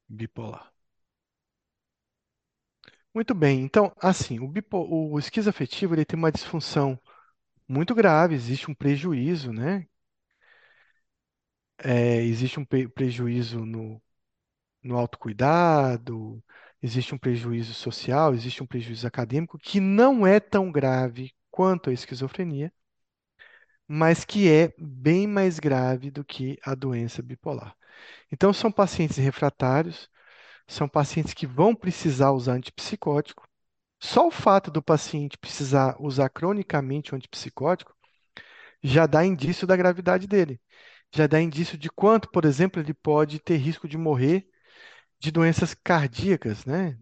[0.08, 0.72] bipolar.
[3.14, 6.96] Muito bem, então, assim, o, bipo, o esquizoafetivo ele tem uma disfunção
[7.68, 9.86] muito grave, existe um prejuízo, né?
[11.78, 14.00] É, existe um pre- prejuízo no,
[14.86, 16.42] no autocuidado,
[16.82, 21.92] existe um prejuízo social, existe um prejuízo acadêmico que não é tão grave quanto a
[21.92, 22.72] esquizofrenia,
[23.88, 27.74] mas que é bem mais grave do que a doença bipolar.
[28.32, 30.08] Então, são pacientes refratários,
[30.66, 33.48] são pacientes que vão precisar usar antipsicótico.
[34.00, 37.94] Só o fato do paciente precisar usar cronicamente o antipsicótico
[38.82, 40.60] já dá indício da gravidade dele.
[41.14, 44.48] Já dá indício de quanto, por exemplo, ele pode ter risco de morrer
[45.18, 46.98] de doenças cardíacas, né?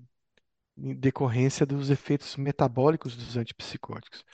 [0.77, 4.25] Em decorrência dos efeitos metabólicos dos antipsicóticos.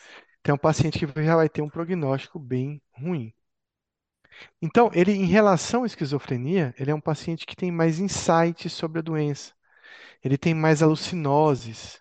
[0.41, 3.35] Então, é um paciente que já vai ter um prognóstico bem ruim.
[4.63, 8.99] Então, ele, em relação à esquizofrenia, ele é um paciente que tem mais insights sobre
[9.01, 9.53] a doença.
[10.25, 12.01] Ele tem mais alucinoses,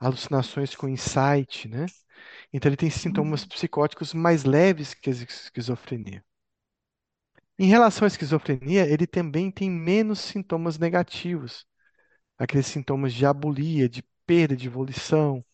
[0.00, 1.86] alucinações com insight, né?
[2.52, 6.24] Então, ele tem sintomas psicóticos mais leves que a esquizofrenia.
[7.58, 11.66] Em relação à esquizofrenia, ele também tem menos sintomas negativos,
[12.38, 15.44] aqueles sintomas de abulia, de perda de volição,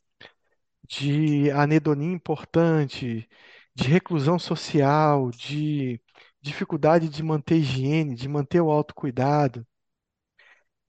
[0.89, 3.29] de anedonia importante,
[3.75, 6.01] de reclusão social, de
[6.43, 9.67] dificuldade de manter higiene, de manter o autocuidado,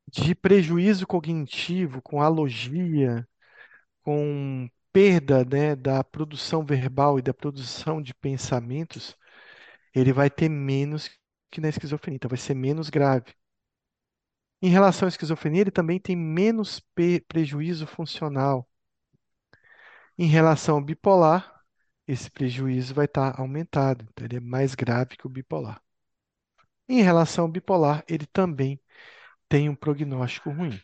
[0.07, 3.27] de prejuízo cognitivo com alogia,
[4.03, 9.17] com perda, né, da produção verbal e da produção de pensamentos,
[9.93, 11.09] ele vai ter menos
[11.51, 13.33] que na esquizofrenia, então vai ser menos grave.
[14.61, 16.81] Em relação à esquizofrenia, ele também tem menos
[17.27, 18.69] prejuízo funcional.
[20.17, 21.63] Em relação ao bipolar,
[22.07, 25.81] esse prejuízo vai estar aumentado, então ele é mais grave que o bipolar.
[26.89, 28.79] Em relação ao bipolar, ele também
[29.49, 30.79] tem um prognóstico ruim.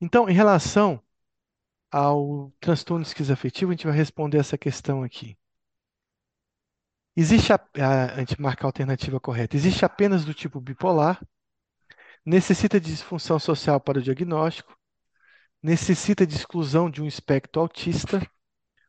[0.00, 1.02] Então, em relação
[1.90, 5.36] ao transtorno esquizoafetivo, a gente vai responder essa questão aqui.
[7.16, 9.56] Existe a, a, a gente marca a alternativa correta.
[9.56, 11.20] Existe apenas do tipo bipolar,
[12.24, 14.76] necessita de disfunção social para o diagnóstico,
[15.62, 18.20] necessita de exclusão de um espectro autista,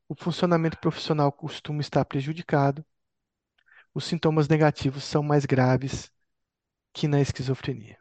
[0.10, 2.86] o funcionamento profissional costuma estar prejudicado,
[3.92, 6.12] os sintomas negativos são mais graves
[6.94, 7.98] que na esquizofrenia.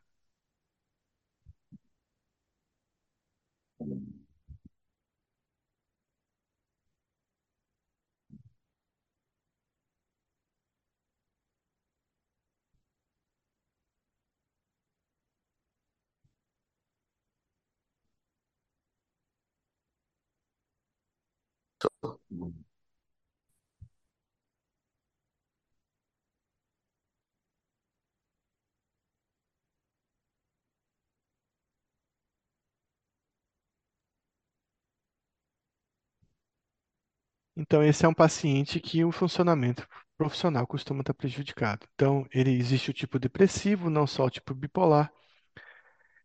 [37.56, 39.86] Então, esse é um paciente que o funcionamento
[40.18, 41.86] profissional costuma estar prejudicado.
[41.94, 45.10] Então, ele existe o tipo depressivo, não só o tipo bipolar.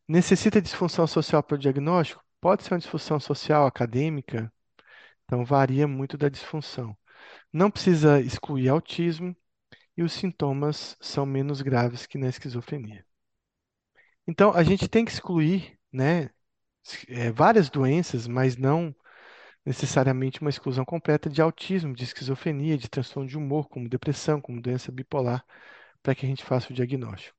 [0.08, 2.22] Necessita disfunção social para o diagnóstico?
[2.42, 4.52] Pode ser uma disfunção social acadêmica,
[5.28, 6.98] Então, varia muito da disfunção.
[7.54, 9.36] Não precisa excluir autismo
[9.98, 13.06] e os sintomas são menos graves que na esquizofrenia.
[14.28, 16.30] Então, a gente tem que excluir, né,
[17.10, 18.96] é, várias doenças, mas não
[19.66, 24.62] necessariamente uma exclusão completa de autismo, de esquizofrenia, de transtorno de humor, como depressão, como
[24.62, 25.46] doença bipolar,
[26.04, 27.37] para que a gente faça o diagnóstico.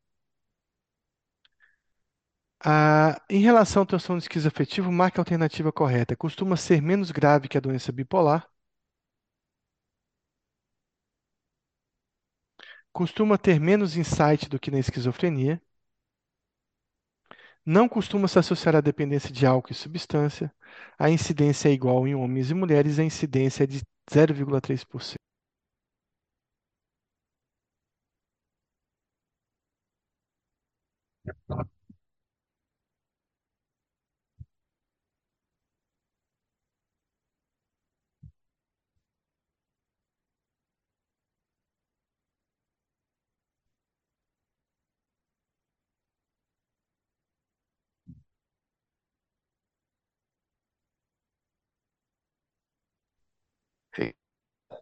[2.64, 6.14] Ah, em relação ao transtorno esquizoafetivo, marque a alternativa correta.
[6.16, 8.48] Costuma ser menos grave que a doença bipolar.
[12.92, 15.58] Costuma ter menos insight do que na esquizofrenia.
[17.64, 20.52] Não costuma se associar à dependência de álcool e substância.
[20.98, 23.80] A incidência é igual em homens e mulheres, a incidência é de
[24.12, 25.18] 0,3%.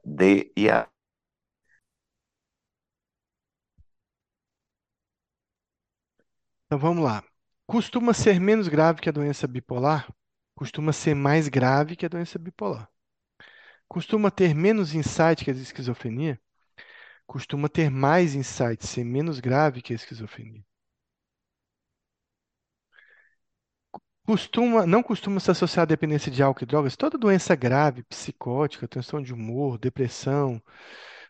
[0.07, 0.89] D e A.
[6.67, 7.25] Então vamos lá.
[7.67, 10.09] Costuma ser menos grave que a doença bipolar?
[10.55, 12.89] Costuma ser mais grave que a doença bipolar.
[13.89, 16.41] Costuma ter menos insight que a esquizofrenia?
[17.27, 20.65] Costuma ter mais insight, ser menos grave que a esquizofrenia.
[24.27, 26.97] Costuma, não costuma se associar à dependência de álcool e drogas.
[26.97, 30.61] Toda doença grave, psicótica, transtorno de humor, depressão,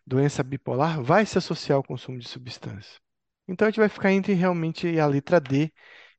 [0.07, 2.99] doença bipolar, vai se associar ao consumo de substância.
[3.47, 5.71] Então a gente vai ficar entre realmente a letra D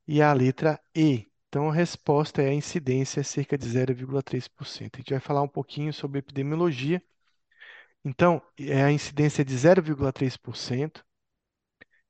[0.08, 1.28] e a letra E.
[1.49, 4.95] Então a resposta é a incidência é cerca de 0,3%.
[4.95, 7.02] A gente vai falar um pouquinho sobre epidemiologia.
[8.06, 11.04] Então, é a incidência de 0,3%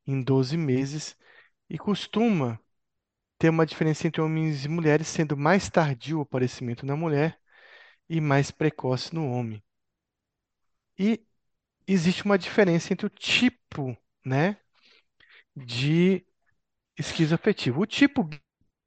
[0.06, 1.18] em 12 meses
[1.70, 2.60] e costuma
[3.40, 7.40] ter uma diferença entre homens e mulheres, sendo mais tardio o aparecimento na mulher
[8.10, 9.64] e mais precoce no homem.
[11.00, 11.26] E
[11.88, 14.58] existe uma diferença entre o tipo, né,
[15.56, 16.26] de
[16.98, 17.82] esquizoafetivo.
[17.82, 18.30] O tipo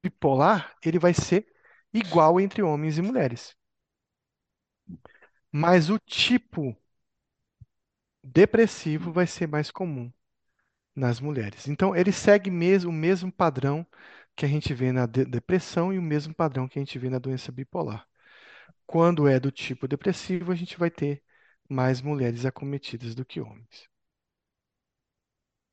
[0.03, 1.47] bipolar, ele vai ser
[1.93, 3.55] igual entre homens e mulheres.
[5.51, 6.75] Mas o tipo
[8.23, 10.11] depressivo vai ser mais comum
[10.95, 11.67] nas mulheres.
[11.67, 13.85] Então, ele segue mesmo o mesmo padrão
[14.41, 17.11] que a gente vê na de depressão e o mesmo padrão que a gente vê
[17.11, 18.07] na doença bipolar.
[18.87, 21.23] Quando é do tipo depressivo, a gente vai ter
[21.69, 23.87] mais mulheres acometidas do que homens.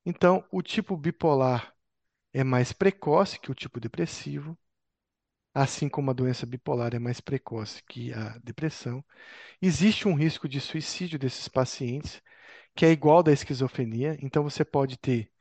[0.05, 1.75] Então, o tipo bipolar
[2.31, 4.59] é mais precoce que o tipo depressivo,
[5.55, 9.03] assim como a doença bipolar é mais precoce que a depressão.
[9.63, 12.23] Existe um risco de suicídio desses pacientes,
[12.75, 15.33] que é igual da esquizofrenia, então você pode ter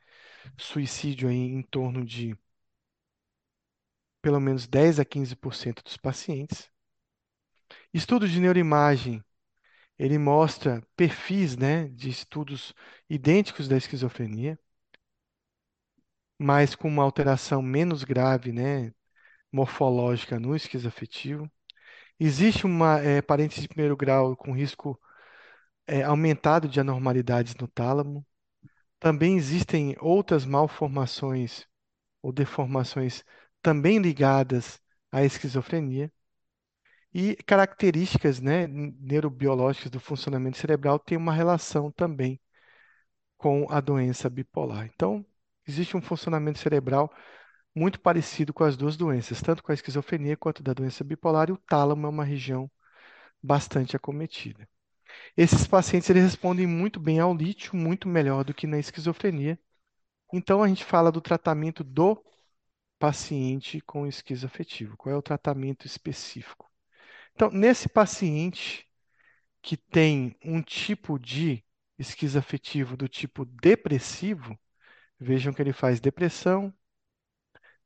[0.58, 2.36] suicídio em, em torno de
[4.22, 6.70] pelo menos 10 a 15% dos pacientes.
[7.92, 9.22] Estudo de neuroimagem,
[9.98, 12.74] ele mostra perfis, né, de estudos
[13.10, 14.58] idênticos da esquizofrenia,
[16.38, 18.92] mas com uma alteração menos grave, né,
[19.52, 21.50] morfológica no esquizoafetivo.
[22.20, 25.00] Existe uma é, parêntese de primeiro grau com risco
[25.86, 28.26] é, aumentado de anormalidades no tálamo.
[29.00, 31.66] Também existem outras malformações
[32.22, 33.24] ou deformações
[33.62, 34.80] também ligadas
[35.12, 36.12] à esquizofrenia.
[37.12, 42.40] E características, né, neurobiológicas do funcionamento cerebral têm uma relação também
[43.36, 44.86] com a doença bipolar.
[44.94, 45.24] Então,
[45.66, 47.12] existe um funcionamento cerebral
[47.74, 51.52] muito parecido com as duas doenças, tanto com a esquizofrenia quanto da doença bipolar, e
[51.52, 52.70] o tálamo é uma região
[53.42, 54.68] bastante acometida.
[55.36, 59.58] Esses pacientes eles respondem muito bem ao lítio, muito melhor do que na esquizofrenia.
[60.32, 62.22] Então a gente fala do tratamento do
[62.98, 64.96] paciente com esquizoafetivo.
[64.96, 66.70] Qual é o tratamento específico?
[67.34, 68.86] Então, nesse paciente
[69.62, 71.64] que tem um tipo de
[71.98, 74.58] esquizoafetivo do tipo depressivo,
[75.18, 76.72] vejam que ele faz depressão,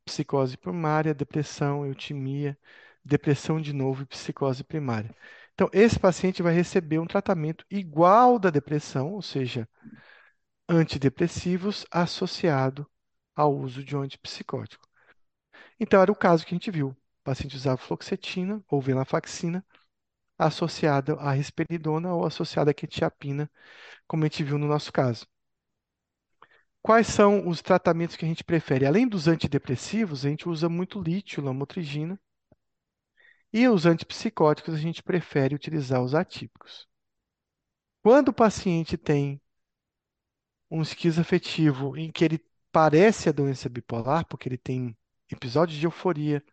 [0.05, 2.59] psicose primária, depressão, eutimia,
[3.05, 5.15] depressão de novo e psicose primária.
[5.55, 9.69] Então, esse paciente vai receber um tratamento igual da depressão, ou seja,
[10.69, 12.89] antidepressivos associado
[13.35, 14.92] ao uso de um antipsicótico.
[15.83, 16.89] Então, era o caso que a gente viu.
[16.91, 19.63] O paciente usava fluoxetina ou venlafaxina
[20.39, 23.51] associada à risperidona ou associada à quetiapina,
[24.09, 25.27] como a gente viu no nosso caso.
[26.81, 28.87] Quais são os tratamentos que a gente prefere?
[28.87, 32.21] Além dos antidepressivos, a gente usa muito lítio, lamotrigina,
[33.51, 36.87] E os antipsicóticos, a gente prefere utilizar os atípicos.
[38.01, 39.41] Quando o paciente tem
[40.71, 44.97] um esquizoafetivo em que ele parece a doença bipolar, porque ele tem
[45.33, 46.45] episódios de euforia,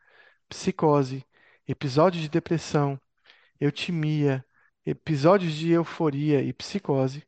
[0.50, 1.26] psicose,
[1.68, 3.00] episódios de depressão,
[3.60, 4.46] eutimia,
[4.86, 7.28] episódios de euforia e psicose,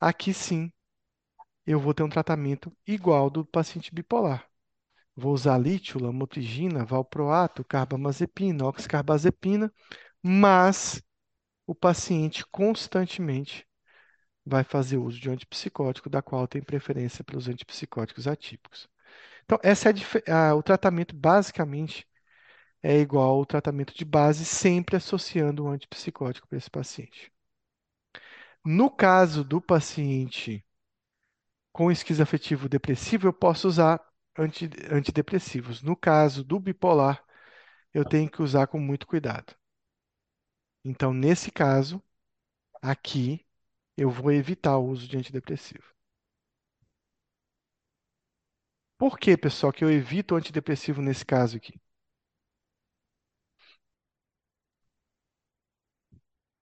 [0.00, 0.72] aqui sim
[1.66, 4.48] eu vou ter um tratamento igual do paciente bipolar.
[5.16, 9.72] Vou usar lítio, lamotrigina, valproato, carbamazepina, oxcarbazepina,
[10.22, 11.02] mas
[11.66, 13.66] o paciente constantemente
[14.44, 18.88] vai fazer uso de antipsicótico, da qual tem preferência pelos antipsicóticos atípicos.
[19.48, 22.06] Então, essa é a, o tratamento basicamente
[22.82, 27.32] é igual ao tratamento de base, sempre associando um antipsicótico para esse paciente.
[28.64, 30.64] No caso do paciente
[31.72, 34.00] com esquizoafetivo depressivo, eu posso usar
[34.36, 35.82] anti, antidepressivos.
[35.82, 37.24] No caso do bipolar,
[37.94, 39.54] eu tenho que usar com muito cuidado.
[40.84, 42.02] Então, nesse caso,
[42.82, 43.46] aqui,
[43.96, 45.84] eu vou evitar o uso de antidepressivo.
[48.98, 51.80] Por que, pessoal, que eu evito o antidepressivo nesse caso aqui?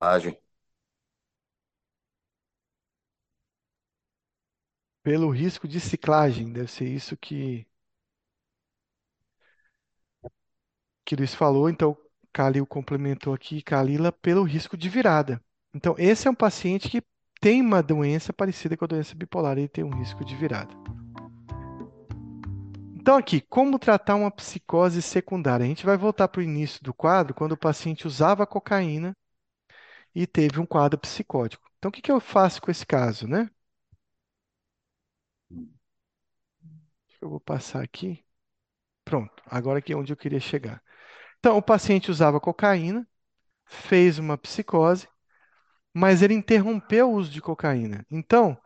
[0.01, 0.37] Agem.
[5.03, 7.67] Pelo risco de ciclagem, deve ser isso que
[11.05, 11.97] que Luiz falou, então
[12.33, 15.41] Calil complementou aqui, Kalila, pelo risco de virada.
[15.75, 17.03] Então, esse é um paciente que
[17.41, 20.75] tem uma doença parecida com a doença bipolar, ele tem um risco de virada.
[23.07, 25.65] Então, aqui, como tratar uma psicose secundária?
[25.65, 29.17] A gente vai voltar para o início do quadro, quando o paciente usava cocaína
[30.15, 31.71] e teve um quadro psicótico.
[31.79, 33.49] Então, o que, que eu faço com esse caso, né?
[37.21, 38.25] Eu vou passar aqui.
[39.05, 40.83] Pronto, agora aqui é onde eu queria chegar.
[41.39, 43.09] Então, o paciente usava cocaína,
[43.67, 45.09] fez uma psicose,
[45.95, 48.07] mas ele interrompeu o uso de cocaína.
[48.11, 48.59] Então,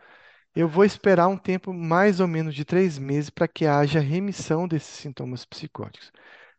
[0.55, 4.69] eu vou esperar um tempo mais ou menos de três meses para que haja remissão
[4.69, 6.13] desses sintomas psicóticos,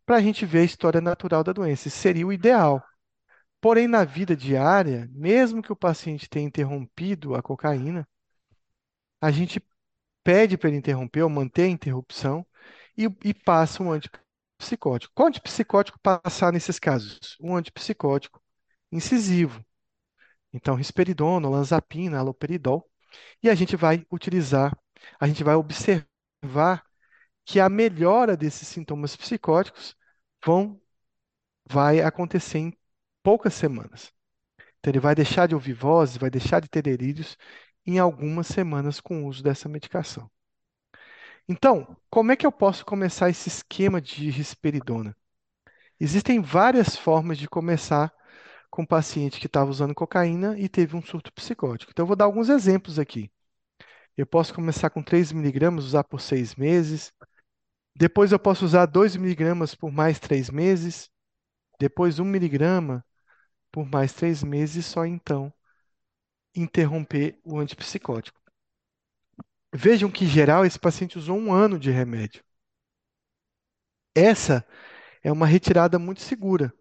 [0.06, 1.88] para a gente ver a história natural da doença.
[1.88, 2.84] Isso seria o ideal.
[3.62, 8.08] Porém, na vida diária, mesmo que o paciente tenha interrompido a cocaína,
[9.20, 9.62] a gente
[10.24, 12.46] pede para ele interromper ou manter a interrupção
[12.98, 15.14] e, e passa um antipsicótico.
[15.16, 17.38] Qual antipsicótico passar nesses casos?
[17.42, 18.42] Um antipsicótico
[18.92, 19.64] incisivo.
[20.54, 22.91] Então, risperidona, olanzapina, aloperidol.
[23.44, 24.78] E a gente vai utilizar,
[25.20, 26.84] a gente vai observar
[27.46, 29.96] que a melhora desses sintomas psicóticos
[30.44, 30.82] vão,
[31.70, 32.78] vai acontecer em
[33.24, 34.12] poucas semanas.
[34.80, 37.38] Então, ele vai deixar de ouvir vozes, vai deixar de ter delírios
[37.86, 40.30] em algumas semanas com o uso dessa medicação.
[41.48, 45.16] Então, como é que eu posso começar esse esquema de risperidona?
[46.00, 48.12] Existem várias formas de começar
[48.72, 51.92] com um paciente que estava usando cocaína e teve um surto psicótico.
[51.92, 53.30] Então, eu vou dar alguns exemplos aqui.
[54.18, 57.14] Eu posso começar com 3 miligramas, usar por 6 meses.
[57.96, 61.10] Depois eu posso usar 2 miligramas por mais 3 meses.
[61.80, 63.06] Depois 1 miligrama
[63.72, 65.54] por mais 3 meses só então
[66.56, 68.40] interromper o antipsicótico.
[69.74, 72.44] Vejam que, em geral, esse paciente usou um ano de remédio.
[74.16, 74.66] Essa
[75.24, 76.74] é uma retirada muito segura.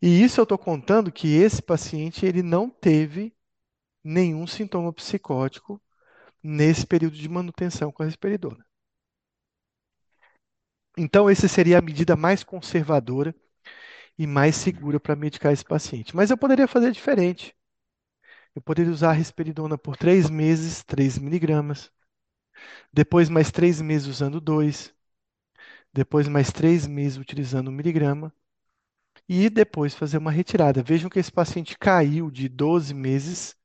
[0.00, 3.34] E isso eu estou contando que esse paciente ele não teve
[4.04, 5.82] nenhum sintoma psicótico
[6.42, 8.64] nesse período de manutenção com a risperidona.
[10.98, 13.34] Então, essa seria a medida mais conservadora
[14.18, 16.16] e mais segura para medicar esse paciente.
[16.16, 17.54] Mas eu poderia fazer diferente.
[18.54, 21.92] Eu poderia usar a risperidona por três meses, 3 miligramas.
[22.92, 24.92] Depois mais três meses usando 2.
[25.92, 28.32] Depois mais três meses utilizando 1 miligrama.
[29.28, 30.82] E depois fazer uma retirada.
[30.82, 33.56] Vejam que esse paciente caiu de 12 meses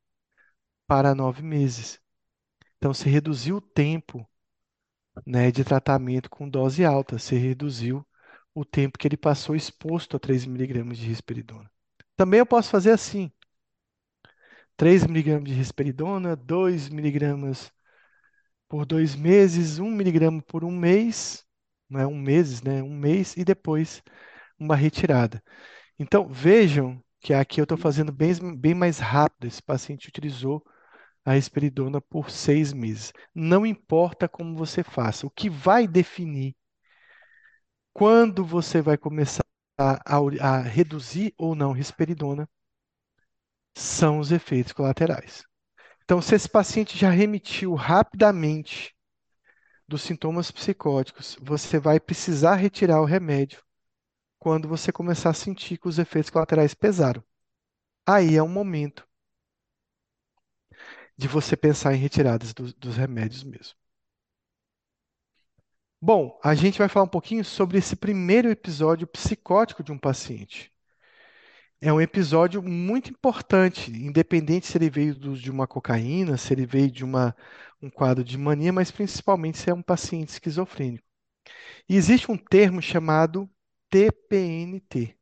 [0.88, 1.99] para 9 meses.
[2.77, 4.27] Então, se reduziu o tempo
[5.25, 8.05] né, de tratamento com dose alta, se reduziu
[8.53, 11.69] o tempo que ele passou exposto a 3 miligramas de risperidona.
[12.15, 13.31] Também eu posso fazer assim.
[14.75, 17.71] 3 miligramas de risperidona, 2 miligramas
[18.67, 21.45] por dois meses, 1 miligrama por um mês,
[21.89, 22.81] não é um mês, né?
[22.81, 24.01] Um mês e depois
[24.61, 25.43] uma retirada.
[25.97, 29.47] Então, vejam que aqui eu estou fazendo bem, bem mais rápido.
[29.47, 30.63] Esse paciente utilizou
[31.25, 33.11] a risperidona por seis meses.
[33.33, 36.55] Não importa como você faça, o que vai definir
[37.91, 39.43] quando você vai começar
[39.77, 39.99] a,
[40.39, 42.47] a reduzir ou não risperidona
[43.75, 45.43] são os efeitos colaterais.
[46.03, 48.93] Então, se esse paciente já remitiu rapidamente
[49.88, 53.61] dos sintomas psicóticos, você vai precisar retirar o remédio
[54.41, 57.23] quando você começar a sentir que os efeitos colaterais pesaram.
[58.07, 59.07] Aí é um momento
[61.18, 63.76] de você pensar em retiradas do- dos remédios mesmo.
[65.99, 70.72] Bom, a gente vai falar um pouquinho sobre esse primeiro episódio psicótico de um paciente.
[71.80, 76.65] É um episódio muito importante, independente se ele veio do- de uma cocaína, se ele
[76.65, 77.35] veio de uma,
[77.81, 81.03] um quadro de mania, mas principalmente se é um paciente esquizofrênico.
[81.89, 83.49] E existe um termo chamado
[83.91, 85.15] TPNT.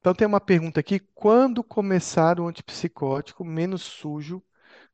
[0.00, 4.42] Então tem uma pergunta aqui: quando começar o antipsicótico menos sujo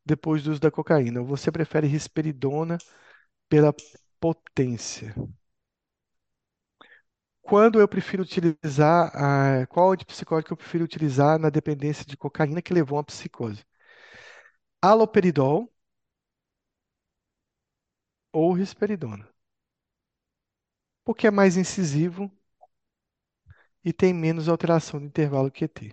[0.05, 1.20] depois do uso da cocaína?
[1.20, 2.78] Ou você prefere risperidona
[3.49, 3.74] pela
[4.20, 5.15] potência?
[7.43, 12.73] Quando eu prefiro utilizar, a, qual antipsicótico eu prefiro utilizar na dependência de cocaína que
[12.74, 13.65] levou a psicose?
[14.82, 15.70] Haloperidol
[18.39, 19.27] ou risperidona?
[21.05, 22.31] Porque é mais incisivo
[23.85, 25.93] e tem menos alteração do intervalo QT.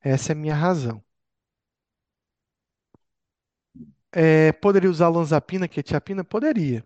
[0.00, 1.02] Essa é a minha razão.
[4.12, 6.24] É, poderia usar lanzapina, quetiapina?
[6.24, 6.84] Poderia.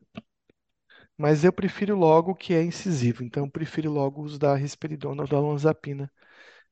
[1.19, 3.23] Mas eu prefiro logo o que é incisivo.
[3.23, 6.11] Então, eu prefiro logo o uso da risperidona ou da olanzapina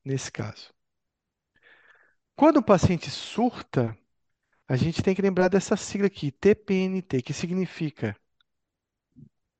[0.04, 0.72] nesse caso.
[2.34, 3.94] Quando o paciente surta,
[4.68, 8.16] a gente tem que lembrar dessa sigla aqui, TPNT, que significa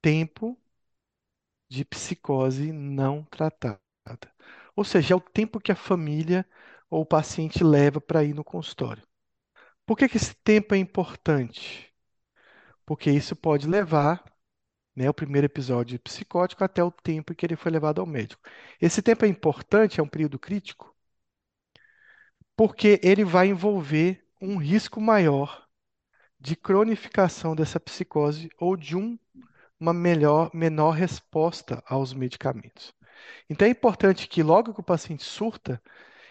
[0.01, 0.57] tempo
[1.69, 3.81] de psicose não tratada.
[4.75, 6.47] Ou seja, é o tempo que a família
[6.91, 9.03] ou o paciente leva para ir no consultório.
[9.87, 11.93] Por que que esse tempo é importante?
[12.87, 14.25] Porque isso pode levar
[14.97, 18.43] né, o primeiro episódio psicótico até o tempo em que ele foi levado ao médico.
[18.81, 20.95] Esse tempo é importante, é um período crítico,
[22.57, 25.67] porque ele vai envolver um risco maior
[26.39, 29.19] de cronificação dessa psicose ou de um,
[29.81, 32.95] uma melhor, menor resposta aos medicamentos.
[33.51, 35.83] Então é importante que logo que o paciente surta,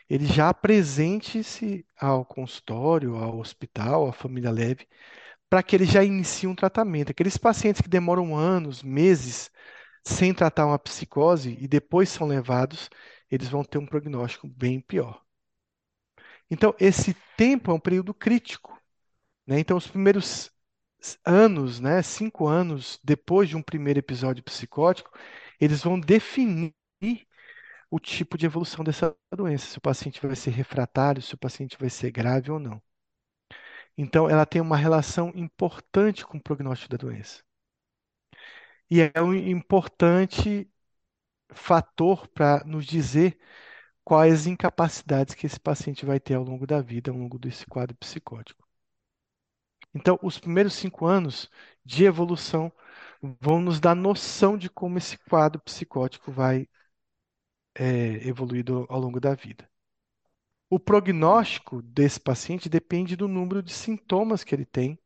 [0.10, 4.88] ele já apresente-se ao consultório, ao hospital, à família leve,
[5.50, 7.12] para que ele já inicie um tratamento.
[7.12, 9.52] Aqueles pacientes que demoram anos, meses,
[10.06, 12.90] sem tratar uma psicose e depois são levados,
[13.32, 15.25] eles vão ter um prognóstico bem pior.
[16.50, 18.80] Então, esse tempo é um período crítico.
[19.48, 19.60] Né?
[19.60, 20.52] Então, os primeiros
[21.26, 25.12] anos, né, cinco anos depois de um primeiro episódio psicótico,
[25.60, 26.74] eles vão definir
[27.90, 31.78] o tipo de evolução dessa doença, se o paciente vai ser refratário, se o paciente
[31.80, 32.82] vai ser grave ou não.
[33.98, 37.44] Então, ela tem uma relação importante com o prognóstico da doença.
[38.90, 40.70] E é um importante
[41.54, 43.40] fator para nos dizer
[44.06, 47.98] quais incapacidades que esse paciente vai ter ao longo da vida, ao longo desse quadro
[47.98, 48.66] psicótico.
[49.94, 51.50] Então, os primeiros cinco anos
[51.84, 52.72] de evolução
[53.42, 56.68] vão nos dar noção de como esse quadro psicótico vai
[57.78, 58.30] é,
[58.90, 59.70] ao longo da vida.
[60.70, 65.00] O prognóstico desse paciente depende do número de sintomas que ele tem,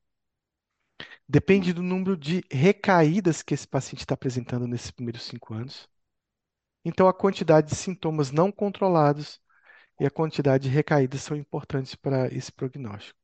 [1.27, 5.87] depende do número de recaídas que esse paciente está apresentando nesses primeiros cinco anos.
[6.83, 9.39] Então, a quantidade de sintomas não controlados
[9.99, 13.19] e a quantidade de recaídas são importantes para esse prognóstico.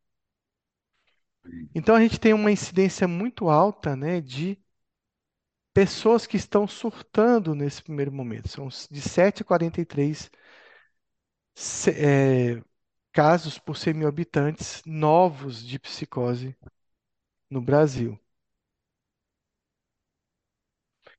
[1.76, 4.58] Então, a gente tem uma incidência muito alta né, de
[5.74, 8.48] pessoas que estão surtando nesse primeiro momento.
[8.50, 10.30] São de 7 a 43
[11.98, 12.62] é,
[13.12, 16.56] casos por 100 mil habitantes novos de psicose
[17.50, 18.20] no Brasil.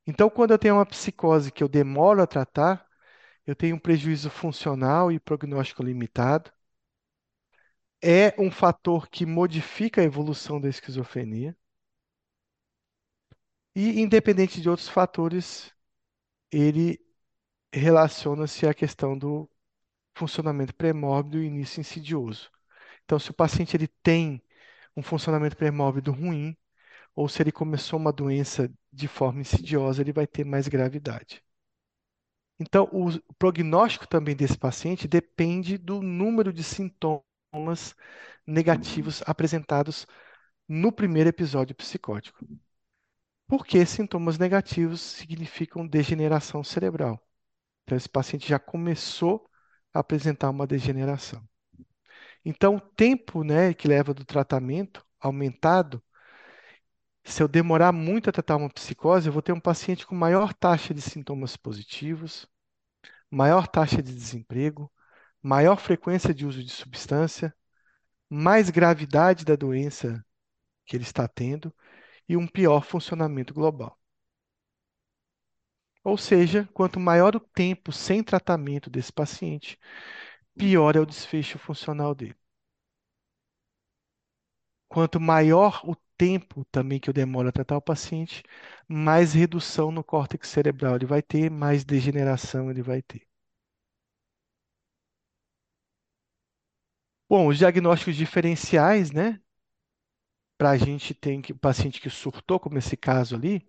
[0.06, 2.86] Então, quando eu tenho uma psicose que eu demoro a tratar,
[3.46, 6.52] eu tenho um prejuízo funcional e prognóstico limitado.
[8.02, 11.54] É um fator que modifica a evolução da esquizofrenia.
[13.74, 15.72] E, independente de outros fatores,
[16.52, 17.00] ele
[17.72, 19.50] relaciona-se à questão do
[20.16, 22.50] funcionamento pré-mórbido e início insidioso.
[23.04, 24.42] Então, se o paciente ele tem
[24.96, 26.56] um funcionamento pré-mórbido ruim,
[27.16, 31.42] ou se ele começou uma doença de forma insidiosa, ele vai ter mais gravidade.
[32.58, 37.94] Então, o prognóstico também desse paciente depende do número de sintomas
[38.46, 40.06] negativos apresentados
[40.68, 42.46] no primeiro episódio psicótico.
[43.46, 47.20] Porque sintomas negativos significam degeneração cerebral.
[47.84, 49.48] Então, esse paciente já começou
[49.94, 51.46] a apresentar uma degeneração.
[52.44, 56.02] Então, o tempo né, que leva do tratamento aumentado,
[57.26, 60.54] se eu demorar muito a tratar uma psicose, eu vou ter um paciente com maior
[60.54, 62.46] taxa de sintomas positivos,
[63.30, 64.92] maior taxa de desemprego,
[65.42, 67.54] maior frequência de uso de substância,
[68.30, 70.24] mais gravidade da doença
[70.86, 71.74] que ele está tendo
[72.28, 73.98] e um pior funcionamento global.
[76.02, 79.78] Ou seja, quanto maior o tempo sem tratamento desse paciente,
[80.56, 82.36] pior é o desfecho funcional dele.
[84.88, 88.42] Quanto maior o tempo também que eu demoro a tratar o paciente,
[88.88, 93.26] mais redução no córtex cerebral ele vai ter, mais degeneração ele vai ter.
[97.28, 99.40] Bom, os diagnósticos diferenciais, né?
[100.58, 103.66] Para a gente tem que o paciente que surtou, como esse caso ali,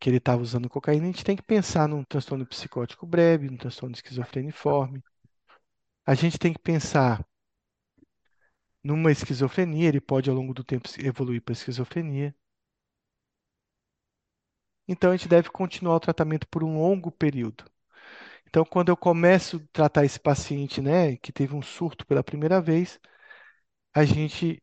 [0.00, 3.56] que ele estava usando cocaína, a gente tem que pensar num transtorno psicótico breve, num
[3.58, 5.02] transtorno esquizofreniforme.
[6.06, 7.24] A gente tem que pensar
[8.86, 12.34] numa esquizofrenia, ele pode ao longo do tempo evoluir para esquizofrenia.
[14.88, 17.64] Então a gente deve continuar o tratamento por um longo período.
[18.48, 22.60] Então, quando eu começo a tratar esse paciente, né, que teve um surto pela primeira
[22.60, 23.00] vez,
[23.94, 24.62] a gente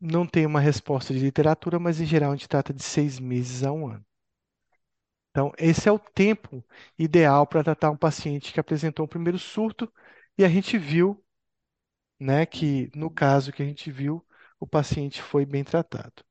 [0.00, 3.64] não tem uma resposta de literatura, mas em geral a gente trata de seis meses
[3.64, 4.06] a um ano.
[5.30, 6.64] Então, esse é o tempo
[6.98, 9.90] ideal para tratar um paciente que apresentou o primeiro surto
[10.36, 11.22] e a gente viu,
[12.20, 14.24] né, que no caso que a gente viu,
[14.60, 16.24] o paciente foi bem tratado.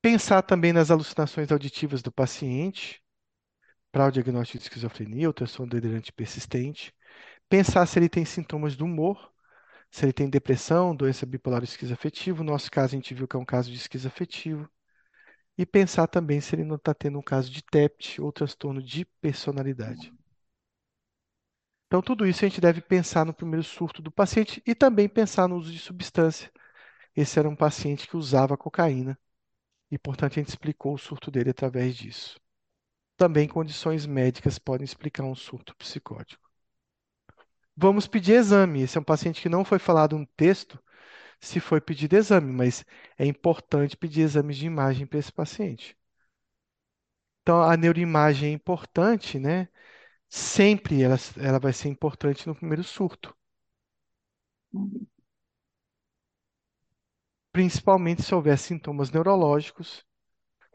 [0.00, 3.02] Pensar também nas alucinações auditivas do paciente
[3.92, 6.94] para o diagnóstico de esquizofrenia ou transtorno delirante persistente.
[7.48, 9.32] Pensar se ele tem sintomas do humor,
[9.90, 12.44] se ele tem depressão, doença bipolar esquizoafetivo.
[12.44, 14.68] No nosso caso, a gente viu que é um caso de esquizoafetivo.
[15.58, 19.04] E pensar também se ele não está tendo um caso de TEPT ou transtorno de
[19.20, 20.12] personalidade.
[21.92, 25.46] Então, tudo isso a gente deve pensar no primeiro surto do paciente e também pensar
[25.46, 26.50] no uso de substância.
[27.14, 29.18] Esse era um paciente que usava cocaína
[29.90, 32.40] e, portanto, a gente explicou o surto dele através disso.
[33.16, 36.50] Também condições médicas podem explicar um surto psicótico.
[37.76, 38.80] Vamos pedir exame.
[38.80, 40.82] Esse é um paciente que não foi falado no texto
[41.40, 42.86] se foi pedido exame, mas
[43.18, 45.94] é importante pedir exames de imagem para esse paciente.
[47.42, 49.68] Então, a neuroimagem é importante, né?
[50.34, 53.36] Sempre ela, ela vai ser importante no primeiro surto.
[57.52, 60.04] principalmente se houver sintomas neurológicos,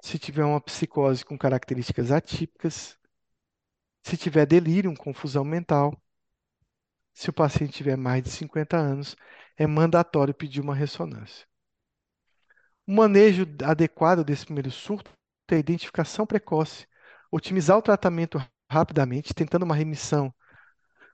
[0.01, 2.97] se tiver uma psicose com características atípicas,
[4.03, 5.99] se tiver delírio, confusão mental,
[7.13, 9.15] se o paciente tiver mais de 50 anos,
[9.57, 11.47] é mandatório pedir uma ressonância.
[12.85, 15.11] O manejo adequado desse primeiro surto
[15.49, 16.87] é a identificação precoce,
[17.31, 18.39] otimizar o tratamento
[18.69, 20.33] rapidamente, tentando uma remissão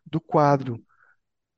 [0.06, 0.84] do quadro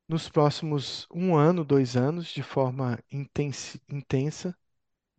[0.08, 4.56] nos próximos um ano, dois anos, de forma intensa,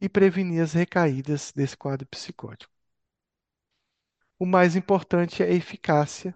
[0.01, 2.73] e prevenir as recaídas desse quadro psicótico.
[4.39, 6.33] O mais importante é a eficácia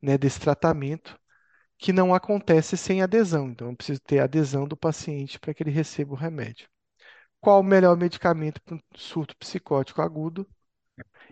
[0.00, 1.18] né, desse tratamento,
[1.78, 3.50] que não acontece sem adesão.
[3.50, 6.68] Então, eu preciso ter adesão do paciente para que ele receba o remédio.
[7.40, 10.46] Qual o melhor medicamento para um surto psicótico agudo?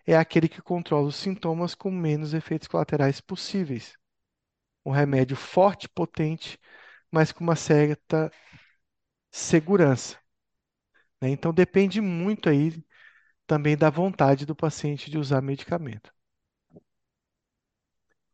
[0.07, 3.95] É aquele que controla os sintomas com menos efeitos colaterais possíveis
[4.85, 6.59] um remédio forte, potente,
[7.11, 8.31] mas com uma certa
[9.31, 10.19] segurança.
[11.21, 11.31] Né?
[11.31, 12.85] Então depende muito aí
[13.47, 16.13] também da vontade do paciente de usar medicamento.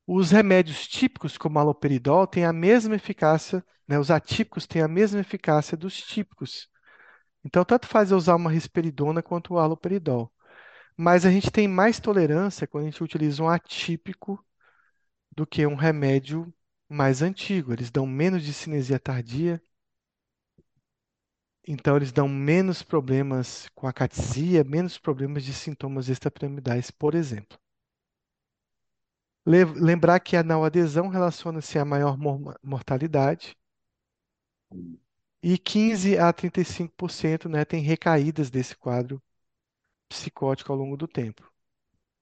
[0.07, 3.99] Os remédios típicos, como o haloperidol, têm a mesma eficácia, né?
[3.99, 6.69] os atípicos têm a mesma eficácia dos típicos.
[7.45, 10.33] Então, tanto faz eu usar uma risperidona quanto o haloperidol.
[11.03, 14.39] Mas a gente tem mais tolerância quando a gente utiliza um atípico
[15.35, 16.53] do que um remédio
[16.91, 17.73] mais antigo.
[17.73, 19.63] Eles dão menos de cinesia tardia,
[21.67, 27.59] então eles dão menos problemas com a catesia, menos problemas de sintomas extrapiramidais, por exemplo.
[29.47, 32.19] Lembrar que a não adesão relaciona-se a maior
[32.63, 33.57] mortalidade
[35.43, 39.23] e 15 a 35% né, tem recaídas desse quadro
[40.11, 41.51] psicótico ao longo do tempo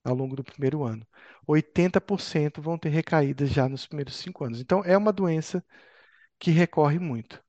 [0.05, 1.07] ao longo do primeiro ano.
[1.47, 4.61] 80% vão ter recaídas já nos primeiros cinco anos.
[4.61, 5.65] Então, é uma doença
[6.39, 7.43] que recorre muito.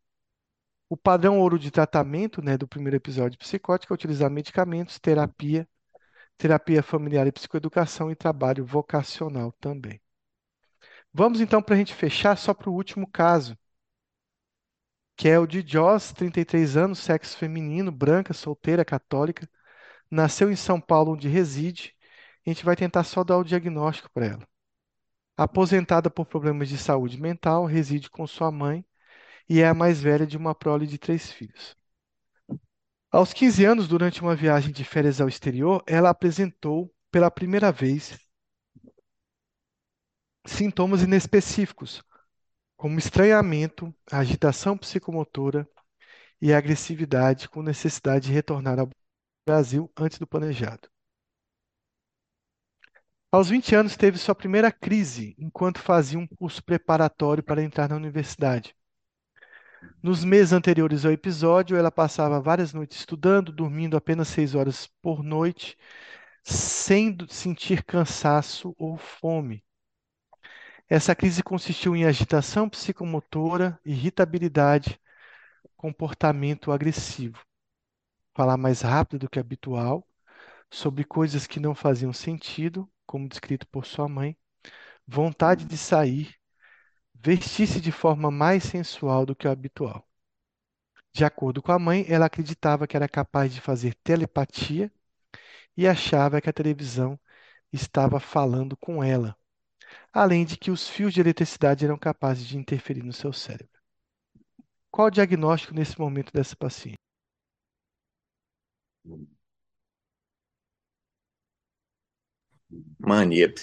[0.89, 5.67] O padrão ouro de tratamento né, do primeiro episódio psicótico é utilizar medicamentos, terapia,
[6.37, 10.01] terapia familiar e psicoeducação e trabalho vocacional também.
[11.13, 13.57] Vamos então, para a gente fechar, só para o último caso,
[15.15, 19.47] que é o de Joss, 33 anos, sexo feminino, branca, solteira, católica,
[20.09, 21.95] nasceu em São Paulo, onde reside,
[22.45, 24.47] a gente vai tentar só dar o diagnóstico para ela.
[25.37, 28.85] Aposentada por problemas de saúde mental, reside com sua mãe
[29.49, 31.75] e é a mais velha de uma prole de três filhos.
[33.11, 38.17] Aos 15 anos, durante uma viagem de férias ao exterior, ela apresentou pela primeira vez
[40.45, 42.03] sintomas inespecíficos,
[42.77, 45.67] como estranhamento, agitação psicomotora
[46.41, 48.89] e agressividade, com necessidade de retornar ao
[49.49, 50.87] Brasil antes do planejado.
[53.31, 57.95] Aos 20 anos, teve sua primeira crise enquanto fazia um curso preparatório para entrar na
[57.95, 58.75] universidade.
[60.03, 65.23] Nos meses anteriores ao episódio, ela passava várias noites estudando, dormindo apenas seis horas por
[65.23, 65.75] noite,
[66.43, 69.63] sem sentir cansaço ou fome.
[70.87, 75.01] Essa crise consistiu em agitação psicomotora, irritabilidade,
[75.75, 77.48] comportamento agressivo.
[78.39, 80.07] Falar mais rápido do que habitual,
[80.71, 84.37] sobre coisas que não faziam sentido, como descrito por sua mãe,
[85.05, 86.33] vontade de sair,
[87.13, 90.07] vestir-se de forma mais sensual do que o habitual.
[91.11, 94.89] De acordo com a mãe, ela acreditava que era capaz de fazer telepatia
[95.75, 97.19] e achava que a televisão
[97.73, 99.35] estava falando com ela,
[100.13, 103.81] além de que os fios de eletricidade eram capazes de interferir no seu cérebro.
[104.89, 107.08] Qual o diagnóstico nesse momento dessa paciente?
[112.99, 113.53] Mania.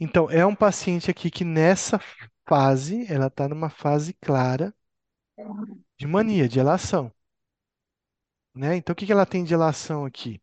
[0.00, 2.00] Então, é um paciente aqui que nessa
[2.48, 4.74] fase, ela está numa fase clara
[5.98, 7.12] de mania, de elação.
[8.54, 8.76] Né?
[8.76, 10.40] Então, o que que ela tem de elação aqui?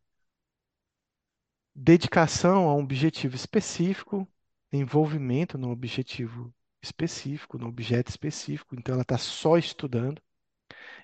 [1.74, 4.28] Dedicação a um objetivo específico,
[4.72, 8.76] envolvimento no objetivo específico, no objeto específico.
[8.76, 10.22] Então, ela está só estudando.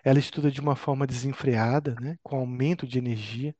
[0.03, 2.17] Ela estuda de uma forma desenfreada, né?
[2.23, 3.55] com aumento de energia,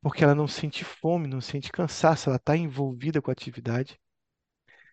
[0.00, 3.98] porque ela não sente fome, não sente cansaço, ela está envolvida com a atividade.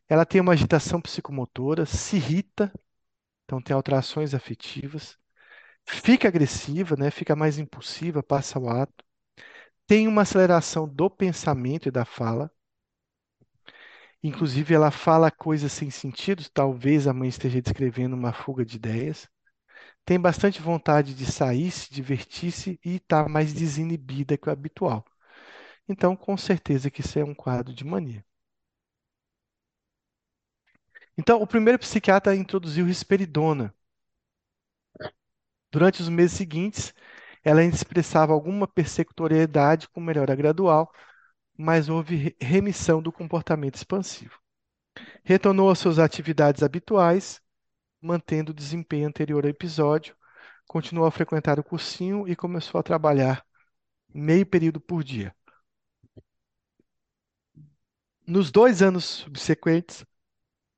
[0.08, 2.72] Ela tem uma agitação psicomotora, se irrita,
[3.46, 5.18] então tem alterações afetivas,
[5.86, 7.12] fica agressiva, né?
[7.12, 9.04] Fica mais impulsiva, passa o ato.
[9.88, 12.52] Tem uma aceleração do pensamento e da fala.
[14.24, 19.30] Inclusive, ela fala coisas sem sentido, talvez a mãe esteja descrevendo uma fuga de ideias.
[20.06, 25.06] Tem bastante vontade de sair, se divertir-se e está mais desinibida que o habitual.
[25.90, 28.26] Então, com certeza que isso é um quadro de mania.
[31.18, 33.74] Então, o primeiro psiquiatra introduziu risperidona.
[35.72, 36.94] Durante os meses seguintes,
[37.44, 40.92] ela expressava alguma persecutoriedade com melhora gradual,
[41.58, 44.40] mas houve remissão do comportamento expansivo.
[45.24, 47.42] Retornou às suas atividades habituais,
[48.02, 50.16] mantendo o desempenho anterior ao episódio,
[50.68, 53.46] continuou a frequentar o cursinho e começou a trabalhar
[54.14, 55.36] meio período por dia.
[58.26, 60.06] Nos dois anos subsequentes,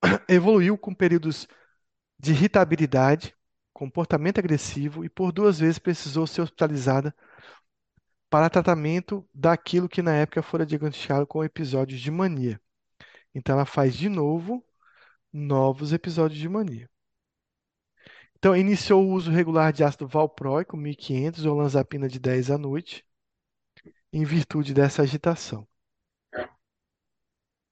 [0.28, 1.48] evoluiu com períodos
[2.18, 3.36] de irritabilidade,
[3.74, 7.14] comportamento agressivo e por duas vezes precisou ser hospitalizada
[8.36, 12.60] para tratamento daquilo que na época fora diagnosticado com episódios de mania.
[13.34, 14.62] Então ela faz de novo
[15.32, 16.90] novos episódios de mania.
[18.38, 23.06] Então iniciou o uso regular de ácido valproico 1500 ou lanzapina de 10 à noite,
[24.12, 25.66] em virtude dessa agitação.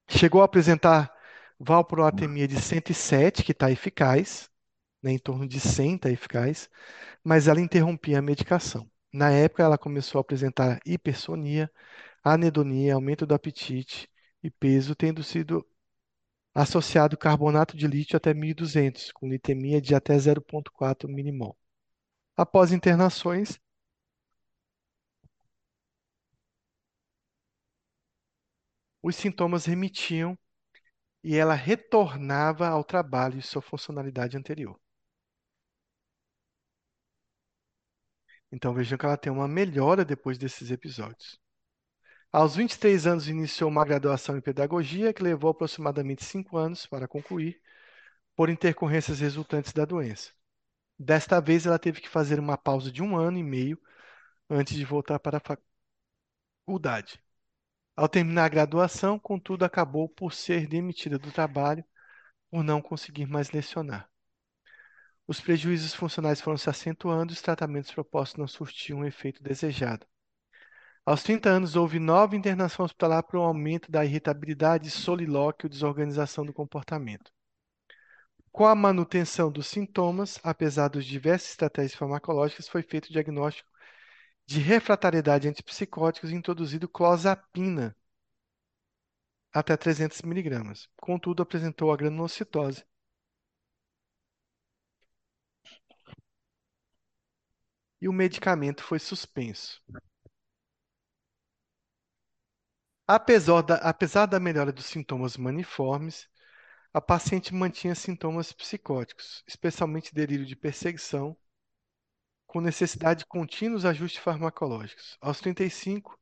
[0.07, 1.13] Chegou a apresentar
[1.59, 4.49] valproatemia de 107, que está eficaz,
[5.01, 6.69] né, em torno de 100 está eficaz,
[7.21, 8.89] mas ela interrompia a medicação.
[9.13, 11.71] Na época, ela começou a apresentar hipersonia,
[12.23, 14.09] anedonia, aumento do apetite
[14.43, 15.65] e peso, tendo sido
[16.55, 21.57] associado carbonato de lítio até 1.200, com litemia de até 0,4 milimol.
[22.37, 23.59] Após internações,
[29.03, 30.35] os sintomas remitiam
[31.23, 34.79] e ela retornava ao trabalho e sua funcionalidade anterior.
[38.53, 41.39] Então vejam que ela tem uma melhora depois desses episódios.
[42.31, 47.59] Aos 23 anos, iniciou uma graduação em pedagogia que levou aproximadamente cinco anos para concluir,
[48.35, 50.31] por intercorrências resultantes da doença.
[50.99, 53.79] Desta vez, ela teve que fazer uma pausa de um ano e meio
[54.49, 55.57] antes de voltar para a
[56.65, 57.19] faculdade.
[57.95, 61.83] Ao terminar a graduação, contudo, acabou por ser demitida do trabalho
[62.51, 64.12] por não conseguir mais lecionar.
[65.27, 70.05] Os prejuízos funcionais foram se acentuando e os tratamentos propostos não surtiam o efeito desejado.
[71.05, 76.45] Aos 30 anos, houve nova internação hospitalar por um aumento da irritabilidade, solilóquio e desorganização
[76.45, 77.31] do comportamento.
[78.51, 83.69] Com a manutenção dos sintomas, apesar dos diversas estratégias farmacológicas, foi feito o diagnóstico
[84.45, 87.95] de refratariedade antipsicóticos e introduzido clozapina
[89.51, 90.87] até 300 miligramas.
[90.97, 92.85] Contudo, apresentou a granulocitose.
[98.03, 99.81] E o medicamento foi suspenso.
[103.07, 106.27] Apesar da, apesar da melhora dos sintomas maniformes,
[106.93, 111.37] a paciente mantinha sintomas psicóticos, especialmente delírio de perseguição,
[112.47, 115.17] com necessidade de contínuos ajustes farmacológicos.
[115.19, 116.17] Aos 35,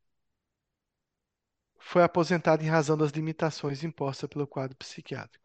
[1.79, 5.40] foi aposentada em razão das limitações impostas pelo quadro psiquiátrico.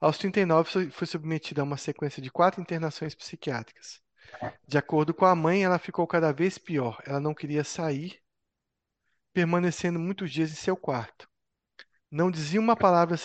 [0.00, 4.00] Aos 39, foi- submetida a uma sequência de quatro internações psiquiátricas.
[4.66, 7.02] De acordo com a mãe, ela ficou cada vez pior.
[7.06, 8.20] Ela não queria sair,
[9.32, 11.28] permanecendo muitos dias em seu quarto.
[12.10, 13.16] Não dizia uma palavra,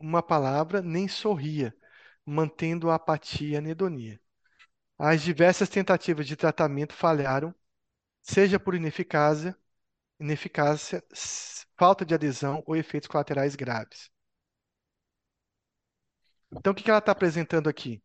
[0.00, 1.74] uma palavra nem sorria,
[2.26, 4.20] mantendo a apatia e a anedonia.
[4.98, 7.54] As diversas tentativas de tratamento falharam,
[8.22, 9.56] seja por ineficácia,
[10.20, 11.04] ineficácia,
[11.78, 14.11] falta de adesão ou efeitos colaterais graves.
[16.56, 18.02] Então, o que que ela está apresentando aqui?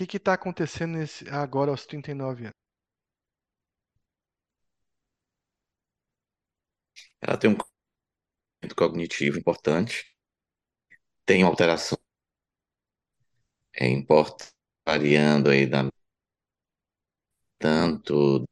[0.00, 2.60] O que está acontecendo nesse- agora aos 39 anos?
[7.20, 10.04] Ela tem um comportamento cognitivo importante,
[11.24, 11.98] tem uma alteração
[13.74, 14.52] é, importante,
[14.86, 15.88] variando aí da,
[17.58, 18.44] tanto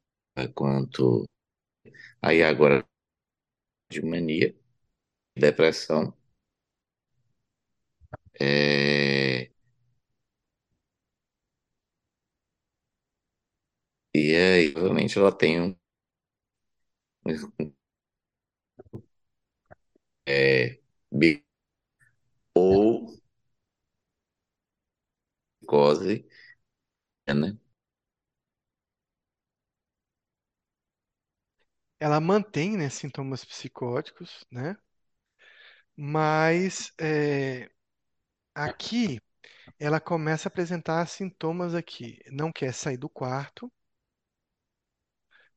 [0.53, 1.25] quanto
[2.21, 2.85] aí agora
[3.89, 4.53] de mania,
[5.35, 6.13] depressão,
[8.39, 9.49] é,
[14.15, 15.75] e aí, obviamente, ela tem um,
[20.25, 20.79] é,
[22.55, 23.05] ou
[25.59, 26.25] psicose,
[27.33, 27.57] né?
[32.05, 34.77] Ela mantém, né, sintomas psicóticos, né?
[35.97, 37.69] Mas é,
[38.55, 39.21] aqui
[39.79, 42.19] ela começa a apresentar sintomas aqui.
[42.31, 43.71] Não quer sair do quarto,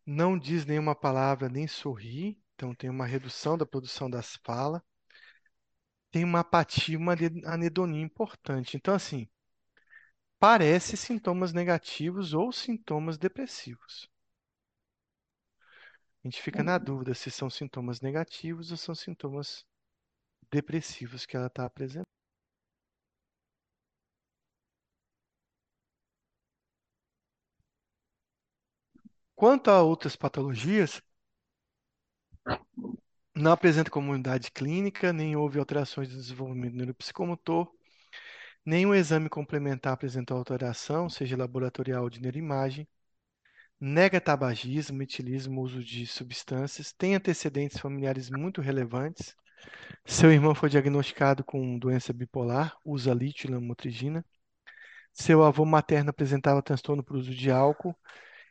[0.04, 2.36] não diz nenhuma palavra, nem sorri.
[2.56, 4.82] Então tem uma redução da produção das falas.
[6.10, 8.76] Tem uma apatia, uma ane- anedonia importante.
[8.76, 9.26] Então, assim,
[10.40, 14.10] parece sintomas negativos ou sintomas depressivos.
[16.24, 19.65] A gente fica na dúvida se são sintomas negativos ou são sintomas
[20.51, 22.07] depressivos que ela está apresentando.
[29.35, 31.01] Quanto a outras patologias,
[33.35, 37.73] não apresenta comunidade clínica, nem houve alterações de desenvolvimento neuropsicomotor,
[38.65, 42.89] nenhum exame complementar apresentou alteração, seja laboratorial ou de neuroimagem,
[43.80, 49.36] nega tabagismo, metilismo, uso de substâncias, tem antecedentes familiares muito relevantes.
[50.05, 54.24] Seu irmão foi diagnosticado com doença bipolar, usa lítio e lamotrigina.
[55.12, 57.96] Seu avô materno apresentava transtorno por uso de álcool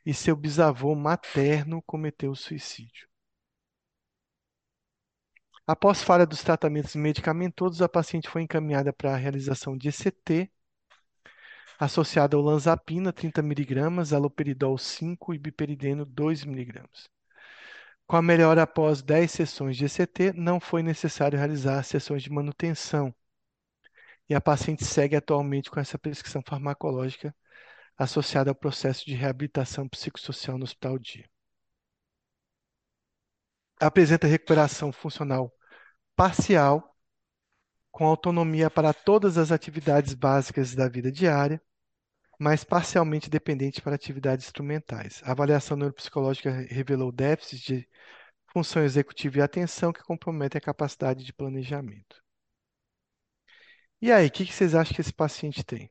[0.06, 3.08] e seu bisavô materno cometeu suicídio.
[5.66, 10.50] Após falha dos tratamentos medicamentosos, a paciente foi encaminhada para a realização de ECT,
[11.80, 16.84] associada ao lanzapina 30 mg, aloperidol 5 e biperideno 2 mg.
[18.08, 23.14] Com a melhora após 10 sessões de ECT, não foi necessário realizar sessões de manutenção.
[24.30, 27.36] E a paciente segue atualmente com essa prescrição farmacológica
[27.98, 31.30] associada ao processo de reabilitação psicossocial no hospital dia.
[33.80, 35.52] Apresenta recuperação funcional
[36.16, 36.96] parcial,
[37.92, 41.62] com autonomia para todas as atividades básicas da vida diária,
[42.40, 45.22] mas parcialmente dependente para atividades instrumentais.
[45.24, 47.88] A avaliação neuropsicológica revelou déficits de
[48.54, 52.22] função executiva e atenção que comprometem a capacidade de planejamento.
[54.02, 55.88] E aí, o que que vocês acham que esse paciente tem?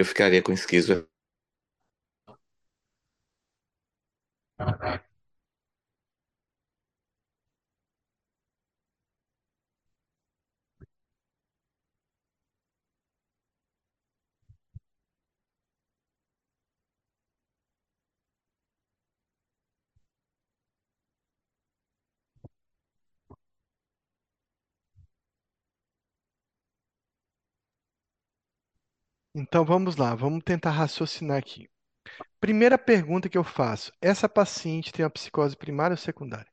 [0.00, 1.06] Eu ficaria com esquizo.
[29.40, 31.66] Então vamos lá, vamos tentar raciocinar aqui.
[32.40, 36.52] Primeira pergunta que eu faço: essa paciente tem uma psicose primária ou secundária?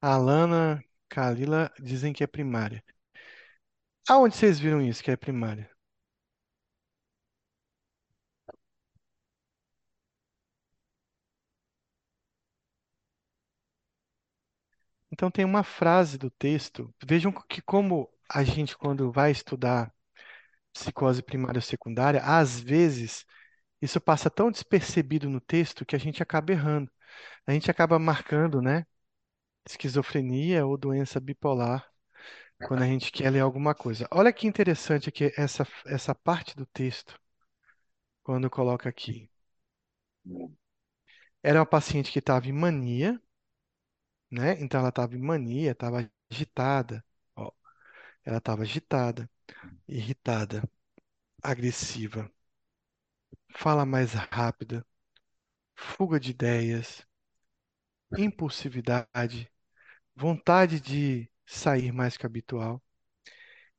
[0.00, 2.82] Alana, Kalila dizem que é primária.
[4.08, 5.70] Aonde vocês viram isso que é primária?
[15.10, 16.92] Então tem uma frase do texto.
[17.06, 19.92] Vejam que como a gente quando vai estudar
[20.72, 23.24] psicose primária ou secundária, às vezes
[23.82, 26.90] isso passa tão despercebido no texto que a gente acaba errando.
[27.46, 28.86] A gente acaba marcando, né,
[29.66, 31.90] esquizofrenia ou doença bipolar
[32.66, 34.08] quando a gente quer ler alguma coisa.
[34.12, 37.20] Olha que interessante aqui essa, essa parte do texto,
[38.22, 39.30] quando coloca aqui.
[41.42, 43.18] Era uma paciente que estava em mania,
[44.30, 44.56] né?
[44.60, 47.04] Então ela estava em mania, estava agitada.
[47.36, 47.50] Ó,
[48.24, 49.30] ela estava agitada,
[49.88, 50.62] irritada,
[51.42, 52.30] agressiva,
[53.56, 54.86] fala mais rápida,
[55.76, 57.06] fuga de ideias,
[58.16, 59.48] impulsividade,
[60.16, 62.82] vontade de sair mais que o habitual.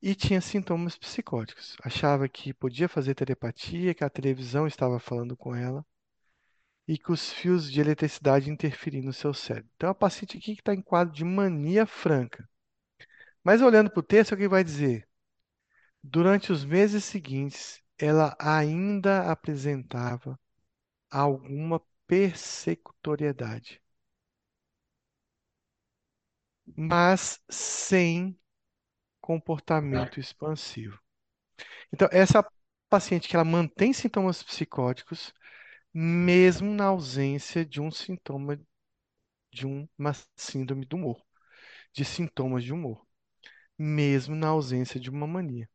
[0.00, 1.76] E tinha sintomas psicóticos.
[1.82, 5.84] Achava que podia fazer telepatia, que a televisão estava falando com ela
[6.86, 9.70] e que os fios de eletricidade interferiam no seu cérebro.
[9.76, 12.48] Então, a paciente aqui que está em quadro de mania franca.
[13.44, 15.06] Mas olhando para o texto, que vai dizer?
[16.02, 20.38] Durante os meses seguintes, ela ainda apresentava
[21.10, 23.82] alguma persecutoriedade,
[26.76, 28.38] mas sem
[29.20, 30.98] comportamento expansivo.
[31.92, 32.44] Então, essa
[32.88, 35.32] paciente que ela mantém sintomas psicóticos,
[35.92, 38.60] mesmo na ausência de um sintoma
[39.52, 41.22] de uma síndrome do humor,
[41.92, 43.06] de sintomas de humor,
[43.78, 45.68] mesmo na ausência de uma mania.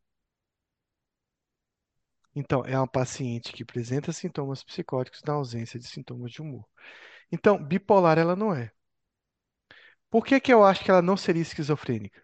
[2.35, 6.67] Então, é uma paciente que apresenta sintomas psicóticos na ausência de sintomas de humor.
[7.31, 8.71] Então, bipolar ela não é.
[10.13, 12.23] Por que que eu acho que ela não seria esquizofrênica?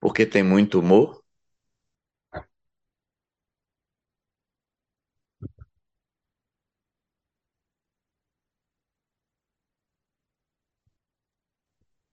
[0.00, 1.20] Porque tem muito humor?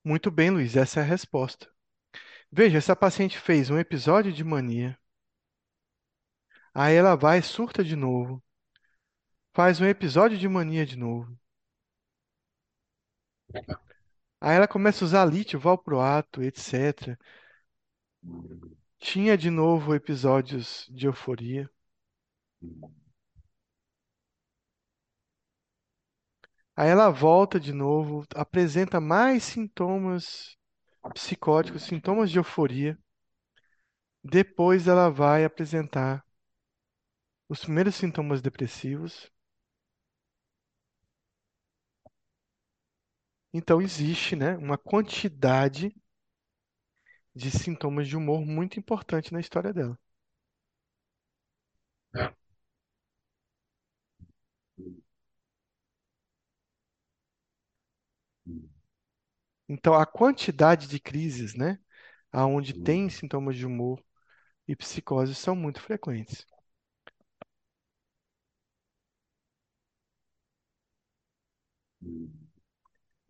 [0.06, 1.68] Muito bem, Luiz, essa é a resposta.
[2.52, 4.98] Veja, essa paciente fez um episódio de mania,
[6.74, 8.44] aí ela vai, surta de novo,
[9.54, 11.38] faz um episódio de mania de novo.
[14.40, 17.18] Aí ela começa a usar lítio, valproato, etc.
[19.00, 21.70] Tinha de novo episódios de euforia.
[26.76, 30.58] Aí ela volta de novo, apresenta mais sintomas
[31.14, 32.98] psicóticos, sintomas de euforia.
[34.24, 36.26] Depois ela vai apresentar
[37.48, 39.32] os primeiros sintomas depressivos.
[43.54, 45.96] Então existe, né, uma quantidade
[47.36, 50.00] de sintomas de humor muito importante na história dela.
[59.68, 61.80] Então a quantidade de crises, né,
[62.32, 64.04] aonde tem sintomas de humor
[64.68, 66.46] e psicose são muito frequentes.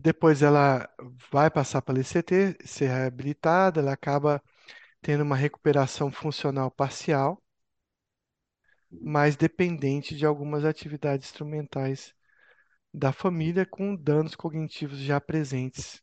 [0.01, 0.89] Depois ela
[1.31, 4.43] vai passar para a LCT, ser reabilitada, ela acaba
[5.01, 7.41] tendo uma recuperação funcional parcial,
[8.89, 12.13] mas dependente de algumas atividades instrumentais
[12.93, 16.01] da família com danos cognitivos já presentes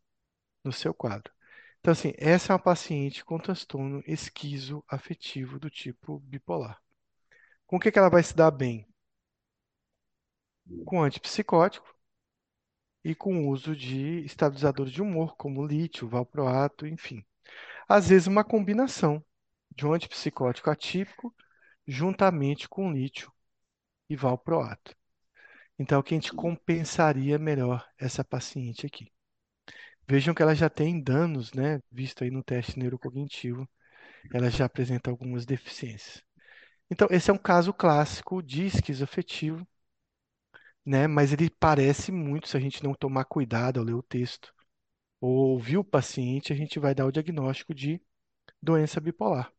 [0.65, 1.33] no seu quadro.
[1.81, 6.81] Então, assim, essa é uma paciente com transtorno esquizoafetivo do tipo bipolar.
[7.67, 8.87] Com o que que ela vai se dar bem?
[10.85, 11.98] Com antipsicótico
[13.05, 17.25] e com o uso de estabilizadores de humor, como lítio, valproato, enfim.
[17.89, 19.25] Às vezes, uma combinação
[19.75, 21.35] de um antipsicótico atípico
[21.87, 23.33] juntamente com lítio
[24.09, 24.95] e valproato.
[25.79, 29.11] Então, que a gente compensaria melhor essa paciente aqui.
[30.07, 31.81] Vejam que ela já tem danos, né?
[31.91, 33.69] Visto aí no teste neurocognitivo,
[34.33, 36.23] ela já apresenta algumas deficiências.
[36.91, 39.67] Então, esse é um caso clássico de esquizoafetivo,
[40.85, 41.07] né?
[41.07, 44.53] Mas ele parece muito se a gente não tomar cuidado ao ler o texto
[45.21, 48.01] ou ouvir o paciente, a gente vai dar o diagnóstico de
[48.63, 49.53] doença bipolar,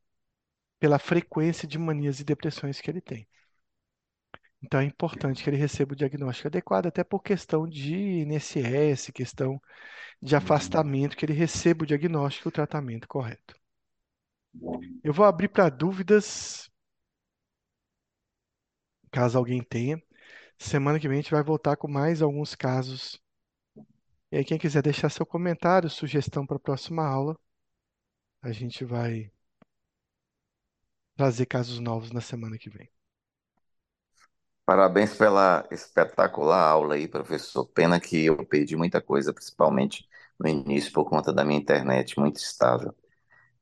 [0.79, 3.27] pela frequência de manias e depressões que ele tem.
[4.61, 9.61] Então é importante que ele receba o diagnóstico adequado, até por questão de INSS, questão
[10.21, 13.55] de afastamento, que ele receba o diagnóstico e o tratamento correto.
[15.03, 16.69] Eu vou abrir para dúvidas,
[19.11, 20.01] caso alguém tenha.
[20.60, 23.19] Semana que vem a gente vai voltar com mais alguns casos.
[24.31, 27.38] E aí, quem quiser deixar seu comentário, sugestão para a próxima aula,
[28.41, 29.31] a gente vai
[31.15, 32.90] trazer casos novos na semana que vem.
[34.65, 37.65] Parabéns pela espetacular aula aí, professor.
[37.68, 40.07] Pena que eu perdi muita coisa, principalmente
[40.40, 42.95] no início, por conta da minha internet muito estável.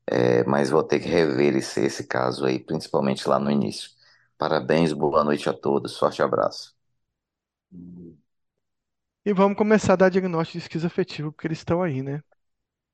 [0.06, 3.90] É, mas vou ter que rever esse, esse caso aí, principalmente lá no início.
[4.38, 6.77] Parabéns, boa noite a todos, forte abraço.
[9.24, 12.20] E vamos começar a dar diagnóstico de esquizoafetivo, porque eles estão aí, né?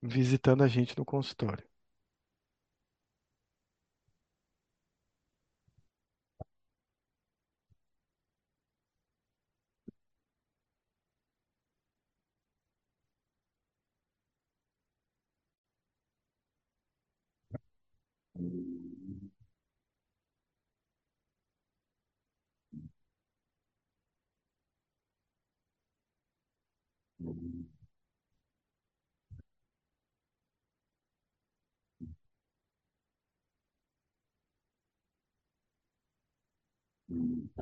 [0.03, 1.65] Visitando a gente no consultório.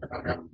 [0.01, 0.51] Um,